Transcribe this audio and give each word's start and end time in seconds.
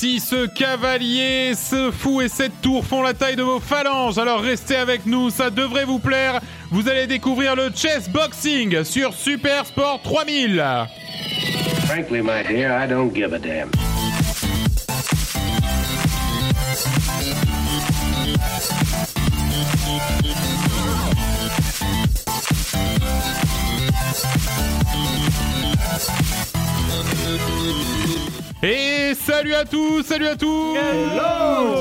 Si 0.00 0.20
ce 0.20 0.46
cavalier, 0.46 1.54
ce 1.56 1.90
fou 1.90 2.20
et 2.20 2.28
cette 2.28 2.60
tour 2.60 2.86
font 2.86 3.02
la 3.02 3.14
taille 3.14 3.34
de 3.34 3.42
vos 3.42 3.58
phalanges, 3.58 4.16
alors 4.16 4.40
restez 4.40 4.76
avec 4.76 5.06
nous, 5.06 5.28
ça 5.28 5.50
devrait 5.50 5.86
vous 5.86 5.98
plaire. 5.98 6.40
Vous 6.70 6.88
allez 6.88 7.08
découvrir 7.08 7.56
le 7.56 7.72
chess 7.74 8.08
boxing 8.08 8.84
sur 8.84 9.12
Super 9.12 9.66
Sport 9.66 10.00
3000. 10.04 10.64
Frankly, 11.86 12.22
my 12.22 12.44
dear, 12.46 12.70
I 12.80 12.86
don't 12.86 13.12
give 13.12 13.32
a 13.32 13.40
damn. 13.40 13.72
Et 28.60 29.14
salut 29.14 29.54
à 29.54 29.64
tous, 29.64 30.02
salut 30.02 30.26
à 30.26 30.34
tous. 30.34 30.74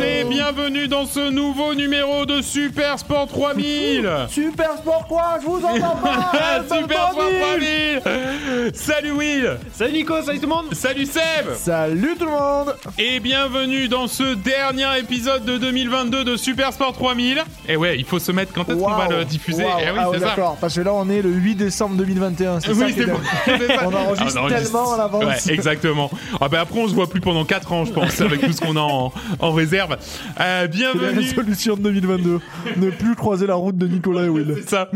Et 0.04 0.24
bienvenue 0.26 0.88
dans 0.88 1.08
ce 1.08 1.32
nouveau 1.32 1.74
numéro 1.74 2.28
de 2.28 2.44
Super 2.44 3.00
Sport 3.00 3.28
3000 3.30 4.08
Super 4.30 4.78
Sport 4.78 5.08
quoi 5.08 5.40
Je 5.42 5.48
vous 5.48 5.58
entends 5.66 5.96
pas. 5.96 6.64
Super 6.80 7.12
Sport 7.14 7.32
3000 7.42 8.72
Salut 8.76 9.12
Will. 9.12 9.58
Salut 9.74 9.94
Nico, 9.94 10.22
salut 10.22 10.38
tout 10.40 10.48
le 10.48 10.54
monde. 10.54 10.74
Salut 10.74 11.08
Seb. 11.08 11.56
Salut 11.56 12.16
tout 12.20 12.26
le 12.26 12.32
monde. 12.32 12.76
Et 13.00 13.20
bienvenue 13.22 13.88
dans 13.88 14.06
ce 14.06 14.36
dernier 14.36 15.00
épisode 15.00 15.46
de 15.46 15.58
2022 15.58 16.26
de 16.26 16.36
Super 16.38 16.74
Sport 16.74 16.94
3000 16.94 17.42
Et 17.68 17.76
ouais, 17.76 17.98
il 17.98 18.06
faut 18.06 18.20
se 18.20 18.32
mettre 18.32 18.54
quand 18.54 18.70
est-ce 18.70 18.78
qu'on 18.78 18.92
va 18.92 19.08
le 19.08 19.26
diffuser. 19.26 19.64
Waouh. 19.64 19.80
Eh 19.82 19.90
oui, 19.92 19.98
ah 20.00 20.10
ouais, 20.12 20.20
d'accord, 20.20 20.58
parce 20.62 20.76
que 20.76 20.82
là 20.82 20.94
on 20.94 21.10
est 21.10 21.24
le 21.24 21.32
8 21.32 21.56
décembre 21.56 21.96
2021, 21.96 22.60
c'est 22.60 22.70
Oui, 22.74 22.94
c'est 22.96 23.06
bon. 23.08 23.18
ça. 23.46 23.52
On 23.88 23.94
enregistre 23.96 24.38
Ah, 24.38 24.42
on 24.42 24.46
enregistre. 24.46 24.48
tellement 24.72 24.94
à 24.94 24.98
l'avance. 24.98 25.24
Ouais, 25.48 25.54
exactement. 25.54 26.12
Ah 26.40 26.48
ben 26.50 26.67
après 26.70 26.80
on 26.82 26.88
se 26.88 26.94
voit 26.94 27.10
plus 27.10 27.22
pendant 27.22 27.46
4 27.46 27.72
ans, 27.72 27.86
je 27.86 27.92
pense, 27.94 28.20
avec 28.22 28.42
tout 28.42 28.52
ce 28.52 28.62
qu'on 28.62 28.76
a 28.76 28.82
en, 28.82 29.12
en 29.40 29.52
réserve. 29.52 29.94
Euh, 29.94 29.98
C'est 30.38 30.42
la 30.42 30.68
bienvenue. 30.94 31.20
résolution 31.20 31.76
de 31.78 31.82
2022. 31.82 32.40
ne 32.78 32.90
plus 32.92 33.16
croiser 33.16 33.48
la 33.48 33.56
route 33.56 33.78
de 33.78 33.88
Nicolas 33.88 34.24
et 34.26 34.30
Will. 34.30 34.54
C'est 34.58 34.70
ça. 34.70 34.92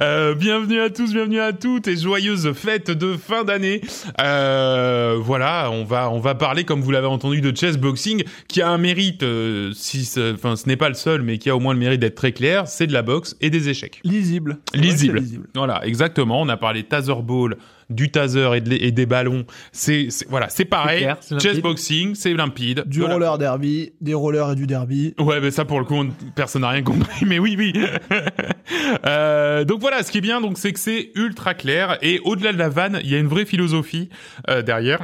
Euh, 0.00 0.34
bienvenue 0.34 0.80
à 0.80 0.90
tous, 0.90 1.12
bienvenue 1.12 1.40
à 1.40 1.52
toutes 1.52 1.88
et 1.88 1.96
joyeuses 1.96 2.52
fêtes 2.52 2.90
de 2.90 3.16
fin 3.16 3.44
d'année. 3.44 3.80
Euh, 4.20 5.16
voilà, 5.20 5.70
on 5.72 5.84
va 5.84 6.10
on 6.10 6.20
va 6.20 6.34
parler 6.34 6.64
comme 6.64 6.80
vous 6.80 6.90
l'avez 6.90 7.06
entendu 7.06 7.40
de 7.40 7.56
chess 7.56 7.76
boxing 7.78 8.24
qui 8.48 8.62
a 8.62 8.68
un 8.68 8.78
mérite 8.78 9.22
euh, 9.22 9.72
si 9.74 10.04
ce- 10.04 10.34
enfin 10.34 10.56
ce 10.56 10.66
n'est 10.68 10.76
pas 10.76 10.88
le 10.88 10.94
seul 10.94 11.22
mais 11.22 11.38
qui 11.38 11.50
a 11.50 11.56
au 11.56 11.60
moins 11.60 11.72
le 11.72 11.78
mérite 11.80 12.00
d'être 12.00 12.14
très 12.14 12.32
clair, 12.32 12.66
c'est 12.68 12.86
de 12.86 12.92
la 12.92 13.02
boxe 13.02 13.36
et 13.40 13.50
des 13.50 13.68
échecs. 13.68 14.00
Lisible. 14.04 14.58
Lisible. 14.74 15.18
lisible. 15.20 15.48
Voilà, 15.54 15.84
exactement. 15.86 16.40
On 16.40 16.48
a 16.48 16.56
parlé 16.56 16.82
taser 16.82 17.14
ball, 17.22 17.56
du 17.90 18.10
taser 18.10 18.50
et, 18.56 18.60
de- 18.60 18.72
et 18.80 18.92
des 18.92 19.06
ballons. 19.06 19.44
C'est 19.72 20.08
voilà, 20.28 20.48
c'est 20.48 20.64
pareil. 20.64 21.00
clair, 21.02 21.16
c'est 21.20 21.34
Chess 21.40 21.44
limpide. 21.52 21.62
boxing, 21.62 22.14
c'est 22.14 22.32
limpide. 22.34 22.84
Du 22.86 23.00
Voilà. 23.00 23.14
roller 23.14 23.38
derby, 23.38 23.92
des 24.00 24.14
rollers 24.14 24.52
et 24.52 24.54
du 24.54 24.66
derby. 24.66 25.14
Ouais, 25.18 25.40
mais 25.40 25.50
ça 25.50 25.64
pour 25.64 25.78
le 25.78 25.84
coup, 25.84 25.94
on- 25.96 26.10
personne 26.34 26.62
n'a 26.62 26.68
rien 26.70 26.82
compris. 26.82 27.24
Mais 27.26 27.38
oui, 27.38 27.54
oui. 27.58 27.72
Euh, 29.06 29.64
donc 29.64 29.80
voilà, 29.80 30.02
ce 30.02 30.10
qui 30.10 30.18
est 30.18 30.22
bien, 30.22 30.40
donc 30.40 30.56
c'est 30.58 30.72
que 30.72 30.78
c'est 30.80 31.10
ultra 31.14 31.54
clair 31.54 31.98
et 32.02 32.20
au-delà 32.24 32.52
de 32.52 32.58
la 32.58 32.68
vanne, 32.68 33.00
il 33.02 33.10
y 33.10 33.14
a 33.14 33.18
une 33.18 33.26
vraie 33.26 33.44
philosophie 33.44 34.08
euh, 34.48 34.62
derrière. 34.62 35.00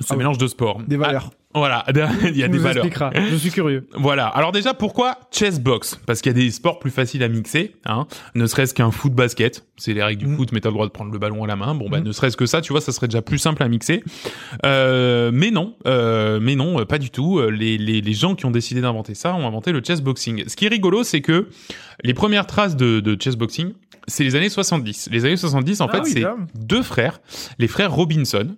Ce 0.00 0.06
Ah 0.08 0.12
oui. 0.12 0.18
mélange 0.18 0.38
de 0.38 0.46
sport. 0.46 0.80
Des 0.86 0.96
valeurs. 0.96 1.30
Ah, 1.32 1.36
voilà, 1.54 1.84
il 2.24 2.36
y 2.36 2.42
a 2.44 2.46
Tu 2.46 2.52
des 2.52 2.58
nous 2.58 2.62
valeurs. 2.62 2.86
je 3.30 3.36
suis 3.36 3.50
curieux. 3.50 3.88
Voilà. 3.94 4.26
Alors 4.28 4.52
déjà, 4.52 4.72
pourquoi 4.74 5.18
chess 5.32 5.58
box 5.60 5.98
Parce 6.06 6.20
qu'il 6.20 6.30
y 6.30 6.34
a 6.34 6.38
des 6.38 6.50
sports 6.50 6.78
plus 6.78 6.90
faciles 6.92 7.22
à 7.24 7.28
mixer, 7.28 7.74
hein. 7.86 8.06
Ne 8.36 8.46
serait-ce 8.46 8.72
qu'un 8.72 8.90
foot 8.92 9.12
basket, 9.12 9.64
c'est 9.76 9.92
les 9.92 10.02
règles 10.02 10.20
du 10.24 10.26
Mm. 10.28 10.36
foot, 10.36 10.52
mais 10.52 10.60
t'as 10.60 10.68
le 10.68 10.74
droit 10.74 10.86
de 10.86 10.92
prendre 10.92 11.10
le 11.12 11.18
ballon 11.18 11.42
à 11.42 11.46
la 11.48 11.56
main. 11.56 11.74
Bon, 11.74 11.88
bah, 11.88 12.00
Mm. 12.00 12.04
ne 12.04 12.12
serait-ce 12.12 12.36
que 12.36 12.46
ça, 12.46 12.60
tu 12.60 12.72
vois, 12.72 12.80
ça 12.80 12.92
serait 12.92 13.08
déjà 13.08 13.22
plus 13.22 13.38
simple 13.38 13.62
à 13.62 13.68
mixer. 13.68 14.04
Euh, 14.64 15.30
mais 15.32 15.50
non, 15.50 15.74
euh, 15.86 16.38
mais 16.40 16.54
non, 16.54 16.80
euh, 16.80 16.84
pas 16.84 16.98
du 16.98 17.10
tout. 17.10 17.38
Euh, 17.38 17.50
Les, 17.50 17.78
les, 17.78 18.00
les 18.00 18.12
gens 18.12 18.34
qui 18.34 18.46
ont 18.46 18.50
décidé 18.50 18.80
d'inventer 18.80 19.14
ça 19.14 19.34
ont 19.34 19.46
inventé 19.46 19.72
le 19.72 19.82
chess 19.84 20.00
boxing. 20.02 20.44
Ce 20.46 20.54
qui 20.56 20.66
est 20.66 20.68
rigolo, 20.68 21.02
c'est 21.02 21.20
que 21.20 21.48
les 22.04 22.14
premières 22.14 22.46
traces 22.46 22.76
de, 22.76 23.00
de 23.00 23.20
chess 23.20 23.36
boxing, 23.36 23.72
c'est 24.06 24.24
les 24.24 24.36
années 24.36 24.48
70. 24.48 25.08
Les 25.10 25.24
années 25.24 25.36
70, 25.36 25.80
en 25.80 25.86
Ah 25.86 25.96
fait, 25.96 26.00
oui, 26.04 26.10
c'est 26.12 26.24
deux 26.54 26.82
frères, 26.82 27.20
les 27.58 27.68
frères 27.68 27.92
Robinson, 27.92 28.56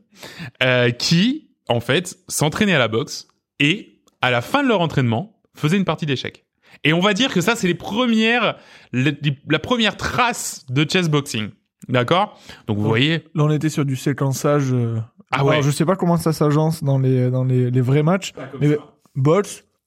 euh, 0.63 0.91
qui, 0.91 1.49
en 1.73 1.81
fait, 1.81 2.17
s'entraînaient 2.29 2.75
à 2.75 2.79
la 2.79 2.89
boxe 2.89 3.29
et, 3.59 4.01
à 4.21 4.31
la 4.31 4.41
fin 4.41 4.63
de 4.63 4.69
leur 4.69 4.81
entraînement, 4.81 5.41
faisaient 5.55 5.77
une 5.77 5.85
partie 5.85 6.07
d'échecs. 6.07 6.45
Et 6.85 6.93
on 6.93 7.01
va 7.01 7.13
dire 7.15 7.33
que 7.33 7.41
ça, 7.41 7.55
c'est 7.57 7.67
les 7.67 7.75
premières, 7.75 8.57
les- 8.93 9.17
la 9.49 9.59
première 9.59 9.97
trace 9.97 10.65
de 10.71 10.89
chess 10.89 11.09
boxing. 11.09 11.51
D'accord? 11.89 12.39
Donc, 12.67 12.79
vous 12.79 12.87
voyez, 12.87 13.25
Là 13.35 13.45
on 13.45 13.51
était 13.51 13.69
sur 13.69 13.85
du 13.85 13.97
séquençage. 13.97 14.73
euh, 14.73 14.99
Ah 15.31 15.37
alors, 15.39 15.49
ouais. 15.49 15.63
je 15.63 15.71
sais 15.71 15.85
pas 15.85 15.97
comment 15.97 16.17
ça 16.17 16.33
s'agence 16.33 16.83
dans 16.85 16.99
les, 16.99 17.31
dans 17.31 17.45
les, 17.45 17.71
les 17.71 17.81
vrais 17.81 18.03
matchs. 18.03 18.33
Mais 18.61 18.79
bots, 19.17 19.43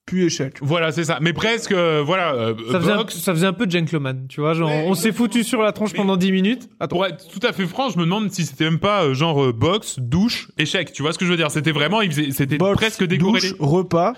puis 0.06 0.24
échec. 0.24 0.54
voilà, 0.62 0.92
c'est 0.92 1.04
ça. 1.04 1.18
Mais 1.20 1.32
presque, 1.32 1.72
euh, 1.72 2.02
voilà, 2.06 2.32
euh, 2.34 2.54
Ça 2.70 2.80
faisait, 2.80 2.92
un, 2.92 3.04
ça 3.08 3.34
faisait 3.34 3.46
un 3.46 3.52
peu 3.52 3.68
gentleman, 3.68 4.26
tu 4.28 4.40
vois, 4.40 4.54
genre 4.54 4.68
Ouais. 4.70 4.84
on 4.86 4.94
s'est 4.94 5.12
foutu 5.12 5.42
sur 5.44 5.60
la 5.62 5.72
tronche 5.72 5.90
Mais- 5.92 5.98
pendant 5.98 6.16
10 6.16 6.30
minutes. 6.32 6.68
Attends, 6.80 6.96
Pour 6.96 7.06
être 7.06 7.28
tout 7.28 7.44
à 7.46 7.52
fait 7.52 7.66
franc, 7.66 7.90
je 7.90 7.98
me 7.98 8.04
demande 8.04 8.30
si 8.30 8.44
c'était 8.46 8.64
même 8.64 8.78
pas 8.78 9.02
euh, 9.04 9.14
genre 9.14 9.44
euh, 9.44 9.52
boxe, 9.52 9.98
douche, 9.98 10.48
échec. 10.58 10.92
Tu 10.92 11.02
vois 11.02 11.12
ce 11.12 11.18
que 11.18 11.24
je 11.24 11.30
veux 11.30 11.36
dire? 11.36 11.50
C'était 11.50 11.72
vraiment, 11.72 12.00
il 12.02 12.10
faisait- 12.12 12.30
c'était 12.30 12.56
presque 12.56 13.04
décorrélé. 13.04 13.48
douche, 13.50 13.56
repas, 13.60 14.12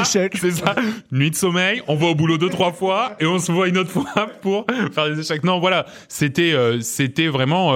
échec. 0.00 0.36
C'est 0.40 0.50
ça. 0.50 0.74
Nuit 1.12 1.30
de 1.30 1.36
sommeil, 1.36 1.82
on 1.88 1.94
va 1.94 2.06
au 2.08 2.14
boulot 2.14 2.38
deux 2.38 2.48
trois 2.50 2.72
fois 2.72 3.12
et 3.20 3.26
on 3.26 3.38
se 3.38 3.52
voit 3.52 3.68
une 3.68 3.78
autre 3.78 3.90
fois 3.92 4.26
pour 4.42 4.66
faire 4.92 5.08
des 5.14 5.20
échecs. 5.20 5.44
Non, 5.44 5.60
voilà, 5.60 5.86
c'était 6.08 6.52
euh, 6.52 6.80
c'était 6.80 7.28
vraiment 7.28 7.74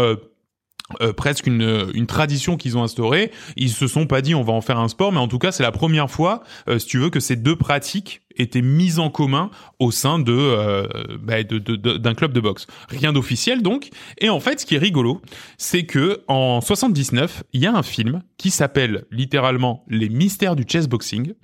euh, 1.01 1.09
euh, 1.09 1.13
presque 1.13 1.47
une, 1.47 1.91
une 1.95 2.07
tradition 2.07 2.57
qu'ils 2.57 2.77
ont 2.79 2.83
instaurée. 2.83 3.31
Ils 3.57 3.71
se 3.71 3.87
sont 3.87 4.07
pas 4.07 4.23
dit 4.23 4.35
on 4.35 4.43
va 4.43 4.53
en 4.53 4.61
faire 4.61 4.79
un 4.79 4.89
sport, 4.89 5.13
mais 5.13 5.19
en 5.19 5.29
tout 5.29 5.39
cas 5.39 5.53
c'est 5.53 5.63
la 5.63 5.73
première 5.73 6.11
fois, 6.11 6.43
euh, 6.69 6.79
si 6.79 6.87
tu 6.87 6.99
veux, 6.99 7.11
que 7.11 7.21
ces 7.21 7.37
deux 7.37 7.57
pratiques 7.57 8.23
étaient 8.37 8.63
mises 8.63 8.99
en 8.99 9.11
commun 9.11 9.51
au 9.79 9.91
sein 9.91 10.19
de 10.19 10.33
euh, 10.33 10.87
bah, 11.21 11.43
de- 11.43 11.59
de- 11.59 11.77
de- 11.77 11.97
d'un 11.99 12.15
club 12.15 12.33
de 12.33 12.41
boxe. 12.41 12.67
Rien 12.89 13.13
d'officiel 13.13 13.63
donc. 13.63 13.91
Et 14.19 14.31
en 14.31 14.41
fait, 14.41 14.61
ce 14.61 14.67
qui 14.67 14.75
est 14.77 14.79
rigolo, 14.79 15.21
c'est 15.59 15.85
que 15.85 16.23
en 16.29 16.61
79, 16.61 17.43
il 17.53 17.61
y 17.61 17.67
a 17.67 17.75
un 17.75 17.83
film 17.83 18.23
qui 18.39 18.51
s'appelle 18.51 19.05
littéralement 19.11 19.85
Les 19.89 20.09
mystères 20.09 20.57
du 20.57 20.65
chess 20.67 20.89
boxing 20.89 21.35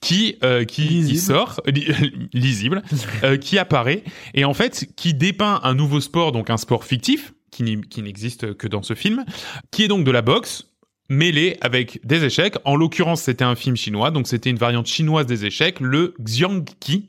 qui 0.00 0.36
euh, 0.44 0.64
qui, 0.64 1.16
sort 1.16 1.60
li- 1.66 1.86
lisible 2.34 2.82
euh, 3.24 3.36
qui 3.38 3.58
apparaît 3.58 4.04
et 4.34 4.44
en 4.44 4.52
fait 4.54 4.86
qui 4.94 5.14
dépeint 5.14 5.58
un 5.62 5.74
nouveau 5.74 6.00
sport 6.00 6.32
donc 6.32 6.50
un 6.50 6.58
sport 6.58 6.84
fictif 6.84 7.32
qui 7.50 8.02
n'existe 8.02 8.54
que 8.54 8.66
dans 8.68 8.82
ce 8.82 8.94
film 8.94 9.24
qui 9.70 9.84
est 9.84 9.88
donc 9.88 10.04
de 10.04 10.10
la 10.10 10.22
boxe 10.22 10.66
mêlée 11.08 11.56
avec 11.60 11.98
des 12.06 12.22
échecs. 12.24 12.54
En 12.64 12.76
l'occurrence, 12.76 13.22
c'était 13.22 13.42
un 13.42 13.56
film 13.56 13.74
chinois, 13.76 14.12
donc 14.12 14.28
c'était 14.28 14.48
une 14.48 14.56
variante 14.58 14.86
chinoise 14.86 15.26
des 15.26 15.44
échecs, 15.44 15.80
le 15.80 16.14
Xiangqi. 16.22 17.08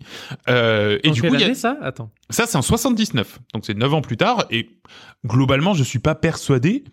Euh, 0.49 0.97
et 1.03 1.11
du 1.11 1.21
coup, 1.21 1.35
il 1.35 1.39
y 1.41 1.43
a- 1.43 1.53
ça? 1.53 1.77
Attends. 1.83 2.09
ça 2.31 2.47
c'est 2.47 2.57
en 2.57 2.63
79, 2.63 3.39
donc 3.53 3.63
c'est 3.63 3.75
9 3.75 3.93
ans 3.93 4.01
plus 4.01 4.17
tard. 4.17 4.45
Et 4.49 4.69
globalement, 5.25 5.75
je 5.75 5.83
suis 5.83 5.99
pas 5.99 6.15
persuadé 6.15 6.83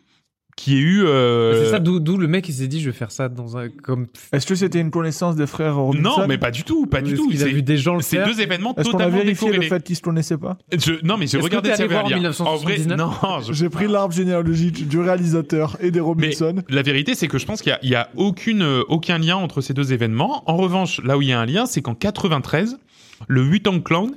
qu'il 0.58 0.74
y 0.74 0.76
ait 0.76 0.80
eu. 0.80 1.04
euh, 1.06 1.64
C'est 1.64 1.70
ça 1.70 1.78
d'où 1.78 2.00
d'où 2.00 2.16
le 2.18 2.26
mec 2.26 2.48
il 2.48 2.52
s'est 2.52 2.66
dit 2.66 2.80
je 2.80 2.90
vais 2.90 2.96
faire 2.96 3.10
ça 3.12 3.28
dans 3.28 3.56
un 3.56 3.68
comme 3.68 4.06
Est-ce 4.32 4.46
que 4.46 4.54
c'était 4.54 4.80
une 4.80 4.90
connaissance 4.90 5.36
des 5.36 5.46
frères 5.46 5.76
Robinson 5.76 6.02
Non, 6.20 6.26
mais 6.26 6.36
pas 6.38 6.50
du 6.50 6.64
tout, 6.64 6.86
pas 6.86 7.00
du 7.00 7.14
tout. 7.14 7.28
qu'il 7.28 7.40
a 7.42 7.44
C'est- 7.46 7.50
vu 7.52 7.62
des 7.62 7.76
gens 7.76 7.94
le 7.94 8.02
C'est 8.02 8.16
faire. 8.16 8.26
deux 8.26 8.40
événements 8.40 8.74
Est-ce 8.76 8.90
qu'on 8.90 8.98
a 8.98 9.04
totalement 9.04 9.18
vérifié 9.18 9.52
le 9.52 9.62
fait 9.62 9.82
qu'ils 9.82 9.96
se 9.96 10.02
connaissaient 10.02 10.36
pas 10.36 10.58
Je, 10.72 10.94
non, 11.04 11.16
mais 11.16 11.26
j'ai 11.26 11.38
regardé 11.38 11.70
un 11.70 11.86
voir 11.86 12.08
lien. 12.08 12.16
En 12.40 12.56
vrai, 12.56 12.76
1979? 12.78 12.98
non. 12.98 13.40
je- 13.40 13.52
J'ai 13.52 13.68
pris 13.68 13.86
l'arbre 13.86 14.12
généalogique 14.14 14.88
du 14.88 14.98
réalisateur 14.98 15.76
et 15.80 15.90
des 15.90 16.00
Mais 16.00 16.04
Robinson. 16.06 16.56
la 16.68 16.82
vérité, 16.82 17.14
c'est 17.14 17.28
que 17.28 17.38
je 17.38 17.46
pense 17.46 17.62
qu'il 17.62 17.70
y 17.70 17.74
a, 17.74 17.78
il 17.82 17.90
y 17.90 17.94
a 17.94 18.08
aucune, 18.16 18.62
euh, 18.62 18.82
aucun 18.88 19.18
lien 19.18 19.36
entre 19.36 19.60
ces 19.60 19.74
deux 19.74 19.92
événements. 19.92 20.42
En 20.46 20.56
revanche, 20.56 21.00
là 21.04 21.16
où 21.16 21.22
il 21.22 21.28
y 21.28 21.32
a 21.32 21.40
un 21.40 21.46
lien, 21.46 21.66
c'est 21.66 21.82
qu'en 21.82 21.94
93, 21.94 22.78
le 23.26 23.42
Wu-Tang 23.42 23.82
Clan, 23.82 24.08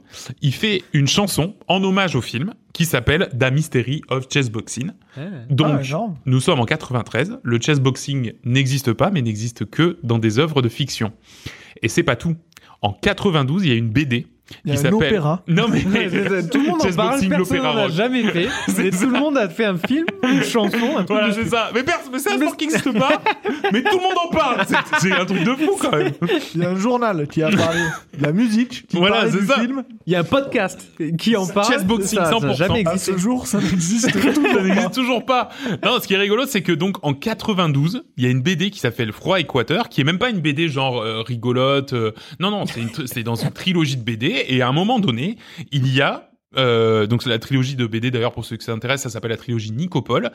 il 0.42 0.54
fait 0.54 0.84
une 0.94 1.08
chanson 1.08 1.56
en 1.68 1.84
hommage 1.84 2.16
au 2.16 2.22
film 2.22 2.54
qui 2.74 2.86
s'appelle 2.86 3.30
The 3.38 3.52
Mystery 3.52 4.02
of 4.10 4.28
Chess 4.32 4.50
Boxing. 4.50 4.92
Ah. 5.18 5.22
Donc, 5.50 5.80
Ah, 5.92 6.14
nous 6.26 6.40
sommes 6.40 6.60
en 6.60 6.66
93. 6.66 7.40
Le 7.44 7.60
chess 7.60 7.80
boxing 7.80 8.34
n'existe 8.46 8.94
pas, 8.94 9.10
mais 9.12 9.22
n'existe 9.22 9.66
que 9.70 9.98
dans 10.04 10.20
des 10.20 10.40
œuvres 10.40 10.62
de 10.62 10.70
fiction. 10.70 11.12
Et 11.82 11.88
c'est 11.88 12.04
pas 12.04 12.16
tout. 12.16 12.36
En 12.82 12.94
92, 12.94 13.66
il 13.66 13.70
y 13.70 13.72
a 13.74 13.76
une 13.76 13.90
BD 13.90 14.28
Il 14.66 14.74
y 14.74 14.78
a 14.78 14.88
un 14.90 14.92
opéra. 14.94 15.44
Non 15.48 15.68
mais 15.68 15.80
ça. 15.82 16.44
tout 16.48 16.62
le 16.62 16.68
monde 16.70 16.82
en 16.82 16.92
parle, 16.96 17.20
personne 17.20 17.38
l'opéra 17.38 17.74
n'en 17.74 17.80
a 17.80 17.84
rock. 17.84 17.92
jamais 17.92 18.24
fait. 18.24 18.48
Mais 18.78 18.92
ça. 18.92 19.06
tout 19.06 19.12
le 19.12 19.20
monde 19.20 19.38
a 19.38 19.50
fait 19.50 19.66
un 19.66 19.78
film, 19.78 20.06
une 20.24 20.44
chanson, 20.44 20.78
un 20.98 21.04
truc. 21.04 21.08
Voilà, 21.10 21.34
c'est 21.34 21.46
ça. 21.48 21.70
Mais, 21.74 21.84
pers- 21.84 22.00
mais 22.12 22.20
c'est 22.20 22.32
un 22.34 22.38
sport 22.38 22.58
qui 22.58 22.68
n'existe 22.68 22.98
pas, 22.98 23.22
mais 23.72 23.82
tout 23.84 23.98
le 23.98 24.04
monde 24.04 24.18
en 24.26 24.30
parle. 24.34 24.66
C'est- 25.00 25.12
un 25.12 25.26
truc 25.26 25.44
de 25.44 25.56
fou 25.56 25.78
quand 25.80 25.92
même. 25.92 26.12
Il 26.56 26.62
y 26.62 26.66
a 26.66 26.70
un 26.70 26.76
journal 26.76 27.28
qui 27.28 27.44
a 27.44 27.50
parlé 27.50 27.80
de 28.18 28.24
la 28.24 28.32
musique, 28.32 28.88
qui 28.88 28.98
Voilà, 28.98 29.30
du 29.30 29.46
ça. 29.46 29.60
film. 29.60 29.84
Il 30.06 30.14
y 30.14 30.16
a 30.16 30.20
un 30.20 30.24
podcast 30.24 30.80
qui 31.18 31.36
en 31.36 31.46
parle. 31.48 31.72
Chess 31.72 31.86
boxing, 31.86 32.20
ça, 32.20 32.26
ça 32.26 32.36
a 32.36 32.40
100%. 32.40 32.54
jamais 32.56 32.88
À 32.88 32.92
existé. 32.94 33.12
ce 33.14 33.18
jour, 33.18 33.48
ça 33.48 33.60
n'existe 33.60 34.10
Ça 34.12 34.20
toujours 34.20 34.62
n'existe 34.64 34.84
pas. 34.84 34.90
toujours 34.90 35.26
pas. 35.26 35.50
Non, 35.86 36.00
ce 36.02 36.08
qui 36.08 36.14
est 36.14 36.18
rigolo, 36.18 36.46
c'est 36.48 36.62
que 36.62 36.72
donc 36.72 36.98
en 37.04 37.14
92, 37.14 38.04
il 38.18 38.24
y 38.24 38.28
a 38.28 38.30
une 38.30 38.42
BD 38.42 38.70
qui 38.70 38.80
s'appelle 38.80 39.12
Froid 39.12 39.40
Équateur, 39.40 39.90
qui 39.90 40.02
est 40.02 40.04
même 40.04 40.18
pas 40.20 40.30
une 40.30 40.40
BD 40.40 40.68
genre 40.70 41.02
euh, 41.02 41.22
rigolote. 41.22 41.94
euh, 41.94 42.12
non, 42.40 42.52
non, 42.52 42.64
c'est 43.06 43.24
dans 43.24 43.36
une 43.36 43.52
trilogie 43.52 43.98
de 43.98 44.04
BD. 44.04 44.41
Et 44.50 44.62
à 44.62 44.68
un 44.68 44.72
moment 44.74 45.00
donné, 45.00 45.38
il 45.72 45.88
y 45.94 46.02
a 46.02 46.28
euh, 46.58 47.08
donc 47.08 47.24
c'est 47.24 47.30
la 47.30 47.40
trilogie 47.40 47.78
de 47.78 47.86
BD 47.88 48.12
d'ailleurs 48.12 48.34
pour 48.34 48.44
ceux 48.44 48.58
que 48.58 48.64
ça 48.66 48.74
intéresse, 48.74 49.02
ça 49.04 49.10
s'appelle 49.10 49.32
la 49.32 49.38
trilogie 49.38 49.72
Nicopole. 49.72 50.32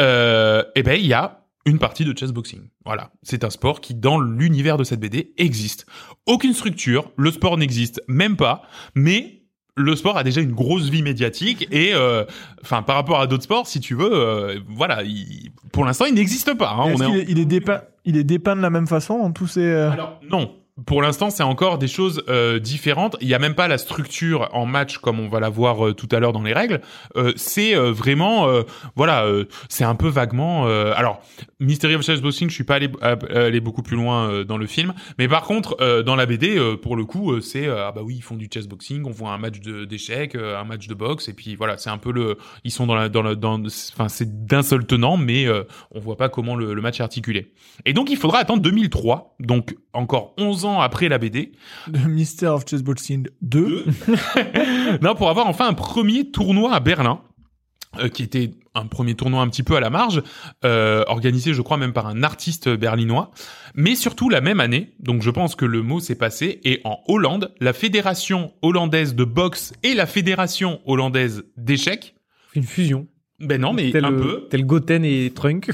Euh, 0.00 0.62
et 0.74 0.82
ben 0.82 0.98
il 0.98 1.06
y 1.06 1.12
a 1.12 1.44
une 1.66 1.78
partie 1.78 2.04
de 2.06 2.16
chessboxing. 2.16 2.62
Voilà, 2.86 3.10
c'est 3.22 3.44
un 3.44 3.50
sport 3.50 3.82
qui, 3.82 3.94
dans 3.94 4.18
l'univers 4.18 4.78
de 4.78 4.84
cette 4.84 5.00
BD, 5.00 5.34
existe. 5.36 5.84
Aucune 6.26 6.54
structure, 6.54 7.12
le 7.18 7.30
sport 7.30 7.58
n'existe 7.58 8.00
même 8.08 8.36
pas, 8.36 8.62
mais 8.94 9.42
le 9.76 9.94
sport 9.94 10.16
a 10.16 10.24
déjà 10.24 10.40
une 10.40 10.52
grosse 10.52 10.88
vie 10.88 11.02
médiatique 11.02 11.68
et, 11.70 11.90
euh, 11.94 12.24
enfin, 12.62 12.82
par 12.82 12.96
rapport 12.96 13.20
à 13.20 13.26
d'autres 13.26 13.44
sports, 13.44 13.66
si 13.66 13.78
tu 13.80 13.94
veux, 13.94 14.10
euh, 14.10 14.58
voilà, 14.68 15.02
il- 15.02 15.50
pour 15.72 15.84
l'instant, 15.84 16.06
il 16.06 16.14
n'existe 16.14 16.54
pas. 16.56 16.70
hein. 16.70 16.84
On 16.86 17.00
est 17.00 17.04
en- 17.04 17.10
qu'il 17.10 17.20
est, 17.20 17.26
il 17.28 17.38
est 17.38 17.44
dépeint, 17.44 17.82
il 18.06 18.16
est 18.16 18.24
dépeint 18.24 18.56
de 18.56 18.62
la 18.62 18.70
même 18.70 18.86
façon 18.86 19.14
en 19.14 19.30
tous 19.30 19.46
ces. 19.46 19.60
euh, 19.60 19.90
alors, 19.90 20.18
non. 20.30 20.56
Pour 20.86 21.02
l'instant, 21.02 21.30
c'est 21.30 21.42
encore 21.42 21.78
des 21.78 21.88
choses 21.88 22.22
euh, 22.28 22.58
différentes. 22.58 23.16
Il 23.20 23.26
n'y 23.26 23.34
a 23.34 23.38
même 23.38 23.54
pas 23.54 23.68
la 23.68 23.78
structure 23.78 24.48
en 24.52 24.66
match 24.66 24.98
comme 24.98 25.20
on 25.20 25.28
va 25.28 25.40
la 25.40 25.48
voir 25.48 25.86
euh, 25.86 25.94
tout 25.94 26.08
à 26.12 26.20
l'heure 26.20 26.32
dans 26.32 26.42
les 26.42 26.52
règles. 26.52 26.80
Euh, 27.16 27.32
c'est 27.36 27.74
vraiment, 27.74 28.48
voilà, 28.96 29.26
c'est 29.68 29.84
un 29.84 29.94
peu 29.94 30.08
vaguement. 30.08 30.66
alors, 30.66 31.22
Mystery 31.58 31.94
of 31.94 32.02
Chessboxing, 32.02 32.48
je 32.48 32.54
suis 32.54 32.64
pas 32.64 32.76
allé, 32.76 33.60
beaucoup 33.60 33.82
plus 33.82 33.96
loin 33.96 34.44
dans 34.44 34.58
le 34.58 34.66
film, 34.66 34.94
mais 35.18 35.28
par 35.28 35.42
contre, 35.42 36.02
dans 36.02 36.16
la 36.16 36.26
BD, 36.26 36.58
pour 36.82 36.96
le 36.96 37.04
coup, 37.04 37.40
c'est 37.40 37.68
ah 37.68 37.92
bah 37.92 38.02
oui, 38.04 38.16
ils 38.16 38.22
font 38.22 38.36
du 38.36 38.48
chessboxing, 38.52 39.04
on 39.06 39.10
voit 39.10 39.30
un 39.30 39.38
match 39.38 39.60
d'échecs, 39.60 40.34
un 40.34 40.64
match 40.64 40.86
de 40.86 40.94
boxe, 40.94 41.28
et 41.28 41.32
puis 41.32 41.56
voilà, 41.56 41.76
c'est 41.78 41.90
un 41.90 41.98
peu 41.98 42.12
le, 42.12 42.38
ils 42.64 42.70
sont 42.70 42.86
dans 42.86 42.94
la, 42.94 43.08
dans 43.08 43.22
le, 43.22 43.36
dans, 43.36 43.60
enfin, 43.92 44.08
c'est 44.08 44.46
d'un 44.46 44.62
seul 44.62 44.86
tenant, 44.86 45.16
mais 45.16 45.46
on 45.90 46.00
voit 46.00 46.16
pas 46.16 46.28
comment 46.28 46.56
le 46.56 46.80
match 46.80 47.00
est 47.00 47.04
articulé. 47.04 47.52
Et 47.84 47.92
donc, 47.92 48.10
il 48.10 48.16
faudra 48.16 48.38
attendre 48.38 48.62
2003, 48.62 49.36
donc 49.40 49.76
encore 49.92 50.34
11 50.38 50.64
ans 50.64 50.69
après 50.78 51.08
la 51.08 51.18
BD, 51.18 51.52
de 51.88 51.98
Mystery 52.06 52.52
of 52.52 52.64
Chessboxing 52.68 53.26
2. 53.42 53.84
non, 55.02 55.14
pour 55.14 55.30
avoir 55.30 55.46
enfin 55.48 55.66
un 55.68 55.74
premier 55.74 56.30
tournoi 56.30 56.72
à 56.74 56.80
Berlin. 56.80 57.22
euh, 57.98 58.08
qui 58.08 58.22
était 58.22 58.52
un 58.76 58.86
premier 58.86 59.16
tournoi 59.16 59.42
un 59.42 59.48
petit 59.48 59.64
peu 59.64 59.74
à 59.74 59.80
la 59.80 59.90
marge, 59.90 60.22
euh, 60.64 61.02
organisé 61.08 61.54
je 61.54 61.60
crois 61.60 61.76
même 61.76 61.92
par 61.92 62.06
un 62.06 62.22
artiste 62.22 62.68
berlinois, 62.68 63.32
mais 63.74 63.96
surtout 63.96 64.28
la 64.28 64.40
même 64.40 64.60
année, 64.60 64.94
donc 65.00 65.22
je 65.22 65.30
pense 65.30 65.56
que 65.56 65.64
le 65.64 65.82
mot 65.82 65.98
s'est 65.98 66.14
passé, 66.14 66.60
et 66.62 66.80
en 66.84 67.00
Hollande, 67.08 67.52
la 67.58 67.72
fédération 67.72 68.52
hollandaise 68.62 69.16
de 69.16 69.24
boxe 69.24 69.72
et 69.82 69.94
la 69.94 70.06
fédération 70.06 70.80
hollandaise 70.86 71.42
d'échecs, 71.56 72.14
Une 72.54 72.62
fusion. 72.62 73.08
ben 73.40 73.60
non 73.60 73.72
mais 73.72 73.90
tel, 73.90 74.04
un 74.04 74.12
euh, 74.12 74.22
peu, 74.22 74.48
Tel 74.50 74.64
Goten 74.64 75.04
et 75.04 75.32
Trunk. 75.34 75.68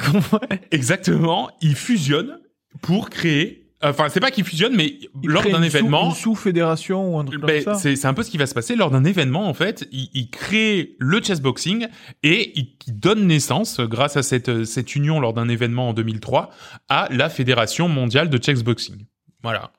exactement, 0.70 1.50
ils 1.60 1.76
fusionnent 1.76 2.38
pour 2.81 3.10
créer, 3.10 3.65
enfin 3.90 4.08
c'est 4.08 4.20
pas 4.20 4.30
qu'ils 4.30 4.44
fusionnent, 4.44 4.74
mais 4.76 4.98
lors 5.24 5.42
d'un 5.42 5.48
une 5.50 5.56
sous- 5.56 5.64
événement, 5.76 6.08
Une 6.10 6.14
sous-fédération 6.14 7.14
ou 7.14 7.18
un 7.18 7.24
truc 7.24 7.40
Ben, 7.40 7.62
comme 7.64 7.74
ça. 7.74 7.80
c'est 7.80 7.96
c'est 7.96 8.06
un 8.06 8.14
peu 8.14 8.22
ce 8.22 8.30
qui 8.30 8.38
va 8.38 8.46
se 8.46 8.54
passer 8.54 8.76
lors 8.76 8.90
d'un 8.90 9.04
événement 9.04 9.48
en 9.48 9.54
fait. 9.54 9.86
Il, 9.92 10.08
il 10.14 10.30
crée 10.30 10.94
le 10.98 11.22
chessboxing 11.22 11.86
et 12.22 12.52
il, 12.58 12.74
il 12.86 12.98
donne 12.98 13.26
naissance, 13.26 13.80
euh, 13.80 13.86
grâce 13.86 14.16
à 14.16 14.22
cette, 14.22 14.48
euh, 14.48 14.64
cette 14.64 14.94
union 14.96 15.20
lors 15.20 15.32
d'un 15.34 15.48
événement 15.48 15.88
en 15.90 15.92
2003, 15.92 16.50
à 16.88 17.08
la 17.10 17.28
Fédération 17.28 17.88
mondiale 17.88 18.30
de 18.30 18.42
chessboxing. 18.42 19.06
Voilà. 19.42 19.70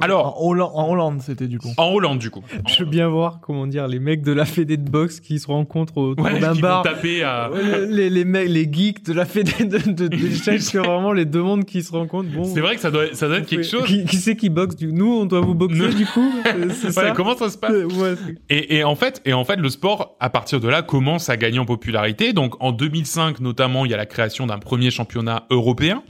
Alors, 0.00 0.40
En 0.42 0.48
Hollande, 0.48 0.70
en 0.74 0.88
Hollande, 0.90 1.20
c'était 1.20 1.46
du 1.48 1.58
coup. 1.58 1.68
en 1.76 1.88
Hollande 1.92 2.18
du 2.18 2.30
coup. 2.30 2.42
Je 2.68 2.84
veux 2.84 2.88
bien 2.88 3.08
voir, 3.08 3.40
comment 3.40 3.66
dire, 3.66 3.86
les 3.88 3.98
mecs 3.98 4.22
de 4.22 4.32
la 4.32 4.44
fédé 4.46 4.76
de 4.76 4.88
boxe 4.88 5.20
qui 5.20 5.38
se 5.38 5.46
rencontrent 5.48 5.98
autour 5.98 6.24
Ouais, 6.24 6.38
d'un 6.38 6.54
bar. 6.54 6.82
taper 6.82 7.22
à... 7.22 7.50
Les, 7.88 8.08
les 8.08 8.24
mecs, 8.24 8.48
les 8.48 8.70
geeks 8.72 9.04
de 9.04 9.12
la 9.12 9.24
fédé 9.26 9.64
de, 9.64 9.78
de, 9.90 10.08
d'échecs, 10.08 10.62
c'est 10.62 10.78
vraiment 10.78 11.12
les 11.12 11.24
deux 11.24 11.42
mondes 11.42 11.64
qui 11.64 11.82
se 11.82 11.92
rencontrent. 11.92 12.30
Bon, 12.30 12.44
C'est 12.44 12.60
vrai 12.60 12.76
que 12.76 12.80
ça 12.80 12.90
doit, 12.90 13.12
ça 13.12 13.26
doit 13.28 13.38
être 13.38 13.46
quelque 13.46 13.64
chose. 13.66 13.84
Qui, 13.86 14.04
qui 14.04 14.16
c'est 14.16 14.36
qui 14.36 14.48
boxe 14.48 14.76
du... 14.76 14.92
Nous, 14.92 15.12
on 15.20 15.26
doit 15.26 15.40
vous 15.40 15.54
boxer 15.54 15.78
Nous- 15.88 15.94
du 15.94 16.06
coup 16.06 16.32
C'est- 16.44 16.68
C'est 16.74 16.86
Ouais, 16.86 16.92
ça 17.08 17.10
comment 17.10 17.36
ça 17.36 17.50
se 17.50 17.58
passe 17.58 17.72
Ouais, 17.72 18.14
c'est- 18.16 18.36
Et, 18.48 18.76
et 18.78 18.84
en 18.84 18.94
fait, 18.94 19.20
et 19.26 19.32
en 19.32 19.44
fait, 19.44 19.56
le 19.56 19.68
sport, 19.68 20.16
à 20.20 20.30
partir 20.30 20.60
de 20.60 20.68
là, 20.68 20.82
commence 20.82 21.28
à 21.28 21.36
gagner 21.36 21.58
en 21.58 21.66
popularité. 21.66 22.32
Donc, 22.32 22.54
en 22.60 22.72
2005, 22.72 23.40
notamment, 23.40 23.84
il 23.84 23.90
y 23.90 23.94
a 23.94 23.98
la 23.98 24.06
création 24.06 24.46
d'un 24.46 24.58
premier 24.58 24.90
championnat 24.90 25.46
européen. 25.50 26.02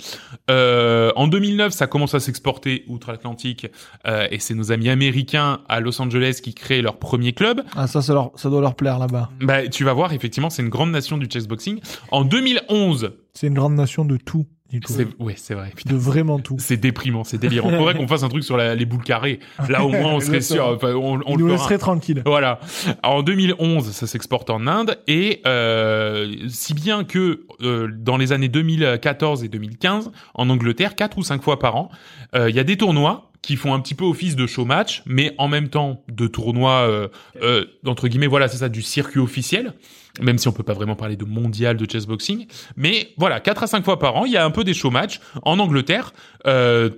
Euh, 0.50 1.12
en 1.16 1.28
2009, 1.28 1.72
ça 1.72 1.86
commence 1.86 2.14
à 2.14 2.20
s'exporter 2.20 2.84
outre-Atlantique, 2.88 3.66
euh, 4.06 4.26
et 4.30 4.38
c'est 4.38 4.54
nos 4.54 4.72
amis 4.72 4.88
américains 4.88 5.60
à 5.68 5.80
Los 5.80 6.00
Angeles 6.00 6.40
qui 6.42 6.54
créent 6.54 6.82
leur 6.82 6.98
premier 6.98 7.32
club. 7.32 7.62
Ah, 7.76 7.86
ça, 7.86 8.02
ça, 8.02 8.14
leur, 8.14 8.32
ça 8.36 8.48
doit 8.48 8.60
leur 8.60 8.74
plaire 8.74 8.98
là-bas. 8.98 9.30
Bah, 9.40 9.68
tu 9.68 9.84
vas 9.84 9.92
voir, 9.92 10.12
effectivement, 10.12 10.50
c'est 10.50 10.62
une 10.62 10.68
grande 10.68 10.90
nation 10.90 11.18
du 11.18 11.28
chessboxing. 11.30 11.80
En 12.10 12.24
2011, 12.24 13.12
C'est 13.34 13.46
une 13.48 13.54
grande 13.54 13.74
nation 13.74 14.04
de 14.04 14.16
tout, 14.16 14.46
Nico. 14.72 14.92
c'est, 14.92 15.06
ouais, 15.18 15.34
c'est 15.36 15.54
vrai. 15.54 15.72
Putain, 15.74 15.94
De 15.94 15.98
vraiment 15.98 16.38
tout. 16.38 16.56
c'est 16.58 16.76
déprimant, 16.76 17.24
c'est 17.24 17.38
délirant. 17.38 17.70
Faudrait 17.70 17.94
qu'on 17.94 18.06
fasse 18.06 18.22
un 18.22 18.28
truc 18.28 18.44
sur 18.44 18.56
la- 18.56 18.74
les 18.74 18.84
boules 18.84 19.02
carrées. 19.02 19.40
Là, 19.68 19.82
au 19.84 19.88
moins, 19.88 20.12
on 20.14 20.20
serait 20.20 20.40
sûr. 20.42 20.66
Enfin, 20.66 20.92
on, 20.94 21.16
le 21.36 21.46
laisserait 21.48 21.78
tranquille. 21.78 22.22
Voilà. 22.26 22.60
En 23.02 23.22
2011, 23.22 23.90
ça 23.92 24.06
s'exporte 24.06 24.50
en 24.50 24.66
Inde 24.66 24.98
et 25.06 25.40
euh, 25.46 26.34
si 26.48 26.74
bien 26.74 27.04
que 27.04 27.46
euh, 27.62 27.88
dans 27.92 28.16
les 28.18 28.32
années 28.32 28.48
2014 28.48 29.42
et 29.44 29.48
2015, 29.48 30.10
en 30.34 30.50
Angleterre, 30.50 30.94
quatre 30.94 31.16
ou 31.18 31.22
cinq 31.22 31.42
fois 31.42 31.58
par 31.58 31.76
an, 31.76 31.90
euh, 32.34 32.50
il 32.50 32.56
y 32.56 32.60
a 32.60 32.64
des 32.64 32.76
tournois 32.76 33.30
qui 33.48 33.56
font 33.56 33.72
un 33.72 33.80
petit 33.80 33.94
peu 33.94 34.04
office 34.04 34.36
de 34.36 34.46
show 34.46 34.66
match, 34.66 35.02
mais 35.06 35.34
en 35.38 35.48
même 35.48 35.70
temps 35.70 36.04
de 36.12 36.26
tournois 36.26 36.86
euh, 36.86 37.08
euh, 37.40 37.64
entre 37.86 38.06
guillemets, 38.06 38.26
voilà, 38.26 38.46
c'est 38.46 38.58
ça, 38.58 38.68
du 38.68 38.82
circuit 38.82 39.20
officiel. 39.20 39.72
Même 40.20 40.36
si 40.36 40.48
on 40.48 40.52
peut 40.52 40.62
pas 40.62 40.74
vraiment 40.74 40.96
parler 40.96 41.16
de 41.16 41.24
mondial 41.24 41.78
de 41.78 41.90
chessboxing, 41.90 42.46
mais 42.76 43.14
voilà, 43.16 43.40
quatre 43.40 43.62
à 43.62 43.66
cinq 43.66 43.86
fois 43.86 43.98
par 43.98 44.16
an, 44.16 44.26
il 44.26 44.32
y 44.32 44.36
a 44.36 44.44
un 44.44 44.50
peu 44.50 44.64
des 44.64 44.74
show 44.74 44.90
match 44.90 45.20
en 45.44 45.58
Angleterre. 45.58 46.12
Euh, 46.46 46.90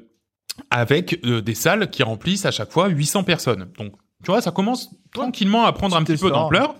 avec 0.70 1.20
euh, 1.24 1.40
des 1.40 1.54
salles 1.54 1.88
qui 1.88 2.02
remplissent 2.02 2.44
à 2.46 2.50
chaque 2.50 2.72
fois 2.72 2.88
800 2.88 3.22
personnes. 3.22 3.68
Donc, 3.78 3.92
tu 4.24 4.32
vois, 4.32 4.42
ça 4.42 4.50
commence 4.50 4.90
tranquillement 5.14 5.64
à 5.66 5.72
prendre 5.72 5.96
un 5.96 6.02
Petit 6.02 6.20
peu 6.20 6.26
essor. 6.26 6.32
d'ampleur. 6.32 6.74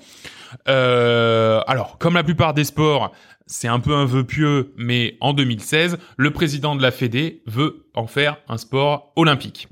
Euh, 0.69 1.61
alors, 1.67 1.99
comme 1.99 2.15
la 2.15 2.25
plupart 2.25 2.55
des 2.55 2.65
sports, 2.65 3.13
c'est 3.47 3.69
un 3.69 3.81
peu 3.81 3.95
un 3.95 4.05
vœu 4.05 4.25
pieux, 4.25 4.73
mais 4.77 5.17
en 5.21 5.33
2016, 5.33 5.99
le 6.17 6.31
président 6.31 6.77
de 6.77 6.83
la 6.83 6.91
Fédé 6.91 7.43
veut 7.47 7.87
en 7.95 8.07
faire 8.07 8.39
un 8.49 8.57
sport 8.57 9.13
olympique. 9.17 9.69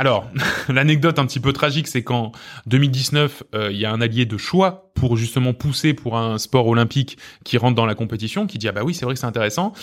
Alors, 0.00 0.30
l'anecdote 0.70 1.18
un 1.18 1.26
petit 1.26 1.40
peu 1.40 1.52
tragique, 1.52 1.86
c'est 1.86 2.02
qu'en 2.02 2.32
2019, 2.64 3.42
euh, 3.54 3.70
il 3.70 3.76
y 3.76 3.84
a 3.84 3.92
un 3.92 4.00
allié 4.00 4.24
de 4.24 4.38
choix 4.38 4.90
pour 4.94 5.18
justement 5.18 5.52
pousser 5.52 5.92
pour 5.92 6.16
un 6.16 6.38
sport 6.38 6.66
olympique 6.68 7.18
qui 7.44 7.58
rentre 7.58 7.74
dans 7.74 7.84
la 7.84 7.94
compétition, 7.94 8.46
qui 8.46 8.56
dit 8.56 8.66
ah 8.66 8.72
bah 8.72 8.82
oui 8.82 8.94
c'est 8.94 9.04
vrai 9.04 9.12
que 9.12 9.20
c'est 9.20 9.26
intéressant, 9.26 9.74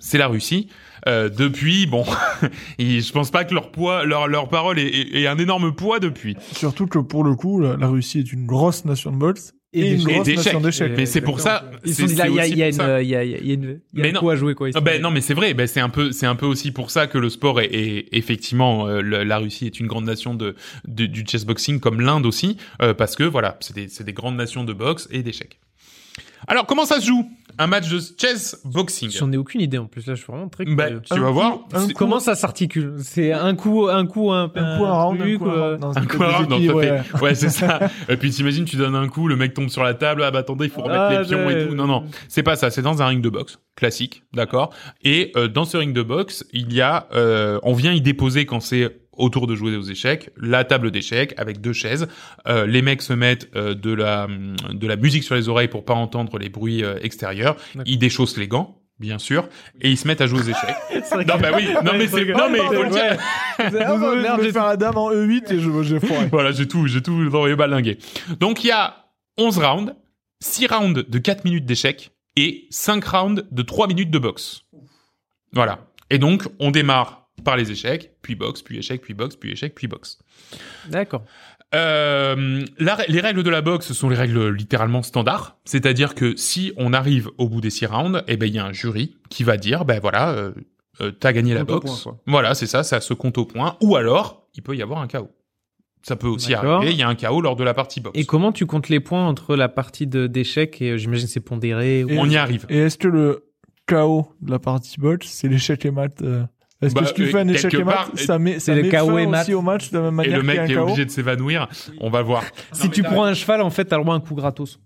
c'est 0.00 0.18
la 0.18 0.26
Russie. 0.26 0.66
Euh, 1.06 1.28
depuis, 1.28 1.86
bon, 1.86 2.04
je 2.80 3.12
pense 3.12 3.30
pas 3.30 3.44
que 3.44 3.54
leur 3.54 3.70
poids, 3.70 4.04
leur 4.04 4.48
parole 4.48 4.80
ait 4.80 5.28
un 5.28 5.38
énorme 5.38 5.72
poids 5.72 6.00
depuis. 6.00 6.36
Surtout 6.50 6.88
que 6.88 6.98
pour 6.98 7.22
le 7.22 7.36
coup, 7.36 7.60
la, 7.60 7.76
la 7.76 7.86
Russie 7.86 8.18
est 8.18 8.32
une 8.32 8.46
grosse 8.46 8.84
nation 8.84 9.12
de 9.12 9.18
boxe 9.18 9.54
et, 9.72 9.80
Et 9.82 9.90
une 9.92 10.02
grosse 10.04 10.24
d'échecs. 10.26 10.60
d'échecs. 10.60 10.92
Mais 10.96 11.06
c'est 11.06 11.20
pour 11.20 11.38
ça. 11.40 11.70
Ils 11.84 11.94
sont 11.94 12.06
dit 12.06 12.14
là, 12.16 12.28
il 12.28 12.34
y 12.34 12.40
a, 12.40 12.46
y 12.46 12.62
a 12.62 12.68
une, 12.68 13.04
il 13.04 13.08
y 13.08 13.14
a, 13.14 13.22
il 13.24 13.46
y 13.46 13.50
a 13.50 13.54
une, 13.54 13.62
il 13.92 13.98
y 13.98 14.00
a 14.00 14.02
Mais 14.02 14.08
un 14.08 14.12
non. 14.12 14.20
coup 14.20 14.30
à 14.30 14.36
jouer 14.36 14.54
quoi. 14.54 14.68
ils 14.68 14.72
Ah 14.76 14.80
ben 14.80 15.00
non 15.00 15.10
mais 15.10 15.20
c'est 15.20 15.34
vrai, 15.34 15.54
ben 15.54 15.66
c'est 15.68 15.78
un 15.80 15.88
peu 15.90 16.10
c'est 16.12 16.26
un 16.26 16.34
peu 16.34 16.46
aussi 16.46 16.72
pour 16.72 16.90
ça 16.90 17.06
que 17.06 17.18
le 17.18 17.30
sport 17.30 17.60
est, 17.60 17.66
est- 17.72 18.08
effectivement 18.12 18.88
euh, 18.88 19.00
la 19.00 19.38
Russie 19.38 19.66
est 19.66 19.78
une 19.78 19.86
grande 19.86 20.06
nation 20.06 20.34
de, 20.34 20.56
de- 20.88 21.06
du 21.06 21.24
chessboxing 21.26 21.78
comme 21.78 22.00
l'Inde 22.00 22.26
aussi 22.26 22.56
euh, 22.82 22.94
parce 22.94 23.14
que 23.14 23.22
voilà 23.24 23.56
c'est 23.60 23.74
des 23.76 23.88
c'est 23.88 24.04
des 24.04 24.12
grandes 24.12 24.36
nations 24.36 24.64
de 24.64 24.72
boxe 24.72 25.06
et 25.12 25.22
d'échecs. 25.22 25.58
Alors 26.48 26.66
comment 26.66 26.84
ça 26.86 27.00
se 27.00 27.06
joue? 27.06 27.30
Un 27.58 27.66
match 27.66 27.88
de 27.90 27.98
chess 28.18 28.60
boxing 28.64 29.10
J'en 29.10 29.30
ai 29.32 29.36
aucune 29.36 29.60
idée 29.60 29.78
en 29.78 29.86
plus 29.86 30.06
là, 30.06 30.14
je 30.14 30.22
suis 30.22 30.32
vraiment 30.32 30.48
très 30.48 30.64
Ben, 30.64 30.74
curieux. 30.76 31.02
tu 31.12 31.18
vas 31.20 31.26
Un 31.26 31.30
voir. 31.30 31.52
coup- 31.52 31.64
un 31.72 31.80
c'est- 31.80 31.86
coup- 31.92 31.98
Comment 31.98 32.20
ça 32.20 32.34
s'articule 32.34 32.94
C'est 33.02 33.32
un 33.32 33.54
coup, 33.54 33.88
un 33.88 34.06
coup, 34.06 34.30
un, 34.32 34.44
Un 34.44 34.48
coup, 34.78 34.84
un 34.84 34.92
round, 35.02 35.20
un 35.20 35.24
truc, 35.24 35.38
coup, 35.38 35.48
un 35.48 35.52
euh. 35.52 35.78
Non, 35.78 35.92
Un 35.96 36.06
coup 36.06 36.18
round, 36.18 36.48
non, 36.50 36.74
ouais. 36.74 37.00
ouais, 37.22 37.34
c'est 37.34 37.48
ça. 37.50 37.80
Et 38.08 38.16
puis 38.16 38.30
t'imagines, 38.30 38.64
tu 38.64 38.76
donnes 38.76 38.94
un 38.94 39.08
coup, 39.08 39.28
le 39.28 39.36
mec 39.36 39.54
tombe 39.54 39.68
sur 39.68 39.82
la 39.82 39.94
table, 39.94 40.22
ah 40.24 40.30
bah 40.30 40.40
attendez, 40.40 40.66
il 40.66 40.70
faut 40.70 40.82
remettre 40.82 41.00
Ah, 41.00 41.20
les 41.22 41.26
pions 41.26 41.42
et 41.50 41.54
ouais. 41.54 41.68
tout. 41.68 41.74
Non, 41.74 41.86
non, 41.86 42.04
c'est 42.28 42.42
pas 42.42 42.56
ça. 42.56 42.70
C'est 42.70 42.82
dans 42.82 43.02
un 43.02 43.06
ring 43.06 43.22
de 43.22 43.28
boxe 43.28 43.58
classique, 43.76 44.22
d'accord. 44.34 44.72
Et 45.02 45.32
euh, 45.36 45.48
dans 45.48 45.64
ce 45.64 45.76
ring 45.76 45.92
de 45.94 46.02
boxe, 46.02 46.44
il 46.52 46.72
y 46.72 46.80
a, 46.80 47.08
euh, 47.14 47.58
on 47.62 47.72
vient 47.74 47.92
y 47.92 48.00
déposer 48.00 48.46
quand 48.46 48.60
c'est 48.60 48.96
autour 49.20 49.46
de 49.46 49.54
jouer 49.54 49.76
aux 49.76 49.82
échecs, 49.82 50.30
la 50.36 50.64
table 50.64 50.90
d'échecs 50.90 51.34
avec 51.36 51.60
deux 51.60 51.72
chaises. 51.72 52.08
Euh, 52.48 52.66
les 52.66 52.82
mecs 52.82 53.02
se 53.02 53.12
mettent 53.12 53.48
euh, 53.56 53.74
de 53.74 53.92
la 53.92 54.26
de 54.72 54.86
la 54.86 54.96
musique 54.96 55.22
sur 55.24 55.34
les 55.34 55.48
oreilles 55.48 55.68
pour 55.68 55.84
pas 55.84 55.94
entendre 55.94 56.38
les 56.38 56.48
bruits 56.48 56.82
euh, 56.84 56.98
extérieurs. 57.02 57.56
Ils 57.86 57.98
déchaussent 57.98 58.36
les 58.36 58.48
gants. 58.48 58.76
Bien 58.98 59.18
sûr, 59.18 59.48
et 59.80 59.88
ils 59.90 59.96
se 59.96 60.06
mettent 60.06 60.20
à 60.20 60.26
jouer 60.26 60.40
aux 60.40 60.42
échecs. 60.50 60.76
Non, 61.26 61.36
que- 61.36 61.40
bah 61.40 61.52
oui, 61.56 61.68
non 61.84 61.92
mais 61.96 62.06
c'est, 62.06 62.22
non 62.26 62.50
mais 62.50 62.58
il 62.58 62.66
faut 62.76 62.82
le 62.82 62.90
dire. 62.90 63.16
Ah, 63.58 63.70
bah, 63.70 63.70
je 63.70 64.20
merde, 64.20 64.40
j'ai- 64.42 64.52
faire 64.52 64.66
la 64.66 64.76
dame 64.76 64.98
en 64.98 65.10
E8 65.10 65.54
et 65.54 65.58
je- 65.58 65.82
j'ai 65.84 65.98
foiré. 66.00 66.26
Voilà, 66.30 66.52
j'ai 66.52 66.68
tout, 66.68 66.86
j'ai 66.86 67.00
tout 67.00 67.12
envoyé 67.12 67.56
balinguer. 67.56 67.96
Donc 68.40 68.62
il 68.62 68.66
y 68.66 68.72
a 68.72 69.06
11 69.38 69.56
rounds, 69.56 69.94
6 70.40 70.66
rounds 70.66 71.02
de 71.08 71.18
4 71.18 71.44
minutes 71.46 71.64
d'échecs 71.64 72.10
et 72.36 72.66
5 72.68 73.02
rounds 73.06 73.42
de 73.50 73.62
3 73.62 73.86
minutes 73.86 74.10
de 74.10 74.18
boxe. 74.18 74.64
Voilà. 75.54 75.78
Et 76.10 76.18
donc 76.18 76.44
on 76.58 76.70
démarre 76.70 77.19
par 77.42 77.56
les 77.56 77.70
échecs, 77.70 78.12
puis 78.22 78.34
boxe, 78.34 78.62
puis 78.62 78.78
échec, 78.78 79.00
puis 79.00 79.14
boxe, 79.14 79.36
puis 79.36 79.52
échec, 79.52 79.74
puis 79.74 79.86
boxe. 79.88 80.18
D'accord. 80.88 81.24
Euh, 81.74 82.64
les 83.08 83.20
règles 83.20 83.42
de 83.44 83.50
la 83.50 83.60
boxe 83.62 83.92
sont 83.92 84.08
les 84.08 84.16
règles 84.16 84.48
littéralement 84.48 85.02
standards, 85.02 85.56
c'est-à-dire 85.64 86.14
que 86.16 86.34
si 86.36 86.72
on 86.76 86.92
arrive 86.92 87.30
au 87.38 87.48
bout 87.48 87.60
des 87.60 87.70
6 87.70 87.86
rounds, 87.86 88.22
eh 88.26 88.36
ben 88.36 88.46
il 88.46 88.54
y 88.54 88.58
a 88.58 88.64
un 88.66 88.72
jury 88.72 89.16
qui 89.28 89.44
va 89.44 89.56
dire 89.56 89.84
ben 89.84 90.00
voilà, 90.00 90.30
euh, 90.30 90.52
euh, 91.00 91.12
t'as 91.12 91.32
gagné 91.32 91.54
la 91.54 91.62
boxe. 91.62 92.02
point, 92.02 92.18
voilà, 92.26 92.54
c'est 92.54 92.66
ça, 92.66 92.82
ça 92.82 93.00
se 93.00 93.14
compte 93.14 93.38
au 93.38 93.44
point 93.44 93.76
ou 93.80 93.94
alors 93.94 94.48
il 94.54 94.62
peut 94.62 94.74
y 94.76 94.82
avoir 94.82 95.00
un 95.00 95.06
chaos. 95.06 95.30
Ça 96.02 96.16
peut 96.16 96.26
aussi 96.26 96.54
arriver, 96.54 96.90
il 96.90 96.96
y 96.96 97.02
a 97.02 97.08
un 97.08 97.14
chaos 97.14 97.40
lors 97.40 97.54
de 97.56 97.62
la 97.62 97.74
partie 97.74 98.00
boxe. 98.00 98.18
Et 98.18 98.24
comment 98.24 98.50
tu 98.52 98.66
comptes 98.66 98.88
les 98.88 99.00
points 99.00 99.26
entre 99.28 99.54
la 99.54 99.68
partie 99.68 100.06
de- 100.08 100.26
d'échecs 100.26 100.80
et 100.82 100.92
euh, 100.92 100.96
j'imagine 100.96 101.28
c'est 101.28 101.40
pondéré 101.40 102.02
ou... 102.02 102.08
On 102.18 102.28
y 102.28 102.36
arrive. 102.36 102.66
Et 102.68 102.78
est-ce 102.78 102.98
que 102.98 103.06
le 103.06 103.44
KO 103.86 104.26
de 104.40 104.50
la 104.50 104.58
partie 104.58 104.98
botch, 104.98 105.26
c'est 105.26 105.46
l'échec 105.46 105.84
et 105.84 105.90
mat. 105.92 106.20
Est-ce 106.82 106.94
Bah, 106.94 107.02
que 107.02 107.08
si 107.08 107.14
tu 107.14 107.26
fais 107.26 107.40
un 107.40 107.48
échec 107.48 107.74
et 107.74 107.84
mat, 107.84 108.06
ça 108.14 108.38
met, 108.38 108.58
ça 108.58 108.74
le 108.74 108.82
met 108.84 108.88
KO 108.88 109.06
fin 109.08 109.18
et 109.18 109.26
aussi 109.26 109.52
au 109.54 109.60
match 109.60 109.90
de 109.90 109.98
la 109.98 110.04
même 110.04 110.14
Et 110.14 110.16
manière 110.16 110.36
le 110.38 110.42
mec 110.42 110.56
qu'il 110.60 110.64
qui 110.66 110.72
y 110.72 110.74
est 110.74 110.78
a 110.78 110.80
un 110.80 110.84
KO 110.84 110.88
obligé 110.90 111.04
de 111.04 111.10
s'évanouir, 111.10 111.68
on 112.00 112.08
va 112.08 112.22
voir. 112.22 112.42
Si 112.72 112.88
tu 112.88 113.02
prends 113.02 113.24
un 113.24 113.34
cheval, 113.34 113.60
en 113.60 113.68
fait, 113.70 113.84
t'as 113.84 113.96
le 113.98 114.02
droit 114.02 114.14
à 114.14 114.18
un 114.18 114.20
coup 114.20 114.34
gratos. 114.34 114.78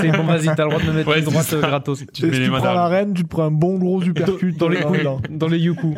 C'est 0.00 0.10
bon, 0.12 0.24
vas-y, 0.24 0.46
t'as 0.54 0.64
le 0.64 0.70
droit 0.70 0.80
de 0.82 0.86
me 0.86 0.92
mettre 0.92 1.08
Ouais, 1.10 1.18
une 1.20 1.24
droite 1.24 1.46
ça. 1.46 1.56
gratos. 1.58 1.98
Tu 1.98 2.06
te 2.22 2.26
Et 2.26 2.28
mets 2.28 2.34
si 2.34 2.38
les 2.40 2.44
tu 2.46 2.50
prends 2.52 2.60
dans 2.60 2.74
la 2.74 2.88
reine, 2.88 3.14
tu 3.14 3.22
te 3.22 3.28
prends 3.28 3.44
un 3.44 3.50
bon 3.50 3.78
gros 3.78 4.02
uppercut 4.02 4.52
Dans 4.58 4.68
les, 4.68 4.80
dans- 4.80 4.90
dans- 4.92 5.20
dans 5.30 5.48
les 5.48 5.58
Yuku. 5.58 5.94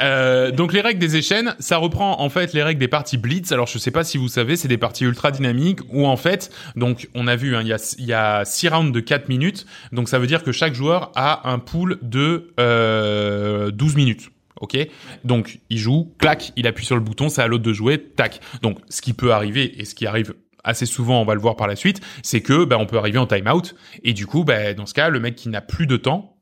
Euh, 0.00 0.50
donc 0.52 0.72
les 0.72 0.80
règles 0.80 0.98
des 1.00 1.16
échelles, 1.16 1.54
ça 1.58 1.76
reprend 1.76 2.20
en 2.20 2.28
fait 2.28 2.52
les 2.52 2.62
règles 2.62 2.80
des 2.80 2.88
parties 2.88 3.18
blitz. 3.18 3.50
Alors 3.52 3.66
je 3.66 3.78
sais 3.78 3.90
pas 3.90 4.04
si 4.04 4.16
vous 4.18 4.28
savez, 4.28 4.56
c'est 4.56 4.68
des 4.68 4.78
parties 4.78 5.04
ultra 5.04 5.30
dynamiques 5.32 5.80
où 5.90 6.06
en 6.06 6.16
fait, 6.16 6.50
donc 6.76 7.08
on 7.14 7.26
a 7.26 7.36
vu, 7.36 7.54
hein, 7.56 7.60
il 7.62 7.68
y 7.68 7.72
a 7.72 7.94
il 7.98 8.04
y 8.06 8.12
a 8.12 8.44
six 8.44 8.68
rounds 8.68 8.92
de 8.92 9.00
4 9.00 9.28
minutes. 9.28 9.66
Donc 9.92 10.08
ça 10.08 10.18
veut 10.18 10.26
dire 10.26 10.42
que 10.42 10.52
chaque 10.52 10.74
joueur 10.74 11.10
a 11.14 11.48
un 11.52 11.58
pool 11.58 11.98
de 12.02 12.52
euh, 12.60 13.70
12 13.70 13.96
minutes. 13.96 14.30
Ok, 14.62 14.78
donc 15.24 15.58
il 15.70 15.78
joue, 15.78 16.14
clac, 16.20 16.52
il 16.54 16.68
appuie 16.68 16.86
sur 16.86 16.94
le 16.94 17.02
bouton, 17.02 17.28
c'est 17.28 17.42
à 17.42 17.48
l'autre 17.48 17.64
de 17.64 17.72
jouer, 17.72 18.00
tac. 18.00 18.40
Donc 18.62 18.78
ce 18.88 19.02
qui 19.02 19.12
peut 19.12 19.32
arriver 19.32 19.80
et 19.80 19.84
ce 19.84 19.96
qui 19.96 20.06
arrive 20.06 20.34
assez 20.62 20.86
souvent, 20.86 21.20
on 21.20 21.24
va 21.24 21.34
le 21.34 21.40
voir 21.40 21.56
par 21.56 21.66
la 21.66 21.74
suite, 21.74 22.00
c'est 22.22 22.42
que 22.42 22.64
bah, 22.64 22.78
on 22.78 22.86
peut 22.86 22.96
arriver 22.96 23.18
en 23.18 23.26
time-out 23.26 23.74
et 24.04 24.12
du 24.12 24.24
coup, 24.24 24.44
bah, 24.44 24.72
dans 24.72 24.86
ce 24.86 24.94
cas, 24.94 25.08
le 25.08 25.18
mec 25.18 25.34
qui 25.34 25.48
n'a 25.48 25.62
plus 25.62 25.88
de 25.88 25.96
temps 25.96 26.38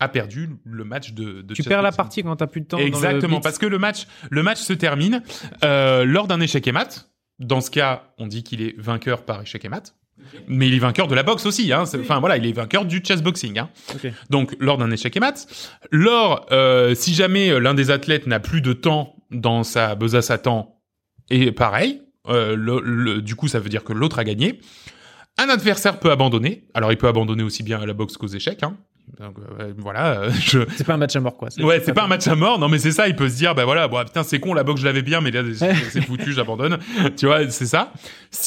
a 0.00 0.08
perdu 0.08 0.50
le 0.64 0.82
match 0.82 1.12
de. 1.12 1.42
de 1.42 1.54
Tu 1.54 1.62
perds 1.62 1.82
la 1.82 1.92
partie 1.92 2.24
quand 2.24 2.34
t'as 2.34 2.48
plus 2.48 2.62
de 2.62 2.66
temps. 2.66 2.78
dans 2.78 2.82
le 2.82 2.88
Exactement, 2.88 3.40
parce 3.40 3.58
que 3.58 3.66
le 3.66 3.78
match, 3.78 4.08
le 4.28 4.42
match 4.42 4.58
se 4.58 4.72
termine 4.72 5.22
euh, 5.62 6.04
lors 6.04 6.26
d'un 6.26 6.40
échec 6.40 6.66
et 6.66 6.72
mat. 6.72 7.10
Dans 7.38 7.60
ce 7.60 7.70
cas, 7.70 8.12
on 8.18 8.26
dit 8.26 8.42
qu'il 8.42 8.60
est 8.60 8.74
vainqueur 8.76 9.24
par 9.24 9.40
échec 9.40 9.64
et 9.64 9.68
mat. 9.68 9.94
Mais 10.48 10.68
il 10.68 10.74
est 10.74 10.78
vainqueur 10.78 11.08
de 11.08 11.14
la 11.14 11.22
boxe 11.22 11.46
aussi. 11.46 11.72
Hein. 11.72 11.84
Enfin 12.00 12.20
voilà, 12.20 12.36
il 12.36 12.46
est 12.46 12.52
vainqueur 12.52 12.84
du 12.84 13.02
chess 13.04 13.22
boxing. 13.22 13.58
Hein. 13.58 13.70
Donc 14.30 14.54
lors 14.60 14.78
d'un 14.78 14.90
échec 14.90 15.16
et 15.16 15.20
mat, 15.20 15.46
lors 15.90 16.46
euh, 16.52 16.94
si 16.94 17.14
jamais 17.14 17.50
euh, 17.50 17.58
l'un 17.58 17.74
des 17.74 17.90
athlètes 17.90 18.26
n'a 18.26 18.40
plus 18.40 18.60
de 18.60 18.72
temps 18.72 19.16
dans 19.30 19.62
sa 19.62 19.94
besace 19.94 20.30
à 20.30 20.38
temps, 20.38 20.78
et 21.30 21.52
pareil, 21.52 22.02
euh, 22.28 22.54
le- 22.56 22.80
le- 22.84 23.22
du 23.22 23.34
coup 23.34 23.48
ça 23.48 23.58
veut 23.60 23.68
dire 23.68 23.84
que 23.84 23.92
l'autre 23.92 24.18
a 24.18 24.24
gagné. 24.24 24.60
Un 25.38 25.48
adversaire 25.48 25.98
peut 25.98 26.10
abandonner. 26.10 26.64
Alors 26.74 26.92
il 26.92 26.98
peut 26.98 27.08
abandonner 27.08 27.42
aussi 27.42 27.62
bien 27.62 27.80
à 27.80 27.86
la 27.86 27.94
boxe 27.94 28.16
qu'aux 28.16 28.26
échecs. 28.28 28.62
Hein. 28.62 28.76
Donc 29.18 29.36
euh, 29.60 29.72
voilà, 29.78 30.20
euh, 30.20 30.30
je, 30.40 30.60
C'est 30.76 30.84
pas 30.86 30.94
un 30.94 30.98
match 30.98 31.16
à 31.16 31.20
mort, 31.20 31.36
quoi. 31.36 31.48
Ouais, 31.58 31.80
c'est 31.84 31.92
pas 31.92 32.04
un 32.04 32.08
match 32.08 32.26
à 32.28 32.34
mort. 32.36 32.58
Non, 32.58 32.68
mais 32.68 32.78
c'est 32.78 32.92
ça. 32.92 33.08
Il 33.08 33.16
peut 33.16 33.28
se 33.28 33.36
dire, 33.36 33.54
bah 33.54 33.64
voilà, 33.64 33.88
bon, 33.88 34.02
putain, 34.04 34.22
c'est 34.22 34.38
con, 34.40 34.54
la 34.54 34.62
boxe, 34.62 34.80
je 34.80 34.86
l'avais 34.86 35.02
bien, 35.02 35.20
mais 35.20 35.30
là, 35.30 35.42
c'est 35.54 36.00
foutu, 36.06 36.32
j'abandonne. 36.32 36.78
Tu 37.16 37.26
vois, 37.26 37.48
c'est 37.50 37.66
ça. 37.66 37.92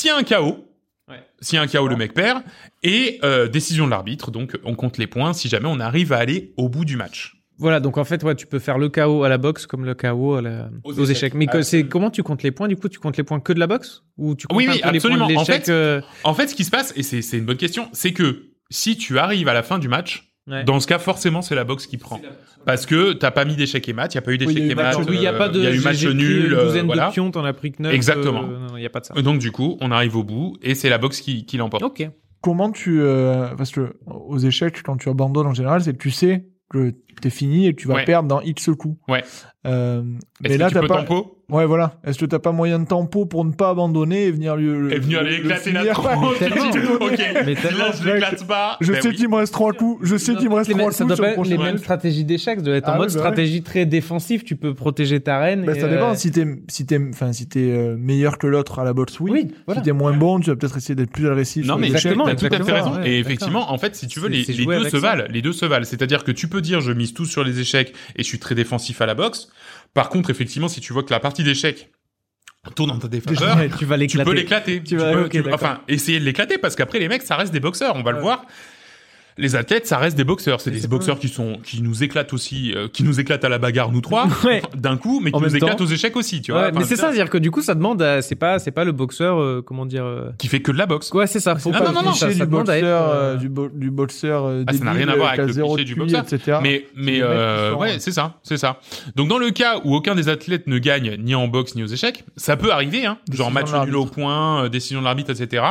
Y 0.06 0.10
a 0.10 0.18
un 0.18 0.24
KO, 0.24 0.66
Ouais. 1.10 1.24
s'il 1.40 1.56
y 1.58 1.60
a 1.60 1.62
un 1.62 1.68
KO, 1.68 1.88
le 1.88 1.96
mec 1.96 2.14
perd. 2.14 2.42
Et 2.84 3.20
euh, 3.24 3.48
décision 3.48 3.86
de 3.86 3.92
l'arbitre. 3.92 4.32
Donc, 4.32 4.58
on 4.64 4.76
compte 4.76 4.98
les 4.98 5.08
points 5.08 5.34
si 5.34 5.48
jamais 5.50 5.68
on 5.68 5.80
arrive 5.80 6.14
à 6.14 6.18
aller 6.18 6.54
au 6.58 6.68
bout 6.70 6.86
du 6.86 6.98
match. 6.98 7.34
Voilà, 7.58 7.80
donc 7.80 7.98
en 7.98 8.04
fait, 8.04 8.22
ouais, 8.24 8.36
tu 8.36 8.48
peux 8.48 8.60
faire 8.60 8.78
le 8.78 8.90
KO 8.90 9.24
à 9.24 9.30
la 9.30 9.38
boxe 9.38 9.66
comme 9.66 9.86
le 9.86 9.94
KO 9.94 10.34
à 10.36 10.42
la- 10.42 10.70
Aux 10.84 10.92
aux, 11.00 11.04
échecs. 11.06 11.16
échecs. 11.18 11.34
Mais 11.36 11.46
que- 11.46 11.62
c'est 11.62 11.78
Absolument. 11.78 11.90
comment 11.90 12.12
tu 12.12 12.22
comptes 12.24 12.44
les 12.44 12.52
points 12.52 12.68
Du 12.68 12.76
coup, 12.76 12.90
tu 12.90 13.00
comptes 13.00 13.16
les 13.18 13.24
points 13.24 13.40
que 13.40 13.54
de 13.54 13.60
la 13.60 13.68
boxe? 13.68 14.04
Ou 14.18 14.36
tu 14.36 14.46
comptes 14.48 14.58
Oui, 14.58 14.66
oui, 14.68 14.74
les 14.76 14.82
points 14.82 14.90
absolument. 14.92 15.28
de 15.28 15.36
En 15.36 15.46
fait, 15.46 15.70
euh, 15.70 16.02
En 16.26 16.34
fait, 16.34 16.48
ce 16.48 16.56
qui 16.56 16.66
se 16.66 16.72
passe, 16.72 16.92
et 16.98 17.04
c'est 17.04 17.22
c'est 17.22 17.38
une 17.38 17.46
bonne 17.46 17.56
question, 17.58 17.88
c'est 17.94 18.12
que 18.12 18.48
si 18.70 18.98
tu 18.98 19.20
arrives 19.20 19.48
à 19.48 19.54
la 19.54 19.64
fin 19.64 19.80
du 19.80 19.88
match, 19.88 20.35
ouais. 20.48 20.64
dans 20.64 20.80
ce 20.80 20.88
cas, 20.88 21.00
forcément, 21.00 21.42
c'est 21.42 21.56
la 21.56 21.64
boxe 21.64 21.88
qui 21.88 21.98
prend. 21.98 22.20
Parce 22.66 22.86
que 22.86 23.14
t'as 23.14 23.32
pas 23.32 23.46
mis 23.46 23.56
d'échec 23.56 23.88
et 23.88 23.94
mat, 23.94 24.14
il 24.14 24.16
y 24.16 24.18
a 24.18 24.22
pas 24.22 24.32
eu 24.34 24.38
d'échec 24.38 24.58
eu 24.58 24.72
et 24.72 24.76
match 24.76 24.98
mat. 24.98 25.02
nul. 25.04 25.10
Oui, 25.12 25.16
il 25.18 25.24
y 25.24 25.28
a 25.28 25.34
pas 25.34 25.50
de. 25.50 25.60
Il 25.60 25.64
y 25.64 25.68
a 25.68 25.72
eu 25.76 25.80
match 25.82 26.04
nul. 26.06 26.46
Une 26.48 26.54
euh, 26.54 26.66
douzaine 26.66 26.86
voilà. 26.88 27.08
de 27.08 27.12
pions, 27.14 27.30
t'en 27.32 27.44
as 27.46 27.54
pris 27.54 27.72
que 27.72 27.82
neuf. 27.84 27.94
Exactement. 27.94 28.44
euh, 28.44 28.68
non, 28.70 28.78
y 28.78 28.86
a 28.86 28.90
pas 28.90 29.00
de 29.02 29.06
ça. 29.06 29.14
Donc, 29.14 29.40
du 29.40 29.52
coup, 29.52 29.78
on 29.82 29.92
arrive 29.92 30.16
au 30.16 30.24
bout 30.24 30.58
et 30.62 30.74
c'est 30.76 30.90
la 30.90 30.98
boxe 30.98 31.22
qui, 31.22 31.46
qui 31.46 31.58
l'emporte. 31.58 31.84
Ok. 31.84 32.10
Comment 32.42 32.72
tu, 32.72 33.02
euh, 33.02 33.56
parce 33.56 33.72
que 33.72 33.96
aux 34.06 34.38
échecs, 34.38 34.82
quand 34.84 34.98
tu 34.98 35.10
abandonnes 35.10 35.48
en 35.48 35.54
général, 35.54 35.82
c'est 35.84 35.94
que 35.94 35.98
tu 36.02 36.12
sais 36.12 36.46
que 36.70 36.94
t'es 37.22 37.30
fini 37.30 37.68
et 37.68 37.74
que 37.76 37.82
tu 37.82 37.88
vas 37.88 37.96
Ouais. 37.96 38.06
perdre 38.06 38.28
dans 38.28 38.42
X 38.42 38.70
coups. 38.78 38.98
Ouais. 39.08 39.24
Euh, 39.66 40.04
mais 40.42 40.58
là, 40.58 40.68
tu 40.68 40.74
t'as 40.76 40.82
peux 40.82 40.88
pas. 40.88 41.04
tempo? 41.04 41.44
Ouais, 41.48 41.66
voilà. 41.68 41.94
Est-ce 42.04 42.18
que 42.18 42.26
t'as 42.26 42.40
pas 42.40 42.52
moyen 42.52 42.80
de 42.80 42.88
tempo 42.88 43.26
pour 43.26 43.46
ne 43.46 43.52
pas 43.52 43.70
abandonner 43.70 44.24
et 44.26 44.32
venir 44.32 44.56
lui. 44.56 44.94
est 44.94 44.98
venu 45.00 45.16
aller 45.18 45.30
le- 45.38 45.44
le 45.44 45.46
éclater 45.46 45.72
la 45.74 45.86
tronche. 45.94 46.38
ok. 47.02 47.20
Mais 47.46 47.54
Là, 47.54 47.92
je 48.02 48.10
l'éclate 48.10 48.48
pas. 48.48 48.78
Je 48.82 48.94
sais 48.94 49.14
qu'il 49.14 49.30
me 49.30 49.36
reste 49.36 49.54
trois 49.54 49.72
coups. 49.74 50.00
Je 50.08 50.16
sais 50.18 50.36
qu'il 50.36 50.50
me 50.50 50.56
reste 50.56 50.72
trois 50.72 50.92
ça 50.92 51.04
coups 51.04 51.16
doit 51.16 51.26
pas 51.28 51.34
le 51.36 51.40
être 51.42 51.48
les 51.50 51.58
mêmes 51.58 51.78
stratégies 51.78 52.24
d'échecs, 52.26 52.58
ça 52.60 52.66
doit 52.66 52.76
être 52.76 52.86
Ah 52.88 52.92
en 52.92 52.94
oui, 52.96 53.00
mode 53.02 53.14
bah 53.14 53.20
stratégie 53.20 53.62
très 53.62 53.86
défensif, 53.86 54.44
tu 54.44 54.56
peux 54.56 54.74
protéger 54.74 55.20
ta 55.20 55.40
reine. 55.40 55.66
Bah, 55.66 55.74
et, 55.76 55.80
ça 55.80 55.88
dépend. 55.88 56.12
euh, 56.12 56.16
Si 56.16 56.32
t'es, 56.32 56.46
si 56.68 56.86
t'es, 56.86 57.00
enfin, 57.14 57.32
si 57.32 57.48
t'es 57.48 57.60
euh, 57.60 57.96
meilleur 57.96 58.38
que 58.40 58.48
l'autre 58.48 58.80
à 58.80 58.84
la 58.84 58.94
boxe, 58.94 59.20
oui. 59.20 59.50
Si 59.76 59.82
t'es 59.84 59.92
moins 59.92 60.14
bon, 60.14 60.40
tu 60.40 60.50
vas 60.50 60.56
peut-être 60.56 60.78
essayer 60.78 60.96
d'être 60.96 61.12
plus 61.12 61.28
agressif. 61.30 61.66
Non 61.66 61.74
sur 61.74 61.78
mais 61.80 61.88
les 61.90 61.94
échecs. 61.96 62.12
Exactement, 62.14 62.26
t'as 62.26 62.36
tout 62.36 62.46
à 62.46 62.50
fait 62.50 62.56
exactement, 62.56 62.92
raison. 62.98 63.04
et 63.06 63.20
effectivement, 63.20 63.72
en 63.72 63.78
fait, 63.78 63.96
si 63.96 64.08
tu 64.08 64.20
veux, 64.20 64.30
les, 64.30 64.44
deux 64.46 64.84
se 64.86 64.90
ça. 64.90 64.98
valent. 65.00 65.26
Les 65.30 65.42
deux 65.44 65.54
se 65.54 65.66
valent. 65.66 65.86
C'est-à-dire 65.86 66.24
que 66.24 66.32
tu 66.32 66.48
peux 66.48 66.62
dire, 66.62 66.82
je 66.82 66.92
mise 66.92 67.14
tout 67.14 67.26
sur 67.26 67.44
les 67.44 67.60
échecs 67.60 67.94
et 68.16 68.24
je 68.24 68.28
suis 68.28 68.40
très 68.40 68.56
défensif 68.56 69.00
à 69.02 69.06
la 69.06 69.14
boxe. 69.14 69.50
Par 69.96 70.10
contre, 70.10 70.30
effectivement, 70.30 70.68
si 70.68 70.82
tu 70.82 70.94
vois 70.94 71.02
que 71.04 71.12
la 71.12 71.20
partie 71.20 71.42
d'échecs 71.44 71.90
tourne 72.76 72.92
en 72.92 73.00
ta 73.00 73.08
défaveur, 73.08 73.58
tu 73.78 73.86
vas 73.86 73.96
tu 73.96 74.02
l'éclater. 74.02 74.26
peux 74.30 74.36
l'éclater. 74.36 74.84
Tu 74.84 74.98
vas- 74.98 75.14
peux- 75.14 75.30
tu- 75.30 75.38
d'accord. 75.42 75.54
enfin, 75.54 75.82
essayer 75.88 76.20
de 76.20 76.26
l'éclater 76.26 76.58
parce 76.58 76.76
qu'après 76.76 77.00
les 77.00 77.08
mecs, 77.08 77.22
ça 77.24 77.36
reste 77.38 77.54
des 77.54 77.60
boxeurs. 77.60 77.96
On 77.96 78.04
va 78.04 78.12
le 78.12 78.20
voir. 78.20 78.46
Les 79.38 79.58
athlètes, 79.58 79.86
ça 79.86 79.98
reste 79.98 80.16
des 80.16 80.24
boxeurs. 80.24 80.62
C'est 80.62 80.72
Mais 80.72 80.80
des 80.80 80.88
boxeurs 80.88 81.20
qui 81.20 81.28
sont, 81.28 81.58
qui 81.62 81.82
nous 81.82 82.04
éclatent 82.04 82.32
aussi, 82.32 82.72
euh, 82.74 82.88
qui 82.88 83.04
nous 83.04 83.20
éclatent 83.20 83.44
à 83.44 83.50
la 83.50 83.58
bagarre, 83.58 83.92
nous 83.92 84.00
trois, 84.00 84.28
Ouais. 84.46 84.62
d'un 84.78 84.96
coup, 84.96 85.20
mais 85.22 85.32
qui 85.32 85.38
En 85.38 85.42
nous 85.42 85.54
éclatent 85.54 85.78
temps. 85.78 85.84
aux 85.84 85.88
échecs 85.88 86.16
aussi, 86.16 86.42
tu 86.42 86.54
Ouais, 86.54 86.58
vois. 86.58 86.72
mais 86.72 86.78
Enfin, 86.78 86.86
c'est 86.88 86.96
ça, 86.96 87.08
c'est-à-dire 87.08 87.30
que 87.30 87.38
du 87.38 87.52
coup, 87.52 87.62
ça 87.62 87.76
demande, 87.76 88.02
à- 88.02 88.22
c'est 88.22 88.36
pas, 88.36 88.60
c'est 88.60 88.72
pas 88.72 88.86
le 88.86 88.94
boxeur, 88.94 89.42
euh, 89.42 89.62
comment 89.66 89.86
dire. 89.86 90.06
euh, 90.06 90.30
Qui 90.38 90.48
fait 90.48 90.62
que 90.62 90.72
de 90.72 90.78
la 90.78 90.86
boxe. 90.86 91.12
Ouais, 91.12 91.28
c'est 91.28 91.42
ça. 91.42 91.56
Faut 91.58 91.70
Non, 91.72 91.80
pas 91.80 91.86
non, 91.86 91.92
non, 91.92 92.04
non, 92.04 92.14
ça, 92.14 92.34
du 92.34 92.46
boxeur, 92.46 93.10
euh, 93.10 93.36
du, 93.36 93.50
bo- 93.50 93.68
du 93.74 93.92
boxeur 93.92 94.46
euh, 94.46 94.64
Ah, 94.68 94.72
ça 94.74 94.84
n'a 94.86 94.94
rien 94.94 95.10
à 95.10 95.16
voir 95.18 95.34
avec 95.34 95.48
le 95.48 95.54
cliché 95.54 95.84
du 95.84 95.96
boxeur. 95.96 96.22
etc. 96.24 96.60
Mais, 96.64 96.86
mais, 96.96 97.22
ouais, 97.22 97.72
ouais. 97.78 97.96
c'est 98.00 98.12
ça, 98.14 98.36
c'est 98.42 98.58
ça. 98.58 98.80
Donc, 99.18 99.28
dans 99.28 99.38
le 99.38 99.50
cas 99.52 99.82
où 99.84 99.96
aucun 99.96 100.16
des 100.16 100.30
athlètes 100.30 100.68
ne 100.68 100.78
gagne 100.78 101.18
ni 101.20 101.36
en 101.36 101.50
boxe 101.50 101.76
ni 101.76 101.84
aux 101.84 101.88
échecs, 101.88 102.24
ça 102.38 102.56
peut 102.56 102.72
arriver, 102.72 103.06
hein. 103.06 103.18
Genre 103.34 103.52
match 103.52 103.68
nul 103.86 103.98
au 103.98 104.06
point, 104.06 104.70
décision 104.70 105.00
de 105.02 105.06
l'arbitre, 105.06 105.32
etc. 105.32 105.62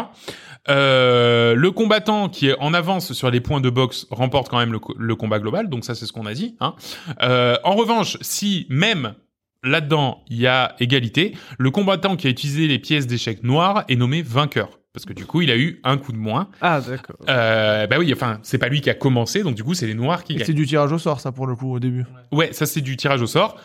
Le 0.68 1.68
combattant 1.71 2.28
qui 2.28 2.49
est 2.49 2.56
en 2.59 2.75
avance 2.75 3.12
sur 3.12 3.30
les 3.30 3.40
points 3.40 3.53
de 3.61 3.70
boxe 3.70 4.06
remporte 4.11 4.49
quand 4.49 4.58
même 4.58 4.73
le, 4.73 4.78
co- 4.78 4.94
le 4.99 5.14
combat 5.16 5.38
global. 5.38 5.68
Donc 5.68 5.84
ça, 5.84 5.94
c'est 5.94 6.06
ce 6.06 6.12
qu'on 6.12 6.26
a 6.26 6.34
dit. 6.34 6.56
Hein. 6.61 6.75
Euh, 7.23 7.56
en 7.64 7.75
revanche, 7.75 8.16
si 8.20 8.66
même 8.68 9.14
là-dedans 9.62 10.23
il 10.28 10.38
y 10.40 10.46
a 10.46 10.75
égalité, 10.80 11.34
le 11.58 11.70
combattant 11.70 12.16
qui 12.16 12.26
a 12.26 12.30
utilisé 12.30 12.66
les 12.66 12.78
pièces 12.78 13.06
d'échecs 13.06 13.42
noires 13.42 13.84
est 13.88 13.96
nommé 13.96 14.23
vainqueur. 14.23 14.78
Parce 14.92 15.06
que 15.06 15.12
du 15.12 15.26
coup, 15.26 15.42
il 15.42 15.50
a 15.50 15.56
eu 15.56 15.80
un 15.82 15.96
coup 15.96 16.12
de 16.12 16.16
moins. 16.18 16.49
Ah, 16.61 16.80
d'accord. 16.80 17.16
Euh, 17.28 17.88
bah 17.88 17.96
oui, 17.99 18.12
enfin, 18.12 18.38
c'est 18.44 18.58
pas 18.58 18.68
lui 18.68 18.80
qui 18.80 18.90
a 18.90 18.94
commencé, 18.94 19.42
donc 19.42 19.56
du 19.56 19.64
coup, 19.64 19.75
c'est 19.75 19.88
les 19.88 19.94
noirs 19.94 20.23
qui 20.23 20.37
gagnent. 20.37 20.46
C'est 20.46 20.52
du 20.52 20.66
tirage 20.66 20.92
au 20.92 20.99
sort, 20.99 21.18
ça, 21.18 21.32
pour 21.32 21.49
le 21.49 21.56
coup, 21.56 21.73
au 21.75 21.80
début. 21.80 22.04
Ouais, 22.30 22.52
ça 22.52 22.64
c'est 22.64 22.80
du 22.80 22.96
tirage 22.96 23.20
au 23.20 23.26
sort. 23.26 23.56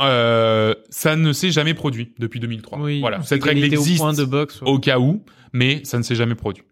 Euh, 0.00 0.74
ça 0.90 1.16
ne 1.16 1.32
s'est 1.32 1.50
jamais 1.50 1.74
produit 1.74 2.14
depuis 2.18 2.40
2003. 2.40 2.78
Oui. 2.78 3.00
Voilà, 3.00 3.20
cette 3.22 3.42
règle 3.42 3.60
au 3.62 3.64
existe 3.64 3.98
point 3.98 4.12
de 4.12 4.24
boxe. 4.24 4.62
ouais. 4.62 4.68
au 4.70 4.78
cas 4.78 4.98
où, 5.00 5.22
mais 5.52 5.80
ça 5.84 5.98
ne 5.98 6.02
s'est 6.02 6.14
jamais 6.14 6.34
produit. 6.36 6.62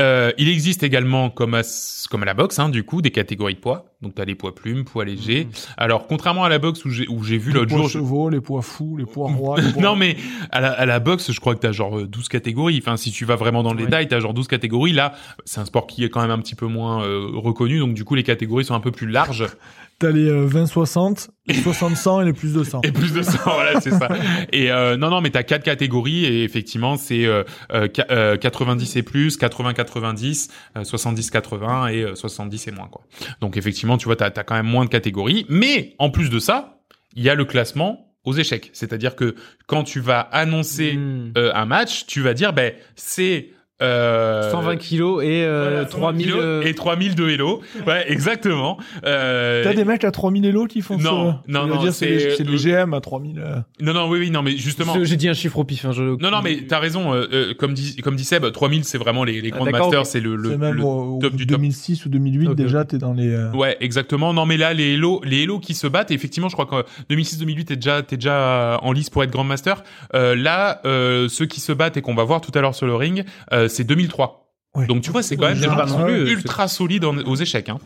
Euh, 0.00 0.32
il 0.38 0.48
existe 0.48 0.82
également, 0.82 1.30
comme 1.30 1.54
à, 1.54 1.62
comme 2.10 2.22
à 2.24 2.26
la 2.26 2.34
boxe, 2.34 2.58
hein, 2.58 2.68
du 2.68 2.82
coup, 2.82 3.00
des 3.00 3.12
catégories 3.12 3.54
de 3.54 3.60
poids. 3.60 3.86
Donc, 4.02 4.16
tu 4.16 4.20
as 4.20 4.24
les 4.24 4.34
poids 4.34 4.52
plumes, 4.52 4.84
poids 4.84 5.04
légers. 5.04 5.44
Mhm. 5.44 5.52
Alors, 5.76 6.08
contrairement 6.08 6.42
à 6.42 6.48
la 6.48 6.58
boxe 6.58 6.84
où 6.84 6.90
j'ai 6.90 7.06
où 7.08 7.22
j'ai 7.22 7.38
vu 7.38 7.52
les 7.52 7.60
l'autre 7.60 7.68
poids 7.68 7.78
jour... 7.78 7.86
je- 7.88 7.92
chevaux, 8.00 8.28
les 8.28 8.40
poids 8.40 8.60
fous, 8.60 8.96
les 8.96 9.06
poids 9.06 9.30
rois. 9.30 9.60
les 9.60 9.70
poids- 9.72 9.82
Non, 9.82 9.94
mais 9.94 10.16
à 10.50 10.60
la, 10.60 10.72
à 10.72 10.84
la 10.84 10.98
boxe, 10.98 11.30
je 11.30 11.38
crois 11.38 11.54
que 11.54 11.60
tu 11.60 11.66
as 11.68 11.72
genre 11.72 11.96
euh, 12.00 12.06
12 12.08 12.28
catégories. 12.28 12.78
Enfin, 12.82 12.96
si 12.96 13.12
tu 13.12 13.24
vas 13.24 13.36
vraiment 13.36 13.62
dans 13.62 13.72
le 13.72 13.78
Ouais. 13.78 13.84
détail, 13.84 14.08
tu 14.08 14.14
as 14.16 14.20
genre 14.20 14.34
12 14.34 14.48
catégories. 14.48 14.92
Là, 14.92 15.12
c'est 15.44 15.60
un 15.60 15.64
sport 15.64 15.86
qui 15.86 16.02
est 16.04 16.10
quand 16.10 16.20
même 16.22 16.32
un 16.32 16.38
petit 16.40 16.56
peu 16.56 16.66
moins 16.66 17.04
euh, 17.04 17.28
reconnu. 17.32 17.78
Donc, 17.78 17.94
du 17.94 18.04
coup, 18.04 18.16
les 18.16 18.24
catégories 18.24 18.64
sont 18.64 18.74
un 18.74 18.80
peu 18.80 18.90
plus 18.90 19.06
larges. 19.08 19.46
T'as 20.04 20.10
les 20.10 20.28
euh, 20.28 20.46
20-60, 20.46 21.28
les 21.46 21.54
60-100 21.54 22.20
et 22.22 22.24
les 22.26 22.32
plus 22.34 22.52
de 22.52 22.62
100. 22.62 22.82
Et 22.82 22.92
plus 22.92 23.12
de 23.14 23.22
ça, 23.22 23.38
voilà, 23.44 23.80
c'est 23.80 23.90
ça. 23.90 24.08
Et 24.52 24.70
euh, 24.70 24.98
non, 24.98 25.08
non, 25.08 25.22
mais 25.22 25.30
t'as 25.30 25.42
quatre 25.44 25.62
catégories 25.64 26.26
et 26.26 26.44
effectivement, 26.44 26.96
c'est 26.98 27.24
euh, 27.24 27.42
euh, 27.72 27.88
qua- 27.88 28.06
euh, 28.10 28.36
90 28.36 28.96
et 28.96 29.02
plus, 29.02 29.38
80-90, 29.38 30.50
euh, 30.76 30.82
70-80 30.82 31.92
et 31.94 32.02
euh, 32.02 32.14
70 32.14 32.68
et 32.68 32.70
moins, 32.72 32.88
quoi. 32.88 33.02
Donc 33.40 33.56
effectivement, 33.56 33.96
tu 33.96 34.04
vois, 34.06 34.16
t'as 34.16 34.26
as 34.26 34.44
quand 34.44 34.54
même 34.54 34.66
moins 34.66 34.84
de 34.84 34.90
catégories. 34.90 35.46
Mais 35.48 35.94
en 35.98 36.10
plus 36.10 36.28
de 36.30 36.38
ça, 36.38 36.80
il 37.16 37.22
y 37.22 37.30
a 37.30 37.34
le 37.34 37.44
classement 37.44 38.12
aux 38.24 38.34
échecs. 38.34 38.70
C'est-à-dire 38.72 39.16
que 39.16 39.34
quand 39.66 39.84
tu 39.84 40.00
vas 40.00 40.20
annoncer 40.20 40.98
euh, 41.36 41.50
un 41.54 41.66
match, 41.66 42.06
tu 42.06 42.20
vas 42.20 42.34
dire, 42.34 42.52
ben, 42.52 42.72
c'est... 42.96 43.50
Euh, 43.82 44.50
120 44.52 44.76
kilos 44.76 45.24
et 45.24 45.42
euh, 45.44 45.68
voilà, 45.68 45.84
3000 45.86 46.26
kilos 46.26 46.40
euh, 46.44 46.62
et 46.62 46.74
3000 46.74 47.14
de 47.16 47.28
Hello. 47.28 47.60
Ouais, 47.88 48.04
exactement. 48.10 48.78
Euh, 49.04 49.64
T'as 49.64 49.74
des 49.74 49.84
mecs 49.84 50.04
à 50.04 50.12
3000 50.12 50.44
élo 50.44 50.66
qui 50.66 50.80
font 50.80 50.96
Non, 50.96 51.32
ça. 51.32 51.42
non, 51.48 51.66
non, 51.66 51.82
dire, 51.82 51.92
c'est 51.92 52.38
les 52.38 52.56
GM 52.56 52.94
à 52.94 53.00
3000. 53.00 53.40
euh. 53.40 53.56
Non, 53.80 53.92
non, 53.92 54.08
oui, 54.08 54.20
oui, 54.20 54.30
non, 54.30 54.42
mais 54.42 54.56
justement. 54.56 54.94
J'ai 55.02 55.16
dit 55.16 55.28
un 55.28 55.34
chiffre 55.34 55.58
au 55.58 55.64
pif. 55.64 55.84
hein, 55.84 55.90
je... 55.92 56.02
Non, 56.02 56.30
non, 56.30 56.40
mais 56.42 56.66
t'as 56.68 56.78
raison. 56.78 57.12
euh, 57.14 57.26
euh, 57.32 57.54
comme 57.58 57.74
dit, 57.74 57.96
comme 57.96 58.14
dit 58.14 58.24
Seb, 58.24 58.50
3000, 58.52 58.84
c'est 58.84 58.96
vraiment 58.98 59.24
les, 59.24 59.40
les 59.40 59.50
Ah, 59.52 59.56
grands 59.56 59.70
masters, 59.70 60.06
c'est 60.06 60.20
le, 60.20 60.36
le, 60.36 60.56
même 60.56 60.74
le- 60.76 60.84
au, 60.84 61.18
top 61.20 61.34
du 61.34 61.44
top. 61.46 61.56
2006 61.58 62.06
ou 62.06 62.08
2008, 62.10 62.48
Ok, 62.48 62.54
déjà, 62.54 62.84
t'es 62.84 62.98
dans 62.98 63.12
les... 63.12 63.28
euh, 63.28 63.50
Ouais, 63.52 63.76
exactement. 63.80 64.32
Non, 64.32 64.46
mais 64.46 64.56
là, 64.56 64.72
les 64.72 64.94
Hello, 64.94 65.20
les 65.24 65.42
Hello 65.42 65.58
qui 65.58 65.74
se 65.74 65.88
battent, 65.88 66.12
et 66.12 66.14
effectivement, 66.14 66.48
je 66.48 66.54
crois 66.56 66.66
que 66.66 66.86
2006-2008, 67.12 67.64
t'es 67.64 67.74
déjà, 67.76 68.02
t'es 68.02 68.16
déjà 68.16 68.78
en 68.82 68.92
lice 68.92 69.10
pour 69.10 69.24
être 69.24 69.30
Grand 69.32 69.42
Master. 69.44 69.82
Euh, 70.14 70.36
là, 70.36 70.80
euh, 70.84 71.28
ceux 71.28 71.46
qui 71.46 71.58
se 71.60 71.72
battent 71.72 71.96
et 71.96 72.02
qu'on 72.02 72.14
va 72.14 72.22
voir 72.24 72.40
tout 72.40 72.52
à 72.54 72.60
l'heure 72.60 72.74
sur 72.76 72.86
le 72.86 72.94
ring, 72.94 73.24
euh, 73.52 73.63
c'est 73.68 73.84
2003. 73.84 74.52
Ouais. 74.76 74.86
Donc 74.86 75.02
tu 75.02 75.10
vois, 75.10 75.22
c'est 75.22 75.36
quand 75.36 75.46
même 75.48 75.58
des 75.58 75.64
gens 75.64 75.84
qui 75.84 75.90
sont 75.90 76.08
ultra 76.08 76.66
solides 76.68 77.04
en- 77.04 77.16
aux 77.18 77.36
échecs. 77.36 77.68
Hein. 77.68 77.78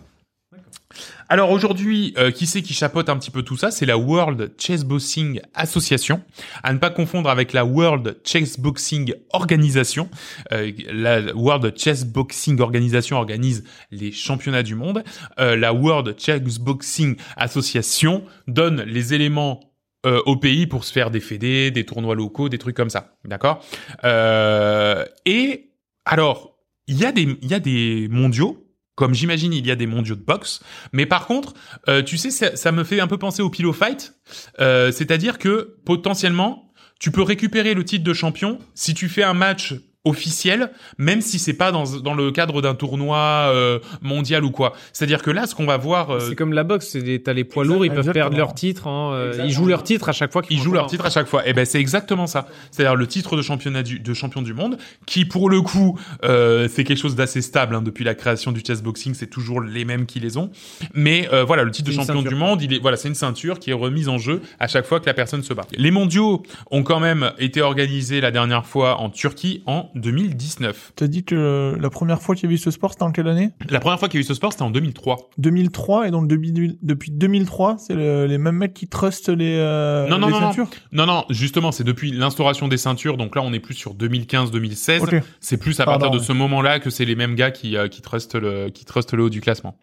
Alors 1.29 1.51
aujourd'hui, 1.51 2.15
euh, 2.17 2.31
qui 2.31 2.47
c'est 2.47 2.63
qui 2.63 2.73
chapeaute 2.73 3.11
un 3.11 3.19
petit 3.19 3.31
peu 3.31 3.43
tout 3.43 3.59
ça? 3.59 3.71
C'est 3.71 3.85
la 3.85 3.99
World 3.99 4.53
Chessboxing 4.59 5.41
Association, 5.53 6.23
à 6.63 6.73
ne 6.73 6.79
pas 6.79 6.89
confondre 6.89 7.29
avec 7.29 7.53
la 7.53 7.67
World 7.67 8.17
Chessboxing 8.25 9.13
Organisation. 9.35 10.09
Euh, 10.53 10.73
la 10.91 11.21
World 11.35 11.75
Chessboxing 11.77 12.59
Organisation 12.61 13.19
organise 13.19 13.65
les 13.91 14.11
championnats 14.11 14.63
du 14.63 14.75
monde. 14.75 15.05
Euh, 15.39 15.55
la 15.57 15.75
World 15.75 16.15
Chessboxing 16.19 17.17
Association 17.37 18.25
donne 18.47 18.81
les 18.85 19.13
éléments 19.13 19.61
euh, 20.07 20.23
au 20.25 20.37
pays 20.37 20.67
pour 20.67 20.85
se 20.85 20.93
faire 20.93 21.11
des 21.11 21.21
fédés, 21.21 21.71
des 21.71 21.85
tournois 21.85 22.15
locaux, 22.15 22.49
des 22.49 22.57
trucs 22.59 22.77
comme 22.77 22.89
ça, 22.89 23.17
d'accord? 23.27 23.63
Euh, 24.05 25.05
Et 25.27 25.68
alors, 26.09 26.59
il 26.87 26.99
y 26.99 27.05
a 27.05 27.13
des 27.13 28.09
mondiaux 28.11 28.69
comme 28.99 29.15
j'imagine 29.15 29.53
il 29.53 29.65
y 29.65 29.71
a 29.71 29.77
des 29.77 29.87
mondiaux 29.87 30.17
de 30.17 30.25
boxe, 30.25 30.61
mais 30.93 31.07
par 31.07 31.29
contre, 31.29 31.55
euh, 31.89 32.03
tu 32.03 32.19
sais, 32.19 32.33
ça, 32.33 32.57
ça 32.57 32.73
me 32.73 32.83
fait 32.83 32.99
un 32.99 33.07
peu 33.07 33.17
penser 33.17 33.43
au 33.43 33.49
pillow 33.49 33.73
fight, 33.73 34.13
euh, 34.59 34.91
c'est-à-dire 34.91 35.39
que 35.39 35.77
potentiellement, 35.87 36.73
tu 36.99 37.13
peux 37.13 37.23
récupérer 37.23 37.75
le 37.75 37.85
titre 37.85 38.03
de 38.03 38.13
champion 38.13 38.59
si 38.75 38.95
tu 38.95 39.09
fais 39.09 39.23
un 39.23 39.35
match 39.35 39.77
officiel, 40.05 40.71
même 40.97 41.21
si 41.21 41.39
c'est 41.39 41.53
pas 41.55 41.71
dans, 41.73 41.85
dans 42.01 42.15
le 42.15 42.31
cadre 42.31 42.63
d'un 42.63 42.75
tournoi 42.75 43.19
euh, 43.53 43.79
mondial 44.01 44.45
ou 44.45 44.51
quoi. 44.51 44.73
C'est-à-dire 44.93 45.23
que 45.23 45.31
là, 45.31 45.47
ce 45.47 45.55
qu'on 45.55 45.67
va 45.67 45.77
voir, 45.77 46.11
euh, 46.11 46.21
C'est 46.21 46.35
comme 46.35 46.53
la 46.53 46.65
boxe, 46.65 46.89
c'est 46.93 47.03
des- 47.03 47.23
t'as 47.23 47.33
les 47.33 47.45
poids 47.45 47.65
lourds, 47.65 47.85
ils 47.85 47.89
peuvent 47.91 47.99
Exactement. 47.99 48.25
perdre 48.25 48.37
leur 48.39 48.55
titre. 48.55 48.87
hein, 48.87 49.13
euh, 49.13 49.43
ils 49.45 49.51
jouent 49.51 49.67
leur 49.67 49.83
titre 49.83 50.09
à 50.09 50.13
chaque 50.13 50.33
fois 50.33 50.43
qu'ils 50.43 50.57
ils 50.57 50.59
font 50.61 50.65
jouent 50.65 50.73
leur 50.73 50.87
titre 50.87 51.05
à 51.05 51.11
chaque 51.11 51.27
fois. 51.27 51.47
Et 51.47 51.53
ben 51.53 51.65
c'est 51.67 51.81
exactement 51.81 52.27
ça. 52.27 52.47
C'est-à-dire 52.71 52.95
le 52.97 53.07
titre 53.07 53.37
de 53.37 53.43
championnat 53.43 53.83
du, 53.83 53.99
de 54.01 54.15
champion 54.15 54.41
du 54.41 54.55
monde, 54.55 54.79
qui 55.07 55.25
pour 55.25 55.51
le 55.51 55.61
coup 55.61 55.99
euh, 56.25 56.69
c'est 56.73 56.85
quelque 56.85 56.99
chose 57.01 57.17
d'assez 57.17 57.43
stable 57.43 57.75
hein, 57.75 57.83
depuis 57.83 58.05
la 58.05 58.15
création 58.15 58.53
du 58.53 58.63
chessboxing. 58.67 59.15
C'est 59.15 59.27
toujours 59.29 59.61
les 59.61 59.85
mêmes 59.85 60.07
qui 60.07 60.21
les 60.21 60.37
ont. 60.37 60.51
Mais 60.95 61.29
euh, 61.33 61.45
voilà, 61.45 61.65
le 61.65 61.71
titre 61.71 61.89
de 61.89 61.95
champion 61.95 62.15
ceinture, 62.15 62.31
du 62.31 62.35
monde, 62.37 62.63
il 62.63 62.73
est 62.73 62.79
voilà, 62.79 62.97
c'est 62.97 63.09
une 63.09 63.15
ceinture 63.15 63.59
qui 63.59 63.71
est 63.71 63.75
remise 63.75 64.09
en 64.09 64.17
jeu 64.19 64.41
à 64.59 64.69
chaque 64.69 64.87
fois 64.87 65.01
que 65.01 65.07
la 65.07 65.15
personne 65.15 65.43
se 65.43 65.53
bat. 65.53 65.67
Les 65.73 65.91
mondiaux 65.91 66.43
ont 66.71 66.83
quand 66.83 67.01
même 67.01 67.33
été 67.39 67.61
organisés 67.61 68.21
la 68.21 68.31
dernière 68.31 68.65
fois 68.65 68.97
en 69.01 69.11
Turquie 69.11 69.63
en 69.67 69.88
2019. 69.95 70.93
T'as 70.97 71.07
dit 71.07 71.25
que 71.25 71.35
euh, 71.35 71.77
la 71.81 71.91
première 71.91 72.21
fois 72.23 72.35
qu'il 72.35 72.49
y 72.49 72.53
a 72.53 72.55
eu 72.55 72.59
ce 72.59 72.71
sport, 72.71 72.93
c'était 72.93 73.03
en 73.05 73.13
quelle 73.13 73.29
année? 73.29 73.51
La 73.71 73.81
première 73.81 73.99
fois 73.99 74.09
qu'il 74.09 74.19
y 74.19 74.21
a 74.21 74.23
eu 74.23 74.27
ce 74.27 74.35
sport, 74.35 74.53
c'était 74.53 74.63
en 74.65 74.71
2003. 74.71 75.31
2003, 75.39 76.09
et 76.09 76.11
donc 76.11 76.29
depuis, 76.29 76.53
depuis 76.83 77.11
2003, 77.11 77.77
c'est 77.79 77.95
le- 77.95 78.27
les 78.27 78.39
mêmes 78.39 78.57
mecs 78.57 78.75
qui 78.75 78.89
trustent 78.89 79.29
les, 79.29 79.57
euh, 79.59 80.09
Non, 80.09 80.19
non, 80.19 80.27
les 80.29 80.33
non, 80.35 80.41
non. 80.41 80.47
ceintures? 80.49 80.71
Non, 80.93 81.07
non, 81.07 81.25
justement, 81.31 81.73
c'est 81.73 81.85
depuis 81.85 82.11
l'instauration 82.13 82.69
des 82.69 82.77
ceintures. 82.77 83.17
Donc 83.17 83.35
là, 83.37 83.43
on 83.43 83.53
est 83.53 83.61
plus 83.61 83.75
sur 83.75 83.95
2015-2016. 83.95 85.03
Ok. 85.03 85.23
C'est 85.41 85.57
plus 85.57 85.79
à 85.81 85.85
Pardon, 85.85 86.01
partir 86.01 86.11
de 86.13 86.19
ouais. 86.21 86.27
ce 86.27 86.33
moment-là 86.33 86.81
que 86.81 86.91
c'est 86.91 87.05
les 87.05 87.17
mêmes 87.17 87.35
gars 87.35 87.51
qui, 87.51 87.77
euh, 87.77 87.89
qui, 87.89 88.03
trustent 88.03 88.35
le, 88.35 88.71
qui 88.71 88.85
trustent 88.85 89.13
le 89.15 89.25
haut 89.25 89.31
du 89.31 89.41
classement. 89.41 89.77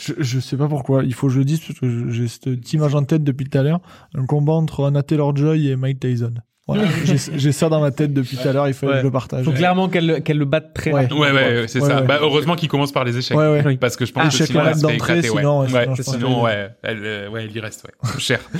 Je, 0.00 0.12
je 0.18 0.40
sais 0.40 0.56
pas 0.56 0.66
pourquoi. 0.68 1.04
Il 1.04 1.14
faut 1.14 1.28
que 1.28 1.32
je 1.32 1.38
le 1.38 1.44
dise 1.44 1.60
parce 1.60 1.78
que 1.78 2.10
j'ai 2.10 2.26
cette 2.28 2.72
image 2.72 2.94
en 2.94 3.04
tête 3.04 3.22
depuis 3.22 3.48
tout 3.48 3.58
à 3.58 3.62
l'heure. 3.62 3.80
Un 4.14 4.26
combat 4.26 4.52
entre 4.54 4.84
Anna 4.86 5.02
Taylor-Joy 5.02 5.68
et 5.68 5.76
Mike 5.76 6.00
Tyson. 6.00 6.34
Voilà. 6.68 6.84
j'ai 7.04 7.16
j'ai 7.34 7.52
ça 7.52 7.68
dans 7.70 7.80
ma 7.80 7.90
tête 7.90 8.12
depuis 8.12 8.36
tout 8.36 8.46
à 8.46 8.52
l'heure. 8.52 8.68
Il 8.68 8.74
fallait 8.74 8.92
Ouais. 8.92 8.98
que 8.98 9.02
je 9.02 9.06
le 9.06 9.10
partage. 9.12 9.44
Faut 9.44 9.52
clairement 9.52 9.88
qu'elle 9.88 10.22
qu'elle 10.22 10.36
le 10.38 10.44
batte 10.44 10.74
très 10.74 10.92
Ouais. 10.92 11.00
rapidement. 11.02 11.20
Ouais, 11.22 11.32
ouais, 11.32 11.64
c'est 11.66 11.80
Ouais, 11.80 11.88
ça. 11.88 12.00
ouais. 12.02 12.06
Bah, 12.06 12.18
heureusement 12.20 12.54
qu'il 12.56 12.68
commence 12.68 12.92
par 12.92 13.04
les 13.04 13.16
échecs. 13.16 13.36
Ouais, 13.36 13.62
ouais. 13.62 13.76
Parce 13.78 13.96
que 13.96 14.04
je 14.06 14.12
pense 14.12 14.24
Ah, 14.26 14.28
que 14.38 14.44
sinon, 14.44 14.60
quand 14.60 14.66
elle 14.68 14.80
d'entrée, 14.80 15.22
sinon, 15.22 15.60
ouais, 15.62 15.72
Ouais, 15.72 15.82
sinon, 15.96 16.12
sinon, 16.18 16.36
que- 16.40 16.44
ouais, 16.44 16.68
elle, 16.82 16.98
euh, 17.04 17.28
ouais, 17.30 17.46
il 17.46 17.56
y 17.56 17.60
reste, 17.60 17.84
ouais. 17.84 18.20
Cher. 18.20 18.40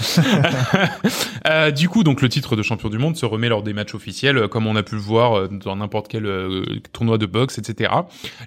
Euh, 1.48 1.70
du 1.70 1.88
coup, 1.88 2.04
donc, 2.04 2.20
le 2.20 2.28
titre 2.28 2.56
de 2.56 2.62
champion 2.62 2.88
du 2.88 2.98
monde 2.98 3.16
se 3.16 3.24
remet 3.26 3.48
lors 3.48 3.62
des 3.62 3.72
matchs 3.72 3.94
officiels, 3.94 4.36
euh, 4.36 4.48
comme 4.48 4.66
on 4.66 4.76
a 4.76 4.82
pu 4.82 4.96
le 4.96 5.00
voir 5.00 5.34
euh, 5.38 5.48
dans 5.48 5.76
n'importe 5.76 6.08
quel 6.08 6.26
euh, 6.26 6.62
tournoi 6.92 7.16
de 7.18 7.26
boxe, 7.26 7.58
etc. 7.58 7.90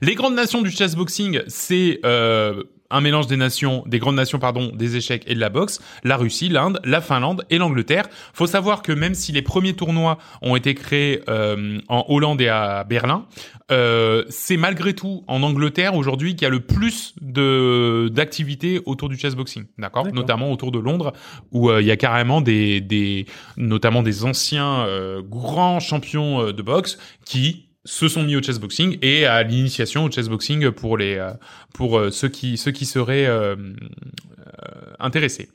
Les 0.02 0.16
grandes 0.16 0.36
nations 0.36 0.62
du 0.62 0.70
chessboxing, 0.72 1.40
c'est, 1.48 2.00
euh, 2.06 2.64
un 2.92 3.02
mélange 3.02 3.28
des 3.28 3.38
nations, 3.38 3.84
des 3.86 4.00
grandes 4.00 4.16
nations, 4.16 4.40
pardon, 4.40 4.72
des 4.74 4.96
échecs 4.96 5.24
et 5.28 5.36
de 5.36 5.40
la 5.40 5.50
boxe, 5.50 5.80
la 6.04 6.18
Russie, 6.18 6.50
l'Inde, 6.50 6.80
la 6.84 7.02
Finlande 7.02 7.46
et 7.50 7.58
l'Angleterre. 7.58 8.06
Faut 8.34 8.48
savoir 8.48 8.82
que 8.82 8.92
même 8.92 9.14
si 9.14 9.32
les 9.32 9.42
premiers 9.42 9.74
tournois 9.74 10.18
ont 10.42 10.56
été 10.56 10.76
créés 10.76 11.22
euh, 11.30 11.80
en 11.88 12.06
Hollande 12.10 12.42
et 12.42 12.50
à 12.50 12.84
Berlin, 12.84 13.26
euh, 13.72 14.26
c'est 14.30 14.58
malgré 14.58 14.94
tout 14.94 15.24
en 15.28 15.44
Angleterre 15.44 15.96
aujourd'hui 15.96 16.36
qu'il 16.36 16.44
y 16.44 16.46
a 16.46 16.50
le 16.50 16.60
plus 16.60 17.14
de 17.22 18.10
d'activités 18.12 18.82
autour 18.86 19.08
du 19.10 19.18
chessboxing, 19.18 19.66
d'accord? 19.78 20.04
D'accord. 20.04 20.16
Notamment 20.16 20.52
autour 20.52 20.72
de 20.72 20.80
Londres 20.80 21.14
où 21.52 21.70
euh, 21.70 21.82
il 21.82 21.88
y 21.88 21.92
a 21.92 21.98
carrément 21.98 22.42
des 22.42 22.82
des 22.82 23.26
notamment 23.58 24.04
des 24.04 24.26
anciens 24.26 24.86
euh, 24.86 25.22
grands 25.22 25.80
champions 25.80 26.42
euh, 26.42 26.54
de 26.54 26.62
boxe 26.62 26.98
qui 27.26 27.71
se 27.86 28.08
sont 28.08 28.24
mis 28.24 28.36
au 28.36 28.42
chessboxing 28.42 28.98
et 29.02 29.26
à 29.26 29.42
l'initiation 29.44 30.06
au 30.06 30.12
chessboxing 30.12 30.72
pour 30.72 30.98
les 30.98 31.16
euh, 31.16 31.32
pour 31.74 31.98
euh, 31.98 32.12
ceux 32.12 32.30
qui 32.30 32.58
ceux 32.58 32.72
qui 32.72 32.86
seraient 32.86 33.26
euh, 33.26 33.56
intéressés. 35.00 35.50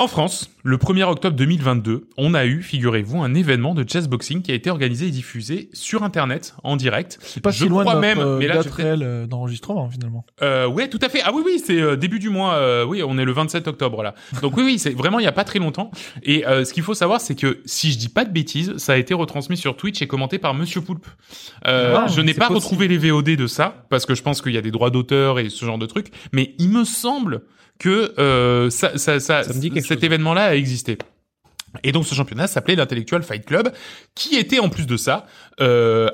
En 0.00 0.06
France, 0.08 0.48
le 0.62 0.78
1er 0.78 1.02
octobre 1.02 1.36
2022, 1.36 2.08
on 2.16 2.32
a 2.32 2.46
eu, 2.46 2.62
figurez-vous, 2.62 3.22
un 3.22 3.34
événement 3.34 3.74
de 3.74 3.84
chessboxing 3.86 4.40
qui 4.40 4.50
a 4.50 4.54
été 4.54 4.70
organisé 4.70 5.08
et 5.08 5.10
diffusé 5.10 5.68
sur 5.74 6.04
Internet 6.04 6.54
en 6.64 6.76
direct. 6.76 7.18
C'est 7.20 7.42
pas 7.42 7.50
Je 7.50 7.64
si 7.64 7.68
loin 7.68 7.82
crois 7.84 7.96
de 7.96 8.00
même, 8.00 8.16
notre 8.16 8.38
mais 8.38 8.46
là, 8.46 8.54
date 8.54 8.70
réelle 8.70 9.02
euh, 9.02 9.26
d'enregistrement 9.26 9.90
finalement. 9.90 10.24
Euh, 10.40 10.66
ouais, 10.66 10.88
tout 10.88 10.98
à 11.02 11.10
fait. 11.10 11.20
Ah 11.22 11.32
oui, 11.34 11.42
oui, 11.44 11.62
c'est 11.62 11.78
euh, 11.78 11.96
début 11.96 12.18
du 12.18 12.30
mois. 12.30 12.54
euh, 12.54 12.86
oui, 12.86 13.02
on 13.06 13.18
est 13.18 13.26
le 13.26 13.32
27 13.32 13.68
octobre 13.68 14.02
là. 14.02 14.14
Donc 14.40 14.56
oui, 14.56 14.62
oui, 14.64 14.78
c'est 14.78 14.94
vraiment 14.94 15.18
il 15.18 15.24
y 15.24 15.28
a 15.28 15.32
pas 15.32 15.44
très 15.44 15.58
longtemps. 15.58 15.90
Et 16.22 16.46
euh, 16.46 16.64
ce 16.64 16.72
qu'il 16.72 16.82
faut 16.82 16.94
savoir, 16.94 17.20
c'est 17.20 17.34
que 17.34 17.60
si 17.66 17.92
je 17.92 17.98
dis 17.98 18.08
pas 18.08 18.24
de 18.24 18.32
bêtises, 18.32 18.74
ça 18.78 18.94
a 18.94 18.96
été 18.96 19.12
retransmis 19.12 19.58
sur 19.58 19.76
Twitch 19.76 20.00
et 20.00 20.06
commenté 20.06 20.38
par 20.38 20.54
Monsieur 20.54 20.80
Poulpe. 20.80 21.06
Euh, 21.66 21.94
Ah, 21.98 22.06
je 22.08 22.22
n'ai 22.22 22.32
pas 22.32 22.46
possible. 22.48 22.54
retrouvé 22.56 22.88
les 22.88 22.96
VOD 22.96 23.36
de 23.36 23.46
ça 23.46 23.84
parce 23.90 24.06
que 24.06 24.14
je 24.14 24.22
pense 24.22 24.40
qu'il 24.40 24.54
y 24.54 24.58
a 24.58 24.62
des 24.62 24.70
droits 24.70 24.88
d'auteur 24.88 25.38
et 25.38 25.50
ce 25.50 25.62
genre 25.66 25.76
de 25.78 25.84
trucs. 25.84 26.06
Mais 26.32 26.54
il 26.58 26.70
me 26.70 26.84
semble 26.84 27.42
que 27.80 28.14
euh, 28.20 28.70
ça, 28.70 28.96
ça, 28.98 29.18
ça, 29.18 29.42
cet 29.42 30.04
événement-là 30.04 30.44
a 30.44 30.54
existé. 30.54 30.98
Et 31.84 31.92
donc 31.92 32.04
ce 32.04 32.14
championnat 32.14 32.46
s'appelait 32.46 32.74
l'Intellectual 32.74 33.22
Fight 33.22 33.44
Club, 33.44 33.72
qui 34.14 34.36
était 34.36 34.58
en 34.58 34.68
plus 34.68 34.86
de 34.86 34.96
ça, 34.96 35.26
euh, 35.60 36.10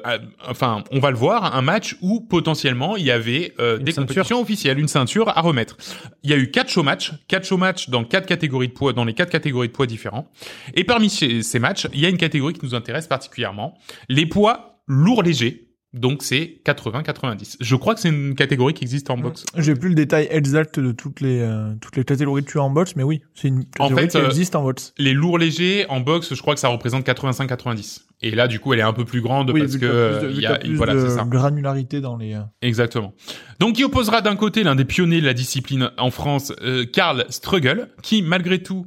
enfin 0.47 0.85
on 0.93 1.01
va 1.01 1.11
le 1.11 1.17
voir, 1.17 1.57
un 1.57 1.63
match 1.63 1.97
où 2.03 2.21
potentiellement 2.21 2.97
il 2.97 3.05
y 3.05 3.11
avait 3.11 3.55
euh, 3.59 3.79
des 3.79 3.93
ceinture. 3.93 4.09
compétitions 4.09 4.41
officielles, 4.41 4.79
une 4.79 4.89
ceinture 4.89 5.31
à 5.31 5.41
remettre. 5.41 5.77
Il 6.23 6.31
y 6.31 6.35
a 6.35 6.37
eu 6.37 6.51
quatre 6.51 6.69
show 6.69 6.83
matchs, 6.83 7.13
quatre 7.27 7.47
show 7.47 7.57
matchs 7.57 7.89
dans 7.89 8.05
quatre 8.05 8.27
catégories 8.27 8.69
de 8.69 8.75
poids, 8.75 8.93
dans 8.93 9.05
les 9.05 9.15
quatre 9.15 9.31
catégories 9.31 9.69
de 9.69 9.73
poids 9.73 9.87
différents. 9.87 10.31
Et 10.75 10.85
parmi 10.85 11.09
ces 11.09 11.43
ces 11.43 11.59
matchs, 11.59 11.89
il 11.95 12.01
y 12.01 12.07
a 12.07 12.11
une 12.11 12.19
catégorie 12.19 12.53
qui 12.53 12.65
nous 12.65 12.75
intéresse 12.75 13.07
particulièrement, 13.07 13.79
les 14.09 14.27
poids 14.27 14.83
lourds 14.87 15.23
légers. 15.23 15.66
Donc 15.97 16.23
c'est 16.23 16.61
80-90. 16.65 17.57
Je 17.61 17.77
crois 17.77 17.95
que 17.95 18.01
c'est 18.01 18.11
une 18.11 18.35
catégorie 18.35 18.75
qui 18.75 18.85
existe 18.85 19.11
en 19.11 19.17
boxe. 19.17 19.45
J'ai 19.57 19.75
plus 19.75 19.89
le 19.89 19.95
détail 19.95 20.29
exact 20.31 20.79
de 20.79 20.93
toutes 20.93 21.21
les 21.21 21.41
euh, 21.41 21.75
toutes 21.81 21.97
les 21.97 22.05
catégories 22.05 22.43
de 22.43 22.47
tueurs 22.47 22.65
en 22.65 22.71
boxe, 22.71 22.95
mais 22.97 23.03
oui, 23.03 23.23
c'est 23.35 23.49
une 23.49 23.65
En 23.79 23.89
catégorie 23.89 24.03
fait, 24.03 24.09
qui 24.09 24.17
euh, 24.19 24.27
existe 24.27 24.55
en 24.57 24.63
boxe. 24.63 24.93
Les 24.99 25.15
lourds 25.15 25.39
légers 25.39 25.87
en 25.89 26.01
boxe, 26.01 26.35
je 26.35 26.41
crois 26.41 26.55
que 26.55 26.61
ça 26.61 26.69
représente 26.69 27.07
85-90. 27.07 28.03
Et 28.23 28.31
là, 28.31 28.49
du 28.49 28.61
coup, 28.61 28.73
elle 28.73 28.79
est 28.79 28.83
un 28.83 28.95
peu 28.95 29.05
plus 29.05 29.21
grande 29.21 29.51
Oui, 29.51 29.61
parce 29.61 29.75
vu 29.75 29.81
que 29.81 30.31
qu'il 30.33 30.41
y 30.41 30.47
a 30.47 30.57
plus 30.57 30.69
de, 30.69 30.71
euh, 30.71 30.71
il 30.71 30.71
y 30.71 30.71
a 30.71 30.71
plus 30.71 30.77
voilà, 30.77 30.95
de 30.95 31.09
ça. 31.09 31.25
granularité 31.25 32.01
dans 32.01 32.17
les. 32.17 32.35
euh, 32.35 32.41
Exactement. 32.63 33.13
Donc, 33.61 33.79
il 33.79 33.85
opposera 33.85 34.23
d'un 34.23 34.37
côté 34.37 34.63
l'un 34.65 34.75
des 34.75 34.87
pionniers 34.87 35.21
de 35.21 35.27
la 35.27 35.35
discipline 35.35 35.91
en 35.99 36.11
France, 36.11 36.53
euh, 36.63 36.87
Karl 36.87 37.27
Struggle, 37.29 37.89
qui 38.03 38.23
malgré 38.23 38.63
tout, 38.63 38.87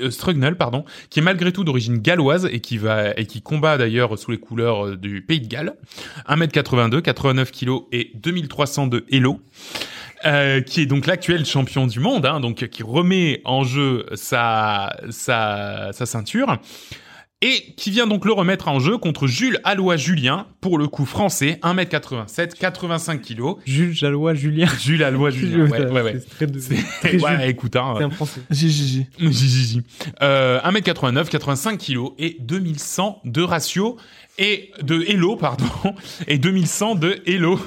euh, 0.00 0.10
Strugnel, 0.10 0.56
pardon, 0.56 0.84
qui 1.10 1.18
est 1.18 1.22
malgré 1.22 1.50
tout 1.52 1.64
d'origine 1.64 1.98
galloise 1.98 2.48
et 2.52 2.60
qui 2.60 2.78
va 2.78 3.18
et 3.18 3.26
qui 3.26 3.42
combat 3.42 3.78
d'ailleurs 3.78 4.16
sous 4.16 4.30
les 4.30 4.38
couleurs 4.38 4.86
euh, 4.86 4.96
du 4.96 5.22
Pays 5.22 5.40
de 5.40 5.48
Galles. 5.48 5.74
1m82, 6.28 7.02
89 7.02 7.50
kg 7.50 7.70
et 7.90 8.12
2302 8.14 9.06
Hello. 9.10 9.40
Euh, 10.24 10.60
qui 10.62 10.80
est 10.80 10.86
donc 10.86 11.06
l'actuel 11.06 11.46
champion 11.46 11.86
du 11.86 12.00
monde, 12.00 12.26
hein, 12.26 12.40
donc 12.40 12.66
qui 12.68 12.82
remet 12.82 13.40
en 13.44 13.62
jeu 13.62 14.04
sa 14.14 14.96
sa 15.10 15.90
sa 15.92 16.06
ceinture 16.06 16.58
et 17.40 17.74
qui 17.76 17.90
vient 17.92 18.06
donc 18.08 18.24
le 18.24 18.32
remettre 18.32 18.66
en 18.68 18.80
jeu 18.80 18.98
contre 18.98 19.26
Jules 19.28 19.60
Allois 19.62 19.96
Julien 19.96 20.46
pour 20.60 20.76
le 20.76 20.88
coup 20.88 21.04
français, 21.06 21.60
1m87, 21.62 22.54
85 22.58 23.22
kg. 23.22 23.42
Jules 23.64 23.94
Jalois 23.94 24.34
Julien. 24.34 24.66
Jules 24.80 25.04
Allois 25.04 25.30
Julien, 25.30 25.66
ouais, 25.70 25.86
ouais, 25.86 26.02
ouais. 26.02 26.20
C'est 26.20 26.28
très, 26.30 26.46
de- 26.46 26.58
très 27.00 27.16
ouais, 27.22 27.50
écoute, 27.50 27.76
hein, 27.76 27.94
C'est 27.98 28.04
un 28.04 28.10
français. 28.10 28.40
JJJ. 28.50 29.04
Jijiji. 29.20 29.82
Euh, 30.22 30.60
1m89, 30.62 31.28
85 31.28 31.78
kg 31.78 31.98
et 32.18 32.36
2100 32.40 33.20
de 33.24 33.42
ratio 33.42 33.96
et 34.38 34.70
de 34.80 35.02
Hello, 35.02 35.36
pardon, 35.36 35.66
et 36.26 36.38
2100 36.38 36.94
de 36.94 37.20
Hello. 37.26 37.58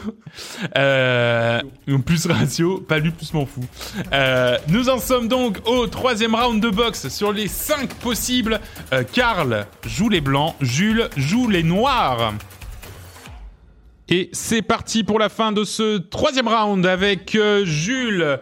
Euh, 0.78 1.62
plus 2.06 2.26
ratio, 2.26 2.80
pas 2.80 3.00
lui, 3.00 3.12
plus 3.12 3.34
m'en 3.34 3.46
fous. 3.46 3.66
Euh, 4.14 4.58
nous 4.70 4.90
en 4.90 4.98
sommes 4.98 5.28
donc 5.28 5.58
au 5.66 5.88
troisième 5.88 6.34
round 6.34 6.62
de 6.62 6.70
boxe 6.70 7.10
sur 7.10 7.34
les 7.34 7.48
cinq 7.48 7.94
possibles. 7.96 8.60
Euh, 8.94 9.04
Karl 9.04 9.66
joue 9.86 10.10
les 10.10 10.22
blancs, 10.22 10.56
Jules 10.62 11.10
joue 11.18 11.50
les 11.50 11.64
noirs. 11.64 12.34
Et 14.08 14.30
c'est 14.34 14.62
parti 14.62 15.04
pour 15.04 15.20
la 15.20 15.30
fin 15.30 15.52
de 15.52 15.64
ce 15.64 15.98
troisième 15.98 16.48
round 16.48 16.86
avec 16.86 17.38
Jules 17.64 18.40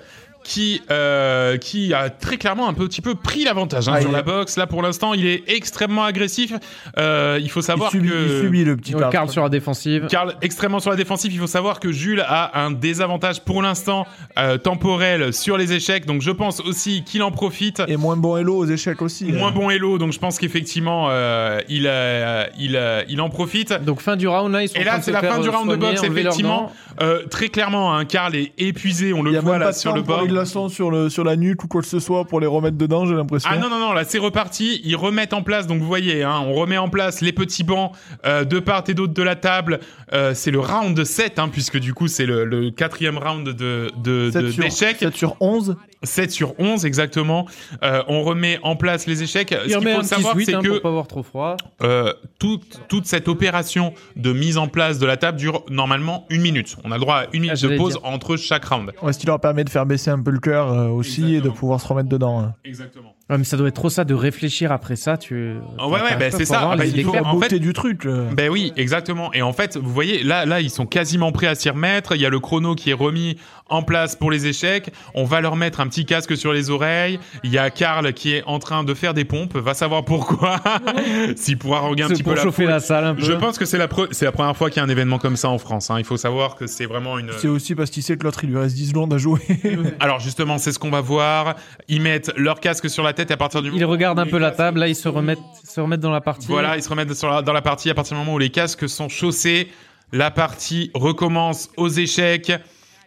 qui 0.50 0.82
euh, 0.90 1.58
qui 1.58 1.94
a 1.94 2.10
très 2.10 2.38
clairement 2.38 2.68
un 2.68 2.74
petit 2.74 3.02
peu 3.02 3.14
pris 3.14 3.44
l'avantage 3.44 3.88
hein, 3.88 3.94
Ah, 3.98 4.02
sur 4.02 4.12
la 4.12 4.24
boxe. 4.24 4.58
Là 4.58 4.66
pour 4.66 4.82
l'instant, 4.82 5.14
il 5.14 5.28
est 5.28 5.44
extrêmement 5.48 6.04
agressif. 6.04 6.54
Euh, 6.98 7.38
il 7.40 7.52
faut 7.52 7.60
Il 7.60 7.64
savoir 7.64 7.92
subit, 7.92 8.10
que 8.10 8.40
il 8.40 8.42
subit 8.42 8.64
le 8.66 8.76
petit 8.76 8.96
Ouais, 8.96 9.02
Karl. 9.02 9.12
Karl 9.12 9.30
sur 9.30 9.44
la 9.44 9.50
défensive. 9.50 10.08
Karl 10.10 10.34
extrêmement 10.42 10.80
sur 10.80 10.90
la 10.90 10.98
défensive. 10.98 11.32
Il 11.32 11.40
faut 11.40 11.46
savoir 11.46 11.80
que 11.80 11.92
Jules 11.92 12.26
a 12.28 12.60
un 12.60 12.72
désavantage 12.72 13.42
pour 13.42 13.62
l'instant 13.62 14.08
euh, 14.40 14.58
temporel 14.58 15.34
sur 15.34 15.56
les 15.56 15.72
échecs. 15.72 16.08
Donc 16.08 16.24
je 16.24 16.32
pense 16.32 16.62
aussi 16.62 17.04
qu'il 17.04 17.22
en 17.22 17.30
profite. 17.30 17.84
Et 17.88 17.96
moins 17.96 18.18
bon 18.18 18.36
hello 18.36 18.58
aux 18.58 18.66
échecs 18.66 19.04
aussi. 19.04 19.32
Moins 19.32 19.50
euh. 19.50 19.54
bon 19.54 19.70
hello, 19.70 20.00
donc 20.00 20.14
je 20.14 20.20
pense 20.20 20.40
qu'effectivement 20.40 21.10
euh, 21.12 21.60
il 21.70 21.86
euh, 21.86 22.46
il 22.58 22.76
euh, 22.76 23.04
il 23.08 23.22
en 23.22 23.30
profite. 23.30 23.74
Donc 23.86 24.02
fin 24.02 24.16
du 24.16 24.28
round 24.28 24.52
là, 24.52 24.64
ils 24.64 24.70
sont 24.70 24.80
Et 24.80 24.84
là, 24.84 25.00
c'est 25.00 25.12
la 25.12 25.22
fin 25.22 25.40
du 25.40 25.50
round 25.50 25.70
de 25.70 25.76
boxe, 25.76 26.04
effectivement. 26.04 26.72
Euh, 27.02 27.24
très 27.28 27.48
clairement, 27.50 27.96
hein, 27.96 28.04
Karl 28.06 28.36
est 28.36 28.52
épuisé, 28.58 29.14
on 29.14 29.22
le 29.22 29.40
voit 29.40 29.58
là 29.58 29.72
sur 29.74 29.94
le 29.94 30.02
bord. 30.02 30.26
Glaçons 30.40 30.70
sur, 30.70 30.92
le, 30.92 31.10
sur 31.10 31.24
la 31.24 31.36
nuque 31.36 31.64
ou 31.64 31.68
quoi 31.68 31.82
que 31.82 31.88
ce 31.88 32.00
soit 32.00 32.26
pour 32.26 32.40
les 32.40 32.48
remettre 32.48 32.78
dedans, 32.78 33.06
j'ai 33.06 33.16
l'impression. 33.16 33.50
Ah 33.54 33.58
non 33.58 33.70
non 33.70 33.80
non 33.80 33.94
là 33.94 34.04
c'est 34.04 34.18
reparti 34.18 34.82
ils 34.84 34.96
remettent 34.96 35.34
en 35.34 35.44
place 35.44 35.68
donc 35.68 35.80
vous 35.80 35.88
voyez 35.88 36.24
hein, 36.24 36.40
on 36.46 36.54
remet 36.54 36.78
en 36.78 36.90
place 36.90 37.22
les 37.22 37.32
petits 37.34 37.64
bancs 37.64 37.92
euh, 38.26 38.44
de 38.44 38.60
part 38.60 38.84
et 38.88 38.94
d'autre 38.94 39.14
de 39.14 39.24
la 39.24 39.36
table 39.36 39.80
Euh, 40.12 40.34
c'est 40.34 40.50
le 40.52 40.60
round 40.60 41.04
7 41.04 41.38
hein, 41.38 41.50
puisque 41.50 41.78
du 41.80 41.94
coup 41.94 42.08
c'est 42.08 42.26
le, 42.26 42.44
le 42.46 42.72
quatrième 42.72 43.18
round 43.20 43.48
de 43.50 43.90
de 43.98 44.30
7 44.32 44.44
de- 44.44 44.52
sur, 44.52 44.64
d'échecs 44.64 44.98
7 45.00 45.16
sur 45.16 45.36
11. 45.40 45.76
7 46.04 46.32
sur 46.32 46.54
11 46.60 46.86
exactement 46.86 47.46
euh, 47.84 48.04
on 48.08 48.24
remet 48.24 48.60
en 48.64 48.76
place 48.76 49.06
les 49.06 49.22
échecs 49.24 49.54
Il 49.66 49.72
ce 49.72 49.78
qu'il 49.78 49.88
un 49.88 49.94
faut 49.94 50.00
petit 50.00 50.08
savoir 50.08 50.36
c'est 50.40 50.54
hein, 50.54 50.62
que 50.62 50.70
pour 50.70 50.82
pas 50.82 50.90
avoir 50.90 51.08
trop 51.08 51.24
froid. 51.24 51.58
euh, 51.82 52.14
toute, 52.40 52.82
toute 52.88 53.06
cette 53.06 53.28
opération 53.28 53.94
de 54.16 54.32
mise 54.32 54.58
en 54.58 54.68
place 54.68 55.00
de 55.00 55.06
la 55.06 55.18
table 55.18 55.38
dure 55.38 55.64
normalement 55.70 56.26
une 56.30 56.42
minute. 56.42 56.78
On 56.84 56.92
a 56.92 56.96
le 56.96 57.02
droit 57.02 57.16
à 57.16 57.26
une 57.34 57.42
minute 57.42 57.62
de 57.62 57.78
pause 57.78 57.94
dire. 57.94 58.06
entre 58.06 58.38
chaque 58.38 58.66
round. 58.66 58.92
Ouais, 59.02 59.14
ce 59.14 59.20
qui 59.20 59.26
leur 59.26 59.40
permet 59.40 59.64
de 59.64 59.70
faire 59.70 59.86
baisser 59.86 60.10
un 60.10 60.22
peu 60.22 60.32
le 60.32 60.40
cœur 60.40 60.72
euh, 60.72 60.88
aussi 60.88 61.36
et 61.36 61.42
de 61.42 61.50
pouvoir 61.50 61.82
se 61.82 61.88
remettre 61.88 62.10
dedans. 62.10 62.40
hein. 62.40 62.56
Exactement. 62.64 63.14
Ouais, 63.30 63.38
mais 63.38 63.44
ça 63.44 63.58
doit 63.58 63.68
être 63.68 63.76
trop 63.76 63.90
ça 63.90 64.06
de 64.06 64.14
réfléchir 64.16 64.72
après 64.72 64.96
ça. 64.96 65.16
Tu. 65.18 65.54
Ah 65.78 65.88
ouais, 65.88 66.02
ouais, 66.02 66.16
bah, 66.20 66.32
c'est 66.32 66.46
ça. 66.46 66.62
Avoir 66.62 66.78
Bah, 66.78 66.84
les 66.86 66.92
il 66.92 67.04
faut- 67.06 67.16
en 67.16 67.34
beauté 67.34 67.50
fait- 67.50 67.60
du 67.60 67.74
truc. 67.74 68.08
Ben 68.34 68.50
oui, 68.50 68.74
exactement. 68.76 69.32
Et 69.34 69.42
en 69.44 69.54
fait, 69.54 69.78
vous 69.78 69.92
voyez, 69.94 70.24
là, 70.24 70.46
là, 70.46 70.62
ils 70.62 70.70
sont 70.72 70.86
quasiment 70.88 71.32
prêts 71.32 71.48
à 71.48 71.54
s'y 71.56 71.70
remettre. 71.70 72.16
Il 72.16 72.22
y 72.22 72.26
a 72.26 72.30
le 72.30 72.40
chrono 72.40 72.74
qui 72.76 72.90
est 72.90 72.94
remis 72.94 73.38
en 73.68 73.84
place 73.84 74.16
pour 74.16 74.32
les 74.32 74.48
échecs. 74.48 74.92
On 75.14 75.26
va 75.26 75.42
leur 75.42 75.56
mettre 75.56 75.80
un 75.80 75.88
petit 75.88 76.06
casque 76.06 76.36
sur 76.36 76.54
les 76.54 76.72
oreilles. 76.72 77.20
Il 77.44 77.52
y 77.52 77.60
a 77.60 77.70
Karl 77.70 78.14
qui 78.14 78.34
est 78.34 78.44
en 78.48 78.58
train 78.58 78.84
de 78.84 78.94
faire 78.96 79.14
des 79.14 79.26
pompes. 79.26 79.56
Va 79.56 79.76
savoir 79.76 80.06
pourquoi. 80.06 80.60
S'il 81.36 81.58
pourra 81.60 81.82
regarder 81.82 82.02
un 82.04 82.08
C'est 82.08 82.14
petit 82.16 82.24
peu 82.24 82.30
pour 82.32 82.38
la 82.38 82.44
chauffer 82.44 82.66
la 82.66 82.80
salle 82.80 83.06
un 83.06 83.14
peu. 83.16 83.22
Je 83.22 83.34
pense 83.34 83.60
que 83.60 83.66
c'est 83.66 83.78
la, 83.78 83.88
pre- 83.88 84.08
c'est 84.12 84.26
la 84.26 84.32
première 84.32 84.56
fois 84.58 84.70
qu'il 84.72 84.78
y 84.78 84.80
a 84.80 84.86
un 84.86 84.90
événement 84.90 85.20
comme 85.20 85.36
ça 85.38 85.50
en 85.50 85.60
France. 85.60 85.92
Hein. 85.92 85.96
Il 86.00 86.04
faut 86.06 86.18
savoir 86.18 86.56
que 86.56 86.66
c'est 86.66 86.86
vraiment 86.88 87.20
une. 87.20 87.30
C'est 87.38 87.48
aussi 87.48 87.76
parce 87.76 87.92
qu'il 87.92 88.02
sait 88.02 88.18
que 88.18 88.24
l'autre 88.24 88.44
il 88.44 88.50
lui 88.50 88.58
reste 88.58 88.76
10 88.76 88.90
secondes 88.90 89.14
à 89.14 89.20
jouer. 89.20 89.40
Alors 90.00 90.20
justement, 90.20 90.58
c'est 90.58 90.72
ce 90.72 90.80
qu'on 90.80 90.90
va 90.90 91.02
voir. 91.02 91.56
Ils 91.88 92.02
mettent 92.02 92.32
leur 92.36 92.60
casque 92.60 92.90
sur 92.90 93.04
la 93.04 93.14
tête 93.20 93.32
à 93.32 93.38
partir 93.38 93.62
du 93.62 93.72
Ils 93.74 93.86
regardent 93.86 94.20
un 94.20 94.26
peu 94.26 94.38
la 94.38 94.52
table. 94.52 94.80
Là, 94.80 94.88
ils 94.88 94.96
se 94.96 95.08
remettent, 95.10 95.40
se 95.64 95.80
remettent 95.82 96.00
dans 96.00 96.12
la 96.12 96.22
partie. 96.22 96.48
Voilà, 96.48 96.78
ils 96.78 96.84
se 96.84 96.90
remettent 96.90 97.14
sur 97.14 97.30
la- 97.30 97.42
dans 97.42 97.54
la 97.54 97.62
partie 97.62 97.90
à 97.90 97.94
partir 97.94 98.16
du 98.16 98.20
moment 98.20 98.34
où 98.36 98.40
les 98.40 98.50
casques 98.50 98.88
sont 98.88 99.10
chaussés. 99.10 99.68
La 100.12 100.32
partie 100.32 100.90
recommence 100.94 101.70
aux 101.78 101.90
échecs 101.90 102.52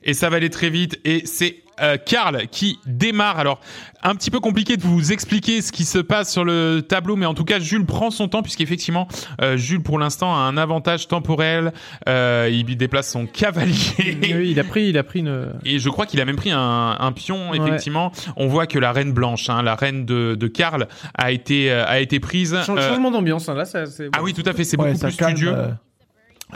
et 0.04 0.14
ça 0.14 0.28
va 0.30 0.36
aller 0.36 0.50
très 0.50 0.70
vite. 0.70 1.00
Et 1.04 1.24
c'est 1.26 1.56
euh, 1.82 1.96
Karl 2.04 2.46
qui 2.50 2.78
démarre. 2.86 3.38
Alors, 3.38 3.60
un 4.02 4.14
petit 4.14 4.30
peu 4.30 4.40
compliqué 4.40 4.76
de 4.76 4.82
vous 4.82 5.12
expliquer 5.12 5.62
ce 5.62 5.70
qui 5.72 5.84
se 5.84 5.98
passe 5.98 6.32
sur 6.32 6.44
le 6.44 6.80
tableau, 6.80 7.16
mais 7.16 7.26
en 7.26 7.34
tout 7.34 7.44
cas, 7.44 7.58
Jules 7.60 7.86
prend 7.86 8.10
son 8.10 8.28
temps 8.28 8.42
puisqu'effectivement, 8.42 9.06
euh, 9.40 9.56
Jules 9.56 9.82
pour 9.82 9.98
l'instant 9.98 10.34
a 10.34 10.38
un 10.38 10.56
avantage 10.56 11.08
temporel. 11.08 11.72
Euh, 12.08 12.48
il 12.52 12.76
déplace 12.76 13.10
son 13.10 13.26
cavalier. 13.26 14.18
Oui, 14.22 14.50
il 14.50 14.60
a 14.60 14.64
pris, 14.64 14.88
il 14.88 14.98
a 14.98 15.02
pris 15.02 15.20
une. 15.20 15.52
Et 15.64 15.78
je 15.78 15.88
crois 15.88 16.06
qu'il 16.06 16.20
a 16.20 16.24
même 16.24 16.36
pris 16.36 16.50
un, 16.50 16.96
un 16.98 17.12
pion, 17.12 17.50
Ouais. 17.50 17.58
effectivement. 17.58 18.12
On 18.36 18.46
voit 18.48 18.66
que 18.66 18.78
la 18.78 18.92
reine 18.92 19.12
blanche, 19.12 19.48
hein, 19.50 19.62
la 19.62 19.74
reine 19.74 20.04
de, 20.06 20.34
de 20.38 20.46
Karl, 20.48 20.88
a 21.16 21.30
été, 21.32 21.70
euh, 21.70 21.84
a 21.86 22.00
été 22.00 22.18
prise. 22.20 22.54
Euh, 22.54 22.62
Changement 22.64 23.10
d'ambiance. 23.10 23.48
hein, 23.48 23.54
Là, 23.54 23.64
ça, 23.64 23.84
ah 24.14 24.22
oui, 24.22 24.32
tout 24.34 24.42
à 24.46 24.52
fait, 24.52 24.64
c'est 24.64 24.78
Ouais, 24.80 24.92
beaucoup 24.92 25.06
plus 25.06 25.16
calme, 25.16 25.36
studieux. 25.36 25.54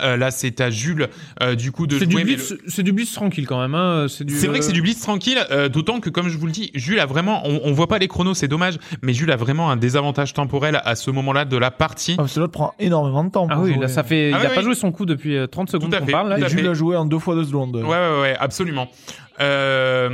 Euh. 0.02 0.06
Euh, 0.06 0.16
là, 0.16 0.30
c'est 0.30 0.60
à 0.60 0.70
Jules, 0.70 1.08
euh, 1.42 1.54
du 1.54 1.72
coup, 1.72 1.86
de 1.86 1.98
C'est 1.98 2.06
du 2.06 2.12
jouer. 2.12 2.24
blitz, 2.24 2.50
le- 2.52 2.60
c'est 2.68 2.82
du 2.82 2.92
blitz 2.92 3.12
tranquille 3.12 3.46
quand 3.46 3.60
même. 3.60 3.74
Hein. 3.74 4.06
C'est 4.08 4.24
du. 4.24 4.34
C'est 4.34 4.46
vrai 4.46 4.60
que 4.60 4.64
c'est 4.64 4.72
du 4.72 4.82
blitz 4.82 5.00
tranquille, 5.00 5.38
euh, 5.50 5.68
d'autant 5.68 6.00
que, 6.00 6.10
comme 6.10 6.28
je 6.28 6.38
vous 6.38 6.46
le 6.46 6.52
dis, 6.52 6.70
Jules 6.74 7.00
a 7.00 7.06
vraiment, 7.06 7.42
on, 7.46 7.60
on 7.64 7.72
voit 7.72 7.86
pas 7.88 7.98
les 7.98 8.08
chronos, 8.08 8.34
c'est 8.34 8.48
dommage, 8.48 8.78
mais 9.02 9.12
Jules 9.12 9.30
a 9.32 9.36
vraiment 9.36 9.70
un 9.70 9.76
désavantage 9.76 10.32
temporel 10.32 10.80
à 10.84 10.94
ce 10.94 11.10
moment-là 11.10 11.44
de 11.44 11.56
la 11.56 11.70
partie. 11.70 12.12
Ah, 12.14 12.22
parce 12.22 12.34
que 12.34 12.40
l'autre 12.40 12.52
prend 12.52 12.74
énormément 12.78 13.24
de 13.24 13.30
temps. 13.30 13.46
Ah 13.50 13.58
oui, 13.60 13.72
jouer. 13.72 13.82
là, 13.82 13.88
ça 13.88 14.04
fait. 14.04 14.30
Ah 14.32 14.38
il 14.40 14.46
a 14.46 14.48
oui, 14.50 14.54
pas 14.54 14.60
oui. 14.60 14.64
joué 14.66 14.74
son 14.74 14.92
coup 14.92 15.06
depuis 15.06 15.36
euh, 15.36 15.46
30 15.46 15.70
secondes 15.70 15.94
à 15.94 15.98
qu'on 16.00 16.06
fait, 16.06 16.12
parle. 16.12 16.28
Là. 16.30 16.36
tout 16.38 16.44
à 16.44 16.46
Et 16.46 16.50
Jules 16.50 16.60
fait. 16.60 16.68
a 16.68 16.74
joué 16.74 16.96
en 16.96 17.04
deux 17.04 17.18
fois 17.18 17.34
deux 17.34 17.44
secondes. 17.44 17.76
Ouais, 17.76 17.82
ouais, 17.84 18.20
ouais, 18.22 18.36
absolument. 18.38 18.88
Euh, 19.40 20.08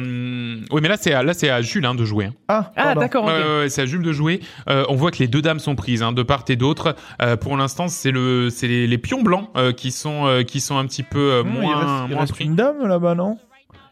oui, 0.71 0.81
mais 0.83 0.89
là, 0.89 0.97
c'est 0.99 1.13
à, 1.13 1.23
là, 1.23 1.35
c'est 1.35 1.51
à 1.51 1.61
Jules 1.63 1.85
hein, 1.87 1.95
de 1.95 2.05
jouer. 2.05 2.27
hein. 2.27 2.33
Ah, 2.49 2.73
Ah, 2.77 2.95
d'accord. 2.95 3.25
ok. 3.25 3.31
Ouais, 3.31 3.37
ouais, 3.43 3.59
ouais, 3.61 3.69
c'est 3.69 3.83
à 3.83 3.87
Jules 3.87 4.03
de 4.03 4.13
jouer. 4.13 4.41
Euh, 4.69 4.85
on 4.89 4.95
voit 4.95 5.11
que 5.11 5.19
les 5.19 5.29
deux 5.29 5.43
dames 5.43 5.59
sont 5.61 5.75
prises 5.75 6.03
hein, 6.03 6.13
de 6.13 6.23
part 6.23 6.45
et 6.49 6.57
d'autre. 6.57 6.95
Euh, 7.21 7.37
pour 7.37 7.57
l'instant, 7.57 7.89
c'est 7.89 8.11
le, 8.11 8.51
c'est 8.51 8.69
les, 8.69 8.87
les 8.87 8.99
pions 8.99 9.23
blancs 9.23 9.49
euh, 9.57 9.73
qui 9.73 9.91
sont, 9.91 10.27
euh, 10.27 10.43
qui 10.43 10.61
sont 10.61 10.77
un 10.77 10.87
petit 10.87 11.03
peu 11.03 11.19
euh, 11.19 11.43
Ah, 11.45 11.49
il 11.49 11.61
moins, 11.61 11.77
reste, 11.77 11.89
il 12.09 12.11
moins 12.13 12.21
reste 12.21 12.33
pris. 12.35 12.45
une 12.45 12.57
dame 12.57 12.87
là-bas, 12.87 13.15
non? 13.15 13.39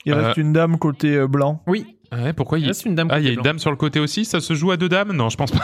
Il 0.07 0.13
Euh, 0.15 0.23
reste 0.27 0.39
une 0.39 0.53
dame 0.53 0.79
côté 0.79 1.15
euh, 1.17 1.27
blanc. 1.27 1.63
Oui. 1.67 1.97
Ouais, 2.13 2.33
pourquoi 2.33 2.59
il... 2.59 2.75
C'est 2.75 2.89
une 2.89 2.97
dame. 2.97 3.07
Ah, 3.13 3.21
il 3.21 3.27
y 3.27 3.29
a 3.29 3.33
une 3.33 3.41
dame 3.43 3.61
sur 3.61 3.71
le 3.71 3.77
côté 3.77 4.01
aussi? 4.01 4.25
Ça 4.25 4.41
se 4.41 4.55
joue 4.55 4.73
à 4.73 4.77
deux 4.77 4.89
dames? 4.89 5.13
Non, 5.13 5.29
je 5.29 5.37
pense 5.37 5.53
pas. 5.53 5.61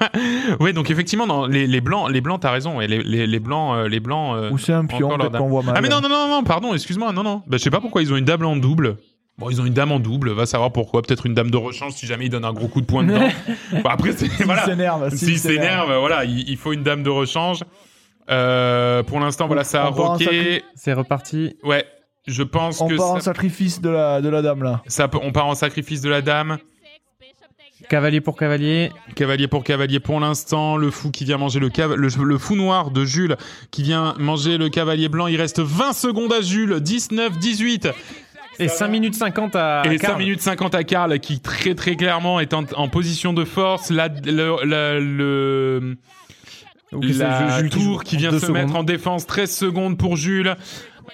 oui, 0.60 0.72
donc 0.72 0.90
effectivement, 0.90 1.26
non, 1.26 1.44
les, 1.44 1.66
les 1.66 1.82
blancs, 1.82 2.10
les 2.10 2.22
blancs, 2.22 2.40
t'as 2.40 2.52
raison. 2.52 2.78
les, 2.78 2.86
les, 2.88 3.26
les 3.26 3.38
blancs, 3.40 3.74
euh, 3.76 3.86
les 3.88 4.00
blancs. 4.00 4.34
euh, 4.34 4.50
Ou 4.50 4.56
c'est 4.56 4.72
un 4.72 4.86
pion, 4.86 5.10
peut-être 5.18 5.36
qu'on 5.36 5.48
voit 5.48 5.62
mal. 5.62 5.74
Ah 5.76 5.82
mais 5.82 5.90
non, 5.90 6.00
non, 6.00 6.08
non, 6.08 6.26
non, 6.28 6.42
pardon, 6.42 6.72
excuse-moi, 6.72 7.12
non, 7.12 7.22
non. 7.22 7.42
Bah, 7.46 7.58
je 7.58 7.62
sais 7.62 7.68
pas 7.70 7.80
pourquoi 7.80 8.00
ils 8.00 8.10
ont 8.14 8.16
une 8.16 8.24
dame 8.24 8.42
en 8.46 8.56
double. 8.56 8.96
Bon, 9.40 9.48
ils 9.50 9.60
ont 9.60 9.64
une 9.64 9.72
dame 9.72 9.90
en 9.90 9.98
double, 10.00 10.30
va 10.32 10.44
savoir 10.46 10.70
pourquoi. 10.70 11.00
Peut-être 11.02 11.24
une 11.26 11.32
dame 11.34 11.50
de 11.50 11.56
rechange 11.56 11.94
si 11.94 12.06
jamais 12.06 12.26
ils 12.26 12.28
donnent 12.30 12.44
un 12.44 12.52
gros 12.52 12.68
coup 12.68 12.80
de 12.82 12.86
poing 12.86 13.02
dedans. 13.04 13.26
Bon, 13.72 13.88
après, 13.88 14.12
c'est 14.12 14.28
S'il 14.28 14.44
voilà. 14.44 14.64
s'énerve, 14.66 15.14
S'ils 15.16 15.38
s'énervent, 15.38 15.98
voilà, 15.98 16.24
il, 16.24 16.48
il 16.48 16.56
faut 16.58 16.72
une 16.74 16.82
dame 16.82 17.02
de 17.02 17.08
rechange. 17.10 17.60
Euh, 18.30 19.02
pour 19.02 19.18
l'instant, 19.18 19.46
voilà, 19.46 19.64
ça 19.64 19.84
a 19.86 19.90
On 19.90 19.94
roqué. 19.94 20.62
C'est 20.74 20.92
reparti. 20.92 21.56
Ouais, 21.64 21.84
je 22.26 22.42
pense 22.42 22.80
On 22.82 22.86
que 22.88 22.96
part 22.96 23.12
en 23.12 23.20
sacrifice 23.20 23.80
de 23.80 23.88
la, 23.88 24.20
de 24.20 24.28
la 24.28 24.42
dame 24.42 24.62
là. 24.62 24.82
ça 24.86 25.08
peut- 25.08 25.18
on 25.22 25.32
part 25.32 25.46
en 25.46 25.54
sacrifice 25.54 26.00
de 26.02 26.10
la 26.10 26.20
dame. 26.22 26.58
Cavalier 27.88 28.20
pour 28.20 28.36
cavalier. 28.36 28.90
Cavalier 29.16 29.48
pour 29.48 29.64
cavalier 29.64 30.00
pour 30.00 30.20
l'instant, 30.20 30.76
le 30.76 30.90
fou 30.90 31.10
qui 31.10 31.24
vient 31.24 31.38
manger 31.38 31.58
le, 31.60 31.70
cav- 31.70 31.94
le, 31.94 32.08
le 32.24 32.38
fou 32.38 32.54
noir 32.54 32.90
de 32.90 33.04
Jules 33.06 33.36
qui 33.70 33.82
vient 33.82 34.14
manger 34.18 34.58
le 34.58 34.68
cavalier 34.68 35.08
blanc. 35.08 35.26
Il 35.28 35.40
reste 35.40 35.60
20 35.60 35.92
secondes 35.94 36.32
à 36.32 36.40
Jules, 36.42 36.78
19, 36.78 37.38
18 37.38 37.88
Et 38.60 38.68
5 38.68 38.88
minutes 38.88 39.14
50 39.14 39.56
à. 39.56 39.82
et 39.86 39.96
Karl. 39.98 40.12
5 40.14 40.18
minutes 40.18 40.40
50 40.42 40.74
à 40.74 40.84
Karl 40.84 41.18
qui 41.18 41.40
très 41.40 41.74
très 41.74 41.96
clairement 41.96 42.38
est 42.40 42.54
en, 42.54 42.64
en 42.76 42.88
position 42.88 43.32
de 43.32 43.44
force. 43.44 43.90
La, 43.90 44.08
le, 44.08 44.64
la- 44.64 45.00
le- 45.00 45.96
la 46.92 47.62
tour 47.68 48.02
qui 48.04 48.16
en 48.16 48.18
vient 48.18 48.30
se 48.32 48.40
secondes. 48.40 48.56
mettre 48.56 48.76
en 48.76 48.82
défense, 48.82 49.26
13 49.26 49.50
secondes 49.54 49.96
pour 49.98 50.16
Jules. 50.16 50.56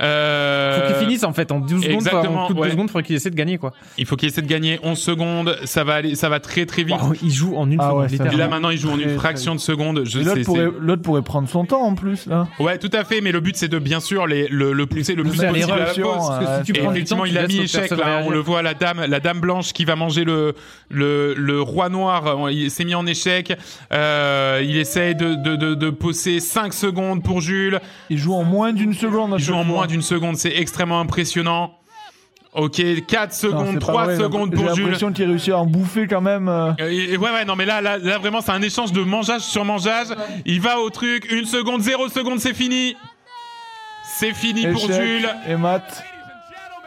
Euh, 0.00 0.80
Faut 0.80 0.86
qu'il 0.94 1.06
finisse 1.06 1.24
en 1.24 1.32
fait 1.32 1.52
en 1.52 1.60
12 1.60 1.82
secondes. 1.82 1.84
enfin, 1.84 1.94
exactement, 2.18 2.42
En 2.42 2.46
plus 2.46 2.54
de 2.54 2.58
2 2.60 2.64
ouais. 2.64 2.70
secondes, 2.72 2.86
il 2.86 2.90
faudrait 2.92 3.02
qu'il 3.04 3.16
essaie 3.16 3.30
de 3.30 3.34
gagner 3.36 3.58
quoi. 3.58 3.72
Il 3.98 4.06
faut 4.06 4.16
qu'il 4.16 4.28
essaie 4.28 4.42
de 4.42 4.46
gagner 4.46 4.78
11 4.82 4.98
secondes. 4.98 5.56
Ça 5.64 5.84
va 5.84 5.94
aller, 5.94 6.14
ça 6.14 6.28
va 6.28 6.40
très 6.40 6.66
très 6.66 6.82
vite. 6.84 6.96
Waouh, 7.00 7.14
il 7.22 7.30
joue 7.32 7.56
en 7.56 7.70
une 7.70 7.80
Ah 7.80 7.90
seconde. 8.08 8.28
ouais, 8.28 8.36
là 8.36 8.48
maintenant 8.48 8.70
il 8.70 8.78
joue 8.78 8.90
en 8.90 8.98
une 8.98 9.14
fraction 9.16 9.54
de 9.54 9.60
seconde. 9.60 9.98
L'autre 9.98 10.42
pourrait, 10.44 10.96
pourrait 10.98 11.22
prendre 11.22 11.48
son 11.48 11.64
temps 11.64 11.82
en 11.82 11.94
plus 11.94 12.26
là. 12.26 12.46
Ouais, 12.58 12.78
tout 12.78 12.90
à 12.92 13.04
fait, 13.04 13.20
mais 13.20 13.32
le 13.32 13.40
but 13.40 13.56
c'est 13.56 13.68
de 13.68 13.78
bien 13.78 14.00
sûr 14.00 14.26
les, 14.26 14.48
le, 14.48 14.72
le 14.72 14.86
pousser 14.86 15.14
le, 15.14 15.22
Le 15.22 15.30
plus 15.30 15.38
possible 15.40 15.72
à 15.72 15.76
la 15.78 15.84
pause. 15.86 15.94
Parce 16.04 16.38
que 16.38 16.44
si 16.66 16.72
tu 16.72 16.80
Et 16.80 16.84
effectivement, 16.84 17.22
temps, 17.22 17.24
il 17.26 17.38
a 17.38 17.46
mis 17.46 17.58
échec 17.60 17.90
là. 17.90 18.22
On 18.24 18.30
le 18.30 18.38
voit, 18.38 18.62
la 18.62 18.74
dame, 18.74 19.04
la 19.06 19.20
dame 19.20 19.40
blanche 19.40 19.72
qui 19.72 19.84
va 19.84 19.96
manger 19.96 20.24
le 20.24 20.54
le, 20.90 21.34
le 21.34 21.60
roi 21.60 21.88
noir. 21.88 22.50
Il 22.50 22.70
s'est 22.70 22.84
mis 22.84 22.94
en 22.94 23.06
échec. 23.06 23.52
Euh, 23.92 24.62
il 24.64 24.76
essaye 24.76 25.14
de 25.14 25.34
de 25.34 25.56
de, 25.56 25.74
de 25.74 25.90
pousser 25.90 26.40
5 26.40 26.72
secondes 26.74 27.22
pour 27.22 27.40
Jules. 27.40 27.80
Il 28.10 28.18
joue 28.18 28.34
en 28.34 28.44
moins 28.44 28.72
d'une 28.72 28.94
seconde. 28.94 29.34
Il 29.38 29.44
joue 29.44 29.54
en 29.54 29.64
fois. 29.64 29.85
Moins 29.86 29.92
d'une 29.92 30.02
seconde, 30.02 30.36
c'est 30.36 30.54
extrêmement 30.56 31.00
impressionnant. 31.00 31.72
Ok, 32.52 32.80
4 33.06 33.30
Non, 33.30 33.36
secondes, 33.38 33.74
pas 33.74 33.80
3 33.80 34.04
vrai, 34.04 34.16
secondes 34.16 34.50
J'ai 34.50 34.56
pour 34.64 34.74
Jules. 34.74 34.84
l'impression 34.84 35.12
qu'il 35.12 35.26
réussit 35.28 35.52
à 35.52 35.58
en 35.58 35.66
bouffer 35.66 36.06
quand 36.06 36.22
même. 36.22 36.48
euh. 36.48 36.72
Euh, 36.80 36.88
et- 36.90 37.12
et 37.12 37.16
ouais, 37.18 37.30
ouais, 37.30 37.44
non, 37.44 37.54
mais 37.54 37.66
là, 37.66 37.82
là, 37.82 37.98
là, 37.98 38.16
vraiment, 38.18 38.40
c'est 38.40 38.52
un 38.52 38.62
échange 38.62 38.92
de 38.92 39.02
mangeage 39.02 39.42
sur 39.42 39.64
mangeage. 39.64 40.06
Il 40.46 40.60
va 40.62 40.80
au 40.80 40.88
truc, 40.88 41.30
une 41.30 41.44
seconde, 41.44 41.82
zéro 41.82 42.08
seconde, 42.08 42.40
c'est 42.40 42.54
fini. 42.54 42.96
C'est 44.18 44.32
fini 44.32 44.66
pour 44.68 44.90
Jules. 44.90 45.28
Et 45.48 45.56
Matt. 45.56 46.02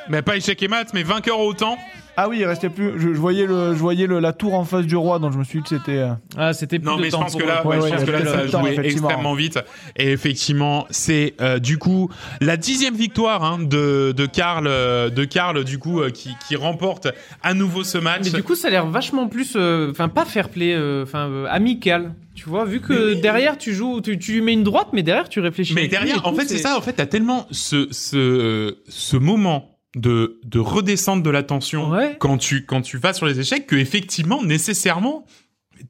Mais 0.08 0.24
pas 0.24 0.38
échec 0.38 0.62
et 0.64 0.68
mat, 0.68 0.92
mais 0.96 1.04
vainqueur 1.04 1.40
autant. 1.40 1.78
Ah 2.22 2.28
oui, 2.28 2.38
il 2.40 2.46
restait 2.46 2.70
plus. 2.70 2.92
Je, 2.98 3.14
je 3.14 3.20
voyais, 3.20 3.46
le, 3.46 3.74
je 3.74 3.80
voyais 3.80 4.06
le, 4.08 4.20
la 4.20 4.34
tour 4.34 4.54
en 4.56 4.66
face 4.66 4.86
du 4.86 4.96
roi, 4.98 5.20
donc 5.20 5.32
je 5.32 5.38
me 5.38 5.44
suis 5.46 5.60
dit 5.60 5.64
que 5.64 5.70
c'était. 5.78 6.00
euh, 6.00 6.10
Ah, 6.38 6.52
c'était 6.54 6.78
plus 6.80 6.86
Non, 6.86 6.98
mais 6.98 7.10
je 7.10 7.16
pense 7.16 7.34
que 7.36 7.44
là, 7.44 7.66
Ouais, 7.66 7.78
je 7.82 7.88
pense 7.96 8.04
que 8.04 8.12
là, 8.12 8.26
ça 8.26 8.40
a 8.40 8.48
joué 8.48 8.80
extrêmement 8.84 9.34
vite. 9.36 9.58
Et 9.96 10.12
effectivement, 10.12 10.86
c'est 10.90 11.36
euh, 11.40 11.60
du 11.60 11.78
coup 11.78 12.10
la 12.42 12.58
dixième 12.58 12.96
victoire 12.96 13.44
hein, 13.44 13.60
de 13.60 14.12
de 14.12 14.26
Karl, 14.26 14.68
euh, 14.68 15.10
de 15.10 15.24
Karl 15.24 15.64
du 15.64 15.78
coup 15.80 16.02
euh, 16.02 16.10
qui, 16.10 16.32
qui 16.48 16.56
remporte 16.56 17.08
à 17.42 17.54
nouveau 17.54 17.84
ce 17.84 17.98
match. 17.98 18.24
Mais 18.26 18.32
du 18.32 18.44
coup, 18.44 18.56
ça 18.56 18.68
a 18.68 18.72
l'air 18.72 18.86
vachement 18.88 19.28
plus, 19.28 19.54
euh, 19.56 19.90
enfin 19.92 20.10
pas 20.10 20.26
fair 20.26 20.50
play, 20.50 20.74
euh, 20.74 21.04
enfin 21.04 21.30
euh, 21.30 21.46
amical. 21.50 22.14
Tu 22.36 22.48
vois, 22.50 22.64
vu 22.66 22.80
que 22.80 23.14
derrière 23.22 23.58
tu 23.58 23.74
joues, 23.74 24.02
tu, 24.02 24.18
tu 24.18 24.42
mets 24.42 24.54
une 24.54 24.64
droite, 24.64 24.88
mais 24.94 25.04
derrière 25.04 25.28
tu 25.30 25.40
réfléchis. 25.40 25.74
Mais 25.74 25.88
derrière, 25.88 26.26
en 26.26 26.34
fait, 26.34 26.46
c'est 26.48 26.58
ça. 26.58 26.78
En 26.78 26.82
fait, 26.82 26.94
t'as 26.94 27.06
tellement 27.06 27.46
ce 27.52 27.88
ce 27.92 28.78
ce 28.88 29.18
moment 29.18 29.79
de 29.96 30.40
de 30.46 30.60
redescendre 30.60 31.24
de 31.24 31.30
la 31.30 31.44
tension 31.44 31.90
Ouais. 31.90 32.16
quand 32.20 32.38
tu 32.38 32.66
quand 32.66 32.82
tu 32.82 32.98
vas 32.98 33.14
sur 33.14 33.26
les 33.26 33.40
échecs 33.40 33.66
que 33.66 33.76
effectivement 33.76 34.44
nécessairement 34.44 35.26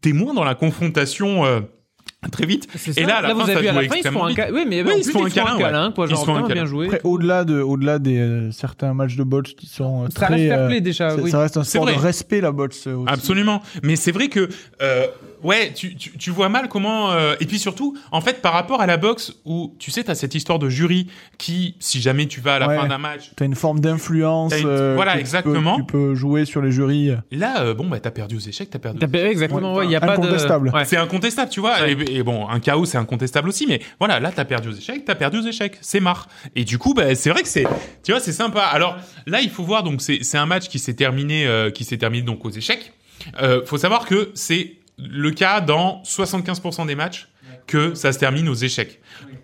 t'es 0.01 0.13
moins 0.13 0.33
dans 0.33 0.43
la 0.45 0.55
confrontation 0.55 1.45
euh, 1.45 1.59
très 2.31 2.45
vite. 2.45 2.67
Et 2.87 2.91
ça. 2.93 3.01
là, 3.01 3.17
à 3.17 3.21
la 3.21 3.29
fin, 3.29 3.33
vous 3.35 3.39
ça 3.45 3.51
avez 3.53 3.61
vu 3.61 3.67
à 3.67 3.81
la 3.81 3.87
fin, 3.87 3.95
ils 3.95 4.03
se 4.03 4.09
font 4.09 4.25
un 4.25 4.33
câlin. 4.33 4.53
Oui, 4.53 4.65
mais 4.67 4.83
Oui, 4.83 4.91
en 4.93 4.97
ils 4.97 5.03
se 5.05 5.11
font 5.11 5.25
un 5.25 5.29
câlin, 5.29 5.57
câlin, 5.57 5.87
ouais. 5.87 5.93
quoi. 5.93 6.05
Ils 6.05 6.09
Genre, 6.11 6.19
se 6.19 6.25
font 6.25 6.35
un 6.35 6.41
câlin. 6.43 6.53
bien 6.53 6.65
joué. 6.65 6.85
Après, 6.87 7.01
au-delà 7.05 7.43
de, 7.45 7.61
au-delà 7.61 7.97
des 7.97 8.17
euh, 8.19 8.51
certains 8.51 8.93
matchs 8.93 9.15
de 9.15 9.23
bots 9.23 9.41
qui 9.41 9.67
sont 9.67 10.03
euh, 10.03 10.07
Ça 10.15 10.25
très, 10.27 10.35
reste 10.49 10.51
euh, 10.73 10.79
déjà, 10.81 11.09
ça, 11.11 11.15
oui. 11.15 11.31
ça 11.31 11.39
reste 11.39 11.57
un 11.57 11.63
sport 11.63 11.85
de 11.85 11.91
respect 11.93 12.41
la 12.41 12.51
bots. 12.51 12.67
aussi. 12.67 12.89
Absolument. 13.07 13.61
Mais 13.83 13.95
c'est 13.95 14.11
vrai 14.11 14.27
que 14.27 14.49
euh, 14.81 15.07
ouais, 15.43 15.73
tu, 15.73 15.95
tu, 15.95 16.17
tu 16.17 16.29
vois 16.31 16.49
mal 16.49 16.67
comment 16.69 17.11
euh, 17.11 17.35
et 17.39 17.45
puis 17.45 17.59
surtout 17.59 17.97
en 18.11 18.21
fait 18.21 18.41
par 18.41 18.53
rapport 18.53 18.81
à 18.81 18.85
la 18.85 18.97
boxe 18.97 19.33
où 19.45 19.75
tu 19.79 19.91
sais 19.91 20.03
t'as 20.03 20.15
cette 20.15 20.35
histoire 20.35 20.59
de 20.59 20.69
jury 20.69 21.07
qui 21.37 21.75
si 21.79 22.01
jamais 22.01 22.27
tu 22.27 22.41
vas 22.41 22.55
à 22.55 22.59
la 22.59 22.67
Ouais. 22.67 22.77
fin 22.77 22.87
d'un 22.87 22.97
match 22.97 23.31
T'as 23.35 23.45
une 23.45 23.55
forme 23.55 23.79
d'influence. 23.79 24.53
Une- 24.57 24.67
euh, 24.67 24.93
voilà, 24.95 25.11
que 25.13 25.17
tu 25.17 25.23
peux- 25.23 25.27
exactement. 25.27 25.75
Tu 25.77 25.83
peux 25.83 26.15
jouer 26.15 26.45
sur 26.45 26.61
les 26.61 26.71
jurys. 26.71 27.11
là 27.31 27.61
euh, 27.63 27.73
bon 27.73 27.87
bah 27.87 27.99
t'as 27.99 28.11
perdu 28.11 28.35
aux 28.35 28.39
échecs, 28.39 28.69
t'as 28.69 28.79
perdu. 28.79 28.99
T'as 28.99 29.07
perdu, 29.07 29.29
Exactement, 29.29 29.73
ouais, 29.75 29.85
il 29.85 29.91
y 29.91 29.95
a 29.95 29.99
pas 29.99 30.17
de. 30.17 30.21
Incontestable. 30.23 30.69
Ouais. 30.69 30.85
C'est 30.85 30.97
incontestable, 30.97 31.49
tu 31.49 31.59
vois. 31.59 31.79
Ouais. 31.81 31.93
Et, 31.93 32.17
et 32.17 32.23
bon, 32.23 32.47
un 32.47 32.59
chaos, 32.59 32.85
c'est 32.85 32.97
incontestable 32.97 33.49
aussi. 33.49 33.65
Mais 33.67 33.81
voilà, 33.99 34.19
là, 34.19 34.31
t'as 34.35 34.45
perdu 34.45 34.69
aux 34.69 34.73
échecs, 34.73 35.05
t'as 35.05 35.15
perdu 35.15 35.39
aux 35.39 35.47
échecs. 35.47 35.77
C'est 35.81 35.99
marre. 35.99 36.27
Et 36.55 36.63
du 36.65 36.77
coup, 36.77 36.93
bah, 36.93 37.15
c'est 37.15 37.29
vrai 37.29 37.41
que 37.41 37.47
c'est, 37.47 37.65
tu 38.03 38.11
vois, 38.11 38.19
c'est 38.21 38.31
sympa. 38.33 38.61
Alors 38.61 38.97
là, 39.25 39.41
il 39.41 39.49
faut 39.49 39.63
voir. 39.63 39.83
Donc, 39.83 40.01
c'est, 40.01 40.19
c'est 40.23 40.37
un 40.37 40.45
match 40.45 40.67
qui 40.67 40.79
s'est 40.79 40.93
terminé, 40.95 41.47
euh, 41.47 41.71
qui 41.71 41.83
s'est 41.83 41.97
terminé 41.97 42.23
donc 42.23 42.43
aux 42.45 42.49
échecs. 42.49 42.93
Euh, 43.41 43.65
faut 43.65 43.77
savoir 43.77 44.05
que 44.05 44.31
c'est 44.33 44.75
le 44.99 45.31
cas 45.31 45.61
dans 45.61 46.01
75% 46.03 46.87
des 46.87 46.95
matchs 46.95 47.27
que 47.67 47.93
ça 47.93 48.11
se 48.11 48.19
termine 48.19 48.49
aux 48.49 48.55
échecs. 48.55 48.99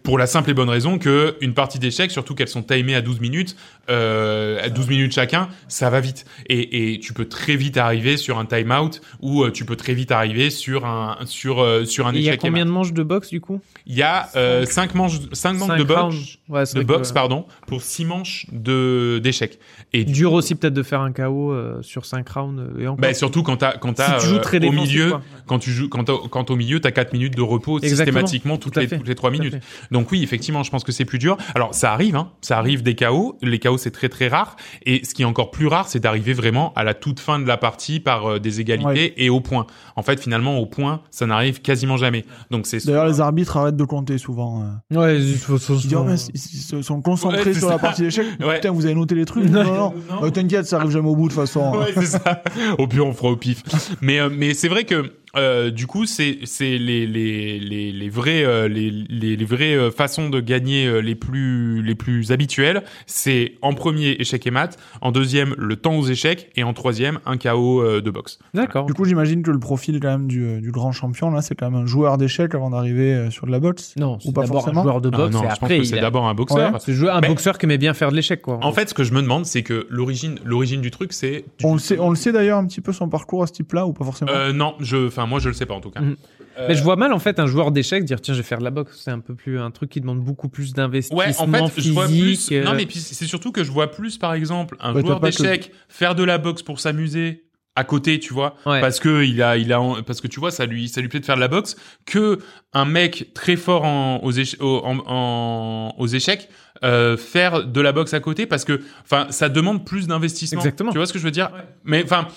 Pour 0.05 0.17
la 0.17 0.27
simple 0.27 0.51
et 0.51 0.53
bonne 0.53 0.69
raison 0.69 0.97
que 0.97 1.35
une 1.41 1.53
partie 1.53 1.79
d'échecs, 1.79 2.11
surtout 2.11 2.35
qu'elles 2.35 2.47
sont 2.47 2.63
timées 2.63 2.95
à 2.95 3.01
12 3.01 3.19
minutes, 3.19 3.55
euh, 3.89 4.63
à 4.63 4.69
12 4.69 4.87
minutes 4.87 5.13
chacun, 5.13 5.49
ça 5.67 5.89
va 5.89 5.99
vite. 5.99 6.25
Et, 6.47 6.93
et 6.93 6.99
tu 6.99 7.11
peux 7.13 7.25
très 7.25 7.55
vite 7.55 7.75
arriver 7.77 8.15
sur 8.17 8.37
un 8.37 8.45
time-out 8.45 9.01
ou 9.21 9.43
euh, 9.43 9.51
tu 9.51 9.65
peux 9.65 9.75
très 9.75 9.93
vite 9.93 10.11
arriver 10.11 10.49
sur 10.51 10.85
un 10.85 11.17
sur 11.25 11.59
euh, 11.61 11.85
sur 11.85 12.07
un 12.07 12.13
Et 12.13 12.17
Il 12.19 12.23
y 12.23 12.29
a 12.29 12.33
échec. 12.33 12.41
combien 12.41 12.65
de 12.65 12.71
manches 12.71 12.93
de 12.93 13.03
boxe 13.03 13.29
du 13.29 13.41
coup? 13.41 13.59
Il 13.87 13.95
y 13.95 14.03
a 14.03 14.29
euh, 14.35 14.65
5 14.65 14.93
manches, 14.95 15.19
5 15.33 15.53
manches 15.53 15.77
de 15.79 15.83
boxe. 15.83 16.15
Ouais, 16.47 16.63
de 16.63 16.79
que, 16.79 16.85
boxe 16.85 17.09
euh, 17.09 17.13
pardon, 17.13 17.45
pour 17.67 17.81
6 17.81 18.05
manches 18.05 18.45
de 18.51 19.19
d'échecs. 19.23 19.59
Et 19.93 20.03
du 20.05 20.13
Dur 20.13 20.33
aussi 20.33 20.55
peut-être 20.55 20.73
de 20.73 20.83
faire 20.83 21.01
un 21.01 21.11
KO 21.11 21.51
euh, 21.51 21.81
sur 21.81 22.05
5 22.05 22.29
rounds 22.29 22.59
euh, 22.61 22.81
et 22.81 22.87
encore. 22.87 22.97
bah, 23.01 23.13
surtout 23.13 23.41
quand 23.43 23.57
t'as 23.57 23.77
quand 23.77 23.99
Si 23.99 24.11
tu 24.19 24.27
joues 24.27 24.35
euh, 24.35 24.39
très 24.39 24.65
au 24.65 24.71
milieu 24.71 25.09
quoi. 25.09 25.21
quand 25.47 25.59
tu 25.59 25.71
joues 25.71 25.89
quand, 25.89 26.05
quand 26.29 26.51
au 26.51 26.55
milieu 26.55 26.79
t'as 26.79 26.91
4 26.91 27.13
minutes 27.13 27.35
de 27.35 27.41
repos 27.41 27.79
Exactement. 27.79 28.19
systématiquement 28.27 28.57
toutes 28.57 28.75
les 28.77 28.87
toutes 28.87 29.07
les 29.07 29.15
3 29.15 29.29
Tout 29.31 29.35
à 29.35 29.39
minutes. 29.39 29.55
Donc 29.95 30.11
oui, 30.11 30.21
effectivement, 30.23 30.61
je 30.63 30.69
pense 30.71 30.83
que 30.83 30.91
c'est 30.91 31.05
plus 31.05 31.19
dur. 31.19 31.37
Alors 31.55 31.73
ça 31.73 31.93
arrive 31.93 32.15
hein, 32.17 32.31
ça 32.41 32.57
arrive 32.57 32.83
des 32.83 32.95
KO, 32.95 33.37
les 33.41 33.59
KO 33.59 33.77
c'est 33.77 33.91
très 33.91 34.09
très 34.09 34.27
rare 34.27 34.57
et 34.85 35.05
ce 35.05 35.13
qui 35.13 35.21
est 35.21 35.25
encore 35.25 35.51
plus 35.51 35.67
rare, 35.67 35.87
c'est 35.87 35.99
d'arriver 36.01 36.33
vraiment 36.33 36.73
à 36.75 36.83
la 36.83 36.93
toute 36.93 37.19
fin 37.21 37.39
de 37.39 37.47
la 37.47 37.55
partie 37.57 37.99
par 38.01 38.25
euh, 38.25 38.39
des 38.39 38.59
égalités 38.59 38.85
Ouais. 38.89 39.13
et 39.17 39.29
au 39.29 39.39
point. 39.39 39.65
En 39.95 40.01
fait, 40.01 40.19
finalement 40.19 40.59
au 40.59 40.65
point, 40.65 41.01
ça 41.11 41.25
n'arrive 41.25 41.61
quasiment 41.61 41.95
jamais. 41.97 42.25
Donc 42.51 42.67
c'est 42.67 42.85
D'ailleurs, 42.85 43.07
les 43.07 43.21
arbitres 43.21 43.55
arrêtent 43.57 43.77
de 43.77 43.83
compter 43.85 44.17
souvent. 44.17 44.63
euh. 44.91 44.97
Ouais, 44.99 45.17
Ils 45.17 45.29
ils 45.29 46.31
ils 46.33 46.39
se 46.61 46.81
sont 46.81 47.01
concentrés 47.01 47.43
Ouais, 47.51 47.53
sur 47.53 47.69
la 47.69 47.77
partie 47.79 48.01
d'échecs. 48.03 48.25
Ouais. 48.45 48.55
Putain, 48.55 48.71
vous 48.71 48.85
avez 48.85 48.95
noté 48.95 49.15
les 49.15 49.25
trucs 49.25 49.45
Non, 49.49 49.63
non, 49.63 49.73
non. 49.73 49.93
Non. 50.09 50.23
Euh, 50.25 50.29
T'inquiète, 50.29 50.65
ça 50.65 50.77
arrive 50.77 50.91
jamais 50.91 51.07
au 51.07 51.15
bout 51.15 51.29
de 51.29 51.33
toute 51.33 51.39
façon. 51.41 51.73
c'est 51.93 52.05
ça. 52.05 52.43
Au 52.77 52.87
pire, 52.87 53.05
on 53.07 53.13
fera 53.13 53.29
au 53.29 53.37
pif. 53.37 53.63
Mais 54.01 54.19
euh, 54.19 54.29
mais 54.31 54.53
c'est 54.53 54.67
vrai 54.67 54.83
que 54.83 55.13
euh, 55.37 55.69
du 55.71 55.87
coup, 55.87 56.05
c'est 56.05 56.39
c'est 56.43 56.77
les 56.77 57.05
les 57.05 57.59
les 57.59 57.91
les 57.91 58.09
vrais 58.09 58.43
euh, 58.43 58.67
les 58.67 58.89
les, 58.91 59.35
les 59.35 59.45
vraies 59.45 59.75
euh, 59.75 59.91
façons 59.91 60.29
de 60.29 60.39
gagner 60.39 60.85
euh, 60.87 60.99
les 60.99 61.15
plus 61.15 61.81
les 61.81 61.95
plus 61.95 62.31
habituelles. 62.31 62.83
C'est 63.05 63.53
en 63.61 63.73
premier 63.73 64.11
échec 64.19 64.45
et 64.47 64.51
mat, 64.51 64.77
en 65.01 65.11
deuxième 65.11 65.53
le 65.57 65.75
temps 65.75 65.95
aux 65.97 66.05
échecs 66.05 66.49
et 66.55 66.63
en 66.63 66.73
troisième 66.73 67.19
un 67.25 67.37
KO 67.37 67.81
euh, 67.81 68.01
de 68.01 68.09
boxe. 68.11 68.39
D'accord. 68.53 68.85
Du 68.85 68.93
coup, 68.93 69.05
j'imagine 69.05 69.43
que 69.43 69.51
le 69.51 69.59
profil 69.59 69.99
quand 69.99 70.09
même 70.09 70.27
du, 70.27 70.61
du 70.61 70.71
grand 70.71 70.91
champion, 70.91 71.31
là, 71.31 71.41
c'est 71.41 71.55
quand 71.55 71.69
même 71.71 71.81
un 71.83 71.85
joueur 71.85 72.17
d'échecs 72.17 72.53
avant 72.55 72.69
d'arriver 72.69 73.13
euh, 73.13 73.31
sur 73.31 73.45
de 73.47 73.51
la 73.51 73.59
boxe? 73.59 73.93
Non, 73.97 74.17
c'est 74.19 74.29
Ou 74.29 74.31
pas 74.31 74.41
d'abord 74.43 74.57
un 74.57 74.61
forcément? 74.61 74.83
joueur 74.83 75.01
de 75.01 75.09
Ah 75.13 75.17
boxe 75.17 75.33
non, 75.33 75.43
et 75.43 75.49
je 75.53 75.59
pense 75.59 75.69
que 75.69 75.83
c'est 75.83 75.97
a- 75.97 76.01
d'abord 76.01 76.27
un 76.27 76.33
boxeur. 76.33 76.73
Ouais. 76.73 76.79
C'est 76.79 77.09
un 77.09 77.21
Mais- 77.21 77.27
boxeur 77.27 77.57
qui 77.57 77.65
aimait 77.65 77.77
bien 77.77 77.93
faire 77.93 78.11
de 78.11 78.15
l'échec 78.15 78.41
quoi. 78.41 78.59
En 78.61 78.71
fait, 78.71 78.89
ce 78.89 78.93
que 78.93 79.03
je 79.03 79.13
me 79.13 79.21
demande, 79.21 79.45
c'est 79.45 79.63
que 79.63 79.85
l'origine 79.89 80.39
l'origine 80.45 80.81
du 80.81 80.91
truc, 80.91 81.13
c'est 81.13 81.45
On 81.63 81.73
le 81.73 81.79
sait, 81.79 81.99
on 81.99 82.09
le 82.09 82.15
sait 82.15 82.31
d'ailleurs 82.31 82.57
un 82.57 82.65
petit 82.65 82.81
peu 82.81 82.93
son 82.93 83.09
parcours 83.09 83.43
à 83.43 83.47
ce 83.47 83.53
type-là 83.53 83.85
ou 83.85 83.93
pas 83.93 84.05
forcément? 84.05 84.31
Euh, 84.31 84.53
non, 84.53 84.75
je, 84.79 85.07
enfin 85.07 85.24
moi 85.27 85.39
je 85.39 85.49
le 85.49 85.55
sais 85.55 85.65
pas 85.65 85.73
en 85.73 85.81
tout 85.81 85.91
cas. 85.91 86.01
Mhm. 86.01 86.15
Euh, 86.57 86.65
Mais 86.69 86.75
je 86.75 86.83
vois 86.83 86.95
mal 86.95 87.11
en 87.13 87.19
fait 87.19 87.39
un 87.39 87.47
joueur 87.47 87.71
d'échecs 87.71 88.05
dire 88.05 88.21
tiens 88.21 88.33
je 88.33 88.39
vais 88.39 88.45
faire 88.47 88.59
de 88.59 88.63
la 88.63 88.71
boxe. 88.71 89.01
C'est 89.03 89.11
un 89.11 89.19
peu 89.19 89.35
plus 89.35 89.59
un 89.59 89.71
truc 89.71 89.89
qui 89.89 90.01
demande 90.01 90.19
beaucoup 90.21 90.47
plus 90.49 90.73
d'investissement 90.73 91.17
Ouais, 91.19 91.35
en 91.37 91.67
fait, 91.69 91.81
je 91.81 91.91
vois 91.91 92.07
physique. 92.07 92.47
plus. 92.49 92.55
euh, 92.57 92.63
Non, 92.63 92.73
mais 92.73 92.85
puis 92.85 92.99
c'est 92.99 93.25
surtout 93.25 93.51
que 93.51 93.63
je 93.63 93.71
vois 93.71 93.91
plus, 93.91 94.17
par 94.17 94.33
exemple, 94.33 94.77
un 94.79 94.93
Ouais, 94.93 95.01
joueur 95.01 95.19
que- 95.19 95.25
d'échecs 95.25 95.71
faire 95.89 96.15
de 96.15 96.23
la 96.23 96.37
boxe 96.37 96.61
pour 96.63 96.79
s'amuser 96.79 97.41
à 97.77 97.83
côté, 97.83 98.19
tu 98.19 98.33
vois, 98.33 98.55
Ouais. 98.65 98.79
parce 98.79 99.01
que 99.01 99.25
il 99.25 99.41
a, 99.43 99.57
il 99.57 99.73
a, 99.73 99.81
parce 100.07 100.21
que 100.21 100.27
tu 100.29 100.39
vois, 100.39 100.49
ça 100.49 100.65
lui, 100.65 100.87
ça 100.87 101.01
lui 101.01 101.09
plaît 101.09 101.19
de 101.19 101.25
faire 101.25 101.35
de 101.35 101.41
la 101.41 101.49
boxe, 101.49 101.75
que 102.05 102.39
un 102.71 102.85
mec 102.85 103.31
très 103.33 103.57
fort 103.57 103.83
en, 103.83 104.19
aux, 104.23 104.31
éche- 104.31 104.55
au- 104.61 104.81
en- 104.85 104.99
en- 105.05 105.95
aux 105.97 106.07
échecs 106.07 106.47
euh, 106.85 107.17
faire 107.17 107.65
de 107.65 107.81
la 107.81 107.91
boxe 107.91 108.13
à 108.13 108.19
côté, 108.21 108.45
parce 108.45 108.63
que, 108.63 108.79
enfin, 109.03 109.27
ça 109.31 109.49
demande 109.49 109.85
plus 109.85 110.07
d'investissement. 110.07 110.59
Exactement. 110.59 110.91
Tu 110.91 110.97
vois 110.97 111.07
ce 111.07 111.13
que 111.13 111.19
je 111.19 111.23
veux 111.25 111.31
dire 111.31 111.49
Mais 111.83 112.03
enfin, 112.03 112.27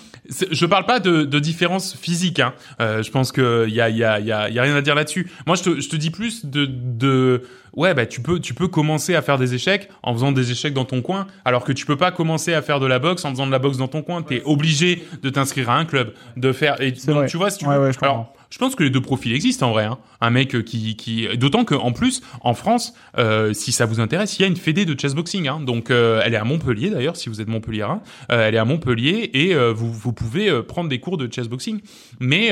je 0.50 0.66
parle 0.66 0.86
pas 0.86 0.98
de, 0.98 1.22
de 1.24 1.38
différence 1.38 1.94
physique. 1.96 2.40
Hein. 2.40 2.54
Euh, 2.80 3.02
je 3.02 3.10
pense 3.10 3.30
que 3.30 3.68
y 3.68 3.80
a, 3.80 3.88
y 3.90 4.02
a, 4.02 4.18
y 4.18 4.32
a, 4.32 4.48
y 4.48 4.58
a 4.58 4.62
rien 4.62 4.74
à 4.74 4.80
dire 4.82 4.94
là-dessus. 4.94 5.30
Moi, 5.46 5.54
je 5.56 5.62
te, 5.62 5.80
je 5.80 5.88
te 5.88 5.96
dis 5.96 6.10
plus 6.10 6.46
de, 6.46 6.66
de 6.66 7.42
ouais, 7.74 7.94
bah 7.94 8.06
tu 8.06 8.20
peux, 8.22 8.40
tu 8.40 8.54
peux 8.54 8.68
commencer 8.68 9.14
à 9.14 9.22
faire 9.22 9.38
des 9.38 9.54
échecs 9.54 9.88
en 10.02 10.12
faisant 10.14 10.32
des 10.32 10.50
échecs 10.50 10.74
dans 10.74 10.84
ton 10.86 11.02
coin, 11.02 11.26
alors 11.44 11.62
que 11.64 11.72
tu 11.72 11.86
peux 11.86 11.96
pas 11.96 12.10
commencer 12.10 12.54
à 12.54 12.62
faire 12.62 12.80
de 12.80 12.86
la 12.86 12.98
boxe 12.98 13.24
en 13.24 13.30
faisant 13.30 13.46
de 13.46 13.52
la 13.52 13.58
boxe 13.58 13.76
dans 13.76 13.88
ton 13.88 14.02
coin. 14.02 14.22
T'es 14.22 14.42
obligé 14.44 15.04
de 15.22 15.30
t'inscrire 15.30 15.70
à 15.70 15.76
un 15.76 15.84
club, 15.84 16.12
de 16.36 16.52
faire. 16.52 16.80
Et 16.80 16.92
donc, 16.92 17.26
tu 17.26 17.36
vois, 17.36 17.50
si 17.50 17.58
tu 17.58 17.66
Ouais, 17.66 17.76
veux- 17.76 17.84
ouais, 17.84 17.92
je 17.92 17.98
comprends. 17.98 18.14
alors, 18.14 18.34
je 18.50 18.58
pense 18.58 18.74
que 18.74 18.82
les 18.82 18.90
deux 18.90 19.00
profils 19.00 19.32
existent 19.32 19.68
en 19.68 19.72
vrai. 19.72 19.84
Hein. 19.84 19.98
Un 20.20 20.30
mec 20.30 20.54
euh, 20.54 20.62
qui, 20.62 20.96
qui, 20.96 21.28
d'autant 21.36 21.64
que 21.64 21.74
en 21.74 21.92
plus, 21.92 22.22
en 22.40 22.54
France, 22.54 22.92
euh, 23.18 23.52
si 23.52 23.72
ça 23.72 23.86
vous 23.86 24.00
intéresse, 24.00 24.38
il 24.38 24.42
y 24.42 24.44
a 24.44 24.48
une 24.48 24.56
fédé 24.56 24.84
de 24.84 24.98
chessboxing. 24.98 25.46
Hein. 25.48 25.60
Donc, 25.60 25.90
euh, 25.90 26.20
elle 26.24 26.34
est 26.34 26.38
à 26.38 26.44
Montpellier 26.44 26.90
d'ailleurs, 26.90 27.16
si 27.16 27.28
vous 27.28 27.40
êtes 27.40 27.48
Montpelliérain. 27.48 28.02
Euh, 28.32 28.46
elle 28.48 28.54
est 28.54 28.58
à 28.58 28.64
Montpellier 28.64 29.30
et 29.34 29.54
vous, 29.72 29.92
vous 29.92 30.12
pouvez 30.12 30.62
prendre 30.62 30.88
des 30.88 30.98
cours 31.00 31.18
de 31.18 31.32
chessboxing. 31.32 31.80
Mais, 32.20 32.50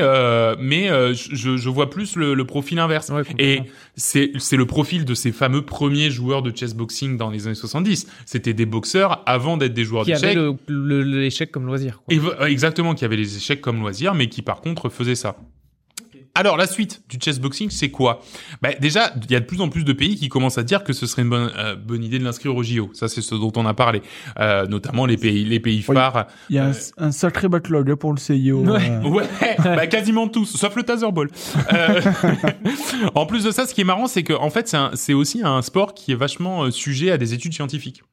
mais 0.59 0.87
je, 1.13 1.57
je 1.57 1.69
vois 1.69 1.89
plus 1.89 2.15
le, 2.15 2.33
le 2.33 2.45
profil 2.45 2.79
inverse. 2.79 3.09
Ouais, 3.09 3.23
Et 3.39 3.61
c'est 3.95 4.31
c'est 4.37 4.57
le 4.57 4.65
profil 4.65 5.05
de 5.05 5.13
ces 5.15 5.31
fameux 5.31 5.63
premiers 5.63 6.11
joueurs 6.11 6.41
de 6.41 6.55
chessboxing 6.55 7.17
dans 7.17 7.29
les 7.29 7.47
années 7.47 7.55
70. 7.55 8.07
C'était 8.25 8.53
des 8.53 8.65
boxeurs 8.65 9.23
avant 9.25 9.57
d'être 9.57 9.73
des 9.73 9.83
joueurs 9.83 10.05
qui 10.05 10.13
avait 10.13 10.35
d'échecs. 10.35 10.57
le- 10.67 11.01
le- 11.03 11.21
l'échec 11.21 11.51
comme 11.51 11.65
loisir. 11.65 12.01
quoi. 12.05 12.13
Et 12.13 12.19
vo- 12.19 12.33
exactement, 12.45 12.93
qui 12.95 13.05
avait 13.05 13.15
les 13.17 13.37
échecs 13.37 13.61
comme 13.61 13.79
loisir, 13.79 14.13
mais 14.13 14.27
qui 14.29 14.41
par 14.41 14.61
contre 14.61 14.89
faisait 14.89 15.15
ça. 15.15 15.37
Alors 16.39 16.55
la 16.55 16.67
suite 16.67 17.01
du 17.09 17.17
chessboxing, 17.19 17.71
c'est 17.71 17.89
quoi? 17.89 18.21
Bah, 18.61 18.69
Déjà, 18.79 19.11
il 19.23 19.31
y 19.31 19.35
a 19.35 19.39
de 19.39 19.45
plus 19.45 19.59
en 19.59 19.69
plus 19.69 19.83
de 19.83 19.91
pays 19.93 20.15
qui 20.15 20.29
commencent 20.29 20.59
à 20.59 20.63
dire 20.63 20.83
que 20.83 20.93
ce 20.93 21.07
serait 21.07 21.23
une 21.23 21.29
bonne, 21.29 21.51
euh, 21.57 21.75
bonne 21.75 22.03
idée 22.03 22.19
de 22.19 22.23
l'inscrire 22.23 22.55
au 22.55 22.61
JO. 22.61 22.91
Ça, 22.93 23.07
c'est 23.07 23.21
ce 23.21 23.33
dont 23.33 23.51
on 23.55 23.65
a 23.65 23.73
parlé, 23.73 24.03
Euh, 24.39 24.67
notamment 24.67 25.07
les 25.07 25.17
pays, 25.17 25.43
les 25.45 25.59
pays 25.59 25.81
phares. 25.81 26.27
Il 26.49 26.55
y 26.55 26.59
a 26.59 26.67
un, 26.67 26.71
un 26.97 27.11
sacré 27.11 27.47
backlog 27.47 27.89
hein, 27.89 27.95
pour 27.95 28.13
le 28.13 28.19
CIO. 28.19 28.59
Ouais. 28.63 28.89
euh. 28.91 29.01
Ouais, 29.09 29.27
bah, 29.63 29.87
quasiment 29.87 30.27
tous, 30.27 30.45
sauf 30.57 30.75
le 30.75 30.83
taserball. 30.83 31.29
Euh, 31.73 32.01
en 33.15 33.25
plus 33.25 33.43
de 33.43 33.49
ça, 33.51 33.65
ce 33.65 33.73
qui 33.73 33.81
est 33.81 33.85
marrant, 33.85 34.05
c'est 34.07 34.21
que 34.23 34.33
en 34.33 34.51
fait, 34.51 34.75
c'est 34.93 35.13
aussi 35.13 35.41
un 35.43 35.61
sport 35.63 35.95
qui 35.95 36.11
est 36.11 36.15
vachement 36.15 36.65
euh, 36.65 36.71
sujet 36.71 37.09
à 37.09 37.17
des 37.17 37.33
études 37.33 37.53
scientifiques. 37.53 38.03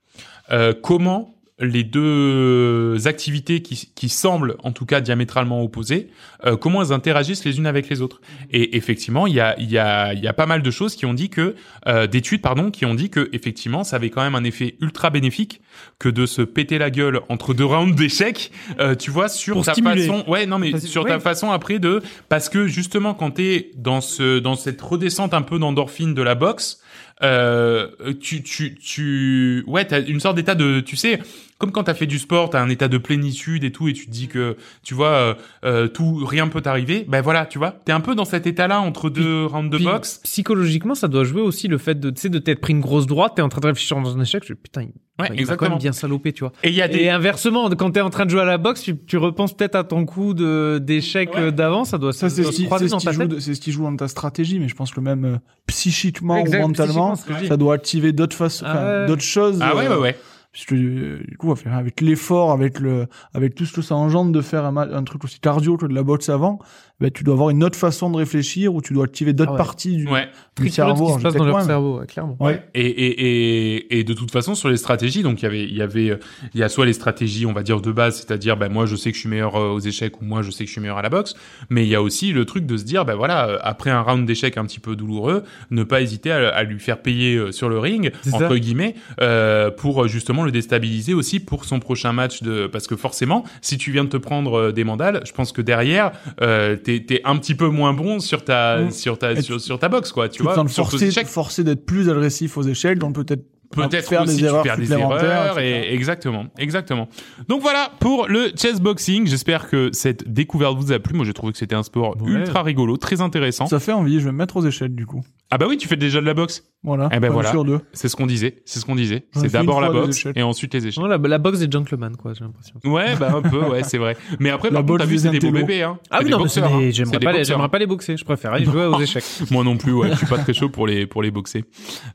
Euh, 0.50 0.72
comment 0.82 1.34
les 1.60 1.84
deux 1.84 3.06
activités 3.06 3.62
qui, 3.62 3.90
qui 3.94 4.08
semblent 4.08 4.56
en 4.64 4.72
tout 4.72 4.86
cas 4.86 5.00
diamétralement 5.00 5.62
opposées, 5.62 6.08
euh, 6.46 6.56
comment 6.56 6.82
elles 6.82 6.92
interagissent 6.92 7.44
les 7.44 7.58
unes 7.58 7.66
avec 7.66 7.88
les 7.88 8.02
autres. 8.02 8.20
Et 8.50 8.76
effectivement, 8.76 9.26
il 9.28 9.34
y 9.34 9.40
a, 9.40 9.54
y, 9.60 9.78
a, 9.78 10.14
y 10.14 10.26
a 10.26 10.32
pas 10.32 10.46
mal 10.46 10.62
de 10.62 10.70
choses 10.72 10.96
qui 10.96 11.06
ont 11.06 11.14
dit 11.14 11.28
que, 11.30 11.54
euh, 11.86 12.06
d'études 12.08 12.42
pardon, 12.42 12.70
qui 12.72 12.86
ont 12.86 12.94
dit 12.94 13.08
que 13.08 13.28
effectivement, 13.32 13.84
ça 13.84 13.96
avait 13.96 14.10
quand 14.10 14.22
même 14.22 14.34
un 14.34 14.42
effet 14.44 14.76
ultra 14.80 15.10
bénéfique 15.10 15.60
que 16.00 16.08
de 16.08 16.26
se 16.26 16.42
péter 16.42 16.78
la 16.78 16.90
gueule 16.90 17.20
entre 17.28 17.54
deux 17.54 17.64
rounds 17.64 17.94
d'échecs, 17.94 18.50
euh, 18.80 18.96
tu 18.96 19.10
vois, 19.12 19.28
sur 19.28 19.54
Pour 19.54 19.64
ta 19.64 19.72
stimuler. 19.74 20.06
façon, 20.08 20.24
ouais, 20.28 20.46
non 20.46 20.58
mais 20.58 20.72
Parce- 20.72 20.86
sur 20.86 21.04
ouais. 21.04 21.10
ta 21.10 21.20
façon 21.20 21.52
après 21.52 21.78
de, 21.78 22.02
parce 22.28 22.48
que 22.48 22.66
justement 22.66 23.14
quand 23.14 23.30
t'es 23.30 23.70
dans 23.76 24.00
ce, 24.00 24.40
dans 24.40 24.56
cette 24.56 24.80
redescente 24.82 25.34
un 25.34 25.42
peu 25.42 25.58
d'endorphine 25.60 26.14
de 26.14 26.22
la 26.22 26.34
boxe, 26.34 26.80
euh, 27.22 27.88
tu, 28.20 28.42
tu, 28.42 28.74
tu, 28.74 29.64
ouais, 29.66 29.84
t'as 29.84 30.02
une 30.02 30.20
sorte 30.20 30.36
d'état 30.36 30.54
de, 30.54 30.80
tu 30.80 30.96
sais, 30.96 31.20
comme 31.58 31.70
quand 31.72 31.84
t'as 31.84 31.94
fait 31.94 32.06
du 32.06 32.18
sport, 32.18 32.50
t'as 32.50 32.60
un 32.62 32.68
état 32.68 32.88
de 32.88 32.98
plénitude 32.98 33.64
et 33.64 33.70
tout, 33.72 33.88
et 33.88 33.92
tu 33.92 34.06
te 34.06 34.10
dis 34.10 34.28
que, 34.28 34.56
tu 34.82 34.94
vois, 34.94 35.08
euh, 35.08 35.34
euh, 35.64 35.88
tout, 35.88 36.24
rien 36.24 36.48
peut 36.48 36.60
t'arriver. 36.60 37.04
Ben 37.08 37.20
voilà, 37.20 37.46
tu 37.46 37.58
vois, 37.58 37.70
t'es 37.84 37.92
un 37.92 38.00
peu 38.00 38.14
dans 38.14 38.24
cet 38.24 38.46
état-là 38.46 38.80
entre 38.80 39.08
deux 39.10 39.46
rounds 39.46 39.70
de 39.70 39.82
boxe. 39.82 40.20
Psychologiquement, 40.24 40.94
ça 40.94 41.08
doit 41.08 41.24
jouer 41.24 41.40
aussi 41.42 41.68
le 41.68 41.78
fait 41.78 41.98
de, 41.98 42.10
tu 42.10 42.20
sais, 42.22 42.28
de 42.28 42.38
t'être 42.38 42.60
pris 42.60 42.72
une 42.72 42.80
grosse 42.80 43.06
droite, 43.06 43.32
t'es 43.36 43.42
en 43.42 43.48
train 43.48 43.60
de 43.60 43.66
réfléchir 43.68 44.00
dans 44.00 44.16
un 44.16 44.20
échec, 44.20 44.42
je 44.46 44.54
putain, 44.54 44.82
il, 44.82 44.92
Ouais, 45.20 45.26
il 45.28 45.30
m'a 45.30 45.36
quand 45.36 45.40
exactement. 45.42 45.70
même 45.70 45.78
bien 45.78 45.92
salopé, 45.92 46.32
tu 46.32 46.40
vois. 46.40 46.52
Et 46.64 46.70
il 46.70 46.74
y 46.74 46.82
a 46.82 46.88
des, 46.88 46.98
Et 47.02 47.08
inversement, 47.10 47.70
quand 47.70 47.92
t'es 47.92 48.00
en 48.00 48.10
train 48.10 48.24
de 48.24 48.30
jouer 48.30 48.40
à 48.40 48.44
la 48.44 48.58
boxe, 48.58 48.82
tu, 48.82 48.96
tu 48.98 49.16
repenses 49.16 49.56
peut-être 49.56 49.76
à 49.76 49.84
ton 49.84 50.06
coup 50.06 50.34
de 50.34 50.80
d'échec 50.82 51.32
Ouais. 51.34 51.40
euh, 51.40 51.50
d'avant, 51.52 51.84
ça 51.84 51.98
doit, 51.98 52.12
Ça, 52.12 52.28
c'est 52.28 52.42
ce 52.42 52.48
qui, 52.50 52.66
c'est 52.68 52.86
ce 52.86 52.90
dans 52.90 52.98
qui 52.98 53.06
ta 53.06 53.12
joue, 53.12 53.20
tête. 53.20 53.28
de- 53.28 53.38
c'est 53.38 53.54
ce 53.54 53.60
qui 53.60 53.70
joue 53.70 53.84
dans 53.84 53.94
ta 53.94 54.08
stratégie, 54.08 54.58
mais 54.58 54.66
je 54.66 54.74
pense 54.74 54.90
que 54.90 54.98
même 54.98 55.24
euh, 55.24 55.36
psychiquement 55.68 56.36
Exact, 56.38 56.58
ou 56.58 56.66
mentalement, 56.66 57.12
psychiquement, 57.14 57.46
ça 57.48 57.56
doit 57.56 57.74
activer 57.74 58.12
d'autres 58.12 58.36
façons, 58.36 58.64
Ah 58.66 58.72
enfin, 58.72 59.06
d'autres 59.06 59.22
choses. 59.22 59.58
ah 59.62 59.76
ouais, 59.76 59.86
ouais, 59.86 59.96
ouais. 59.96 60.16
Puisque 60.54 60.72
euh, 60.72 61.18
du 61.28 61.36
coup, 61.36 61.50
enfin, 61.50 61.72
avec 61.72 62.00
l'effort, 62.00 62.52
avec 62.52 62.78
le, 62.78 63.06
avec 63.34 63.54
tout 63.56 63.66
ce 63.66 63.72
que 63.72 63.82
ça 63.82 63.96
engendre 63.96 64.30
de 64.32 64.40
faire 64.40 64.64
un, 64.64 65.02
truc 65.04 65.24
aussi 65.24 65.40
cardio 65.40 65.76
que 65.76 65.84
de 65.84 65.92
la 65.94 66.04
boxe 66.04 66.28
avant, 66.28 66.60
ben, 67.00 67.10
tu 67.10 67.24
dois 67.24 67.34
avoir 67.34 67.50
une 67.50 67.64
autre 67.64 67.76
façon 67.76 68.08
de 68.08 68.16
réfléchir 68.16 68.72
où 68.72 68.80
tu 68.80 68.92
dois 68.94 69.04
activer 69.06 69.32
d'autres 69.32 69.50
Ah 69.50 69.54
ouais. 69.54 69.58
parties 69.58 69.96
du, 69.96 70.06
Ouais. 70.08 70.28
cerveau. 70.70 71.06
qui 71.06 71.12
en 71.12 71.18
se 71.18 71.22
passe 71.24 71.32
j'étais 71.32 71.38
dans 71.40 71.44
leur 71.46 71.56
coin. 71.56 71.64
cerveau, 71.64 71.98
ouais, 71.98 72.06
clairement. 72.06 72.36
Ouais. 72.38 72.62
Et, 72.72 72.86
et, 72.86 73.74
et, 73.74 73.98
et 73.98 74.04
de 74.04 74.14
toute 74.14 74.30
façon, 74.30 74.54
sur 74.54 74.68
les 74.68 74.76
stratégies, 74.76 75.24
donc 75.24 75.42
il 75.42 75.44
y 75.44 75.46
avait, 75.46 75.64
il 75.64 75.74
y 75.74 75.82
avait, 75.82 76.18
il 76.54 76.60
y 76.60 76.62
a 76.62 76.68
soit 76.68 76.86
les 76.86 76.92
stratégies, 76.92 77.46
on 77.46 77.52
va 77.52 77.64
dire 77.64 77.80
de 77.80 77.90
base, 77.90 78.18
c'est-à-dire, 78.18 78.56
ben 78.56 78.70
moi 78.72 78.86
je 78.86 78.94
sais 78.94 79.10
que 79.10 79.16
je 79.16 79.20
suis 79.22 79.28
meilleur 79.28 79.56
euh, 79.56 79.70
aux 79.72 79.80
échecs 79.80 80.22
ou 80.22 80.24
moi 80.24 80.42
je 80.42 80.52
sais 80.52 80.62
que 80.62 80.68
je 80.68 80.72
suis 80.72 80.80
meilleur 80.80 80.98
à 80.98 81.02
la 81.02 81.08
boxe, 81.10 81.34
mais 81.68 81.84
il 81.84 81.88
y 81.88 81.96
a 81.96 82.00
aussi 82.02 82.30
le 82.32 82.44
truc 82.44 82.64
de 82.64 82.76
se 82.76 82.84
dire, 82.84 83.04
ben 83.04 83.16
voilà, 83.16 83.48
euh, 83.48 83.58
après 83.62 83.90
un 83.90 84.00
round 84.00 84.24
d'échecs 84.24 84.56
un 84.56 84.64
petit 84.64 84.78
peu 84.80 84.94
douloureux, 84.94 85.42
ne 85.72 85.82
pas 85.82 86.00
hésiter 86.00 86.30
à, 86.30 86.48
à 86.50 86.62
lui 86.62 86.78
faire 86.78 87.02
payer 87.02 87.50
sur 87.50 87.68
le 87.68 87.80
ring, 87.80 88.12
entre 88.32 88.48
ça. 88.50 88.58
guillemets, 88.58 88.94
euh, 89.20 89.72
pour 89.72 90.06
justement 90.06 90.43
le 90.44 90.52
déstabiliser 90.52 91.14
aussi 91.14 91.40
pour 91.40 91.64
son 91.64 91.80
prochain 91.80 92.12
match 92.12 92.42
de, 92.42 92.66
parce 92.66 92.86
que 92.86 92.96
forcément, 92.96 93.44
si 93.60 93.78
tu 93.78 93.90
viens 93.92 94.04
de 94.04 94.08
te 94.08 94.16
prendre 94.16 94.54
euh, 94.58 94.72
des 94.72 94.84
mandales, 94.84 95.22
je 95.24 95.32
pense 95.32 95.52
que 95.52 95.62
derrière, 95.62 96.12
euh, 96.40 96.76
t'es, 96.76 97.20
un 97.24 97.36
petit 97.36 97.54
peu 97.54 97.68
moins 97.68 97.92
bon 97.92 98.18
sur 98.20 98.44
ta, 98.44 98.78
Mm. 98.82 98.90
sur 98.90 99.18
ta, 99.18 99.40
sur, 99.40 99.60
sur 99.60 99.78
ta 99.78 99.88
boxe, 99.88 100.12
quoi, 100.12 100.28
tu 100.28 100.42
vois, 100.42 100.54
te 100.54 101.04
échecs. 101.04 101.26
forcé 101.26 101.64
d'être 101.64 101.84
plus 101.86 102.08
agressif 102.10 102.56
aux 102.56 102.62
échecs, 102.62 102.98
donc 102.98 103.14
peut-être 103.14 103.44
Peut-être 103.74 104.08
faire 104.08 104.22
aussi 104.22 104.36
des 104.36 104.44
erreurs 104.44 104.62
perds 104.62 104.78
des 104.78 104.92
erreurs 104.92 105.58
et 105.58 105.92
exactement, 105.92 106.46
exactement. 106.58 107.08
Donc 107.48 107.60
voilà 107.60 107.90
pour 107.98 108.28
le 108.28 108.52
chess 108.56 108.80
boxing. 108.80 109.26
J'espère 109.26 109.68
que 109.68 109.90
cette 109.92 110.32
découverte 110.32 110.76
vous 110.76 110.92
a 110.92 110.98
plu. 111.00 111.16
Moi, 111.16 111.24
j'ai 111.24 111.32
trouvé 111.32 111.52
que 111.52 111.58
c'était 111.58 111.74
un 111.74 111.82
sport 111.82 112.16
Ouais. 112.22 112.30
ultra 112.32 112.62
rigolo, 112.62 112.96
très 112.96 113.20
intéressant. 113.20 113.66
Ça 113.66 113.80
fait 113.80 113.92
envie, 113.92 114.20
je 114.20 114.26
vais 114.26 114.32
me 114.32 114.38
mettre 114.38 114.56
aux 114.58 114.64
échecs 114.66 114.94
du 114.94 115.06
coup. 115.06 115.24
Ah 115.50 115.58
bah 115.58 115.66
oui, 115.68 115.76
tu 115.76 115.88
fais 115.88 115.96
déjà 115.96 116.20
de 116.20 116.26
la 116.26 116.34
boxe. 116.34 116.62
Voilà. 116.84 117.08
Eh 117.12 117.18
ben 117.18 117.30
voilà. 117.32 117.50
sur 117.50 117.64
deux. 117.64 117.80
C'est 117.94 118.08
ce 118.08 118.14
qu'on 118.16 118.26
disait. 118.26 118.62
C'est 118.66 118.78
ce 118.78 118.84
qu'on 118.84 118.94
disait. 118.94 119.24
C'est 119.32 119.50
d'abord 119.50 119.80
la 119.80 119.90
boxe 119.90 120.18
échecs. 120.18 120.36
et 120.36 120.42
ensuite 120.42 120.74
les 120.74 120.86
échecs. 120.86 121.02
Non, 121.02 121.08
la, 121.08 121.16
la 121.18 121.38
boxe 121.38 121.58
des 121.58 121.70
gentlemen, 121.70 122.14
quoi, 122.16 122.32
j'ai 122.34 122.44
l'impression. 122.44 122.74
Ouais, 122.84 123.16
bah 123.16 123.32
un 123.34 123.42
peu, 123.42 123.58
ouais, 123.70 123.82
c'est 123.82 123.98
vrai. 123.98 124.16
Mais 124.38 124.50
après, 124.50 124.68
La 124.70 124.80
par 124.80 124.86
contre, 124.86 124.98
t'as 125.00 125.06
vu, 125.06 125.18
c'est 125.18 125.30
des 125.30 125.40
beaux 125.40 125.50
bébés, 125.50 125.82
hein. 125.82 125.98
Ah 126.10 126.20
oui, 126.22 126.30
non, 126.30 126.38
mais 126.38 126.44
des- 126.44 126.58
hein. 126.60 126.68
j'aimerais 126.92 126.92
C'est 127.14 127.18
des 127.18 127.24
pas, 127.24 127.32
les- 127.32 127.68
pas 127.70 127.78
les 127.78 127.86
boxer. 127.86 128.16
Je 128.16 128.24
préfère 128.24 128.52
aller 128.52 128.66
jouer 128.66 128.84
aux 128.86 129.00
échecs. 129.00 129.24
Moi 129.50 129.64
non 129.64 129.76
plus, 129.76 129.92
ouais, 129.92 130.10
je 130.12 130.16
suis 130.16 130.26
pas 130.26 130.38
très 130.38 130.52
chaud 130.54 130.68
pour 130.68 130.86
les 130.86 131.06
pour 131.06 131.22
les 131.22 131.30
boxer. 131.30 131.64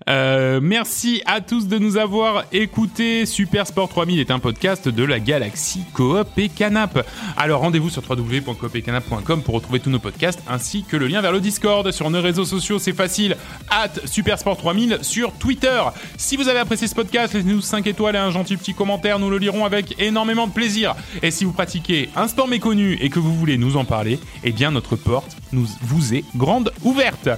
Euh, 0.08 0.60
merci 0.62 1.22
à 1.26 1.42
tous 1.42 1.68
de 1.68 1.78
nous 1.80 1.98
avoir 1.98 2.44
écoutés. 2.52 3.26
Super 3.26 3.66
Sport 3.68 3.90
3000 3.90 4.20
est 4.20 4.32
un 4.32 4.40
podcast 4.40 4.88
de 4.88 5.04
la 5.04 5.20
galaxie 5.20 5.82
Coop 5.94 6.28
et 6.38 6.50
Canap. 6.50 7.06
Alors 7.38 7.62
rendez-vous 7.62 7.90
sur 7.90 8.04
www.coopetcanap.com 8.08 9.42
pour 9.42 9.56
retrouver 9.56 9.80
tous 9.80 9.90
nos 9.90 10.00
podcasts 10.00 10.42
ainsi 10.48 10.84
que 10.84 10.96
le 10.98 11.08
lien 11.08 11.22
vers 11.22 11.32
le 11.32 11.40
Discord 11.40 11.90
sur 11.92 12.10
nos 12.10 12.22
réseaux 12.22 12.46
sociaux. 12.46 12.80
C'est 12.80 12.94
facile. 12.94 13.36
At 13.70 14.06
Super 14.06 14.38
Sport 14.38 14.58
3000 14.60 15.00
sur 15.02 15.32
Twitter. 15.34 15.82
Si 16.18 16.38
vous 16.38 16.48
avez 16.48 16.60
apprécié 16.60 16.88
ce 16.88 16.94
podcast, 16.94 17.34
laissez-nous 17.34 17.62
5 17.62 17.88
étoiles 17.88 18.16
et 18.16 18.20
un 18.20 18.30
gentil 18.32 18.58
petit 18.58 18.74
commentaire. 18.76 19.18
Nous 19.18 19.30
le 19.32 19.38
lirons 19.40 19.66
avec 19.66 19.96
énormément 20.00 20.46
de 20.46 20.52
plaisir. 20.54 20.96
Et 21.24 21.32
si 21.32 21.46
vous 21.46 21.52
pratiquez 21.54 22.10
un 22.16 22.28
sport 22.28 22.48
méconnu 22.48 22.98
et 23.02 23.10
que 23.10 23.18
vous 23.20 23.34
voulez 23.34 23.58
nous 23.58 23.78
en 23.78 23.86
parler, 23.86 24.20
eh 24.44 24.52
bien 24.52 24.70
notre 24.72 24.96
porte 24.96 25.36
nous 25.52 25.66
vous 25.82 26.14
est 26.14 26.24
grande 26.36 26.72
ouverte. 26.84 27.30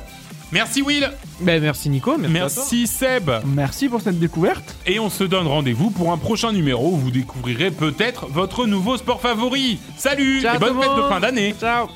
Merci 0.52 0.82
Will, 0.82 1.10
Ben, 1.40 1.62
merci 1.62 1.90
Nico, 1.90 2.18
merci. 2.18 2.86
Seb, 2.86 3.32
Merci 3.46 3.88
pour 3.88 4.02
cette 4.02 4.20
découverte. 4.20 4.76
et 4.86 5.00
on 5.00 5.10
se 5.10 5.24
donne 5.24 5.48
rendez-vous 5.48 5.92
pour 5.92 6.12
un 6.12 6.18
prochain 6.18 6.52
numéro 6.52 6.90
où 6.92 6.98
vous 6.98 7.12
découvrirez 7.12 7.72
peut-être 7.72 8.26
votre 8.28 8.66
nouveau 8.66 8.98
sport 8.98 9.22
favori. 9.22 9.80
Salut 9.96 10.40
et 10.40 10.60
bonne 10.60 10.78
fête 10.82 10.96
de 10.98 11.04
fin 11.08 11.20
d'année. 11.22 11.56
Ciao. 11.58 11.88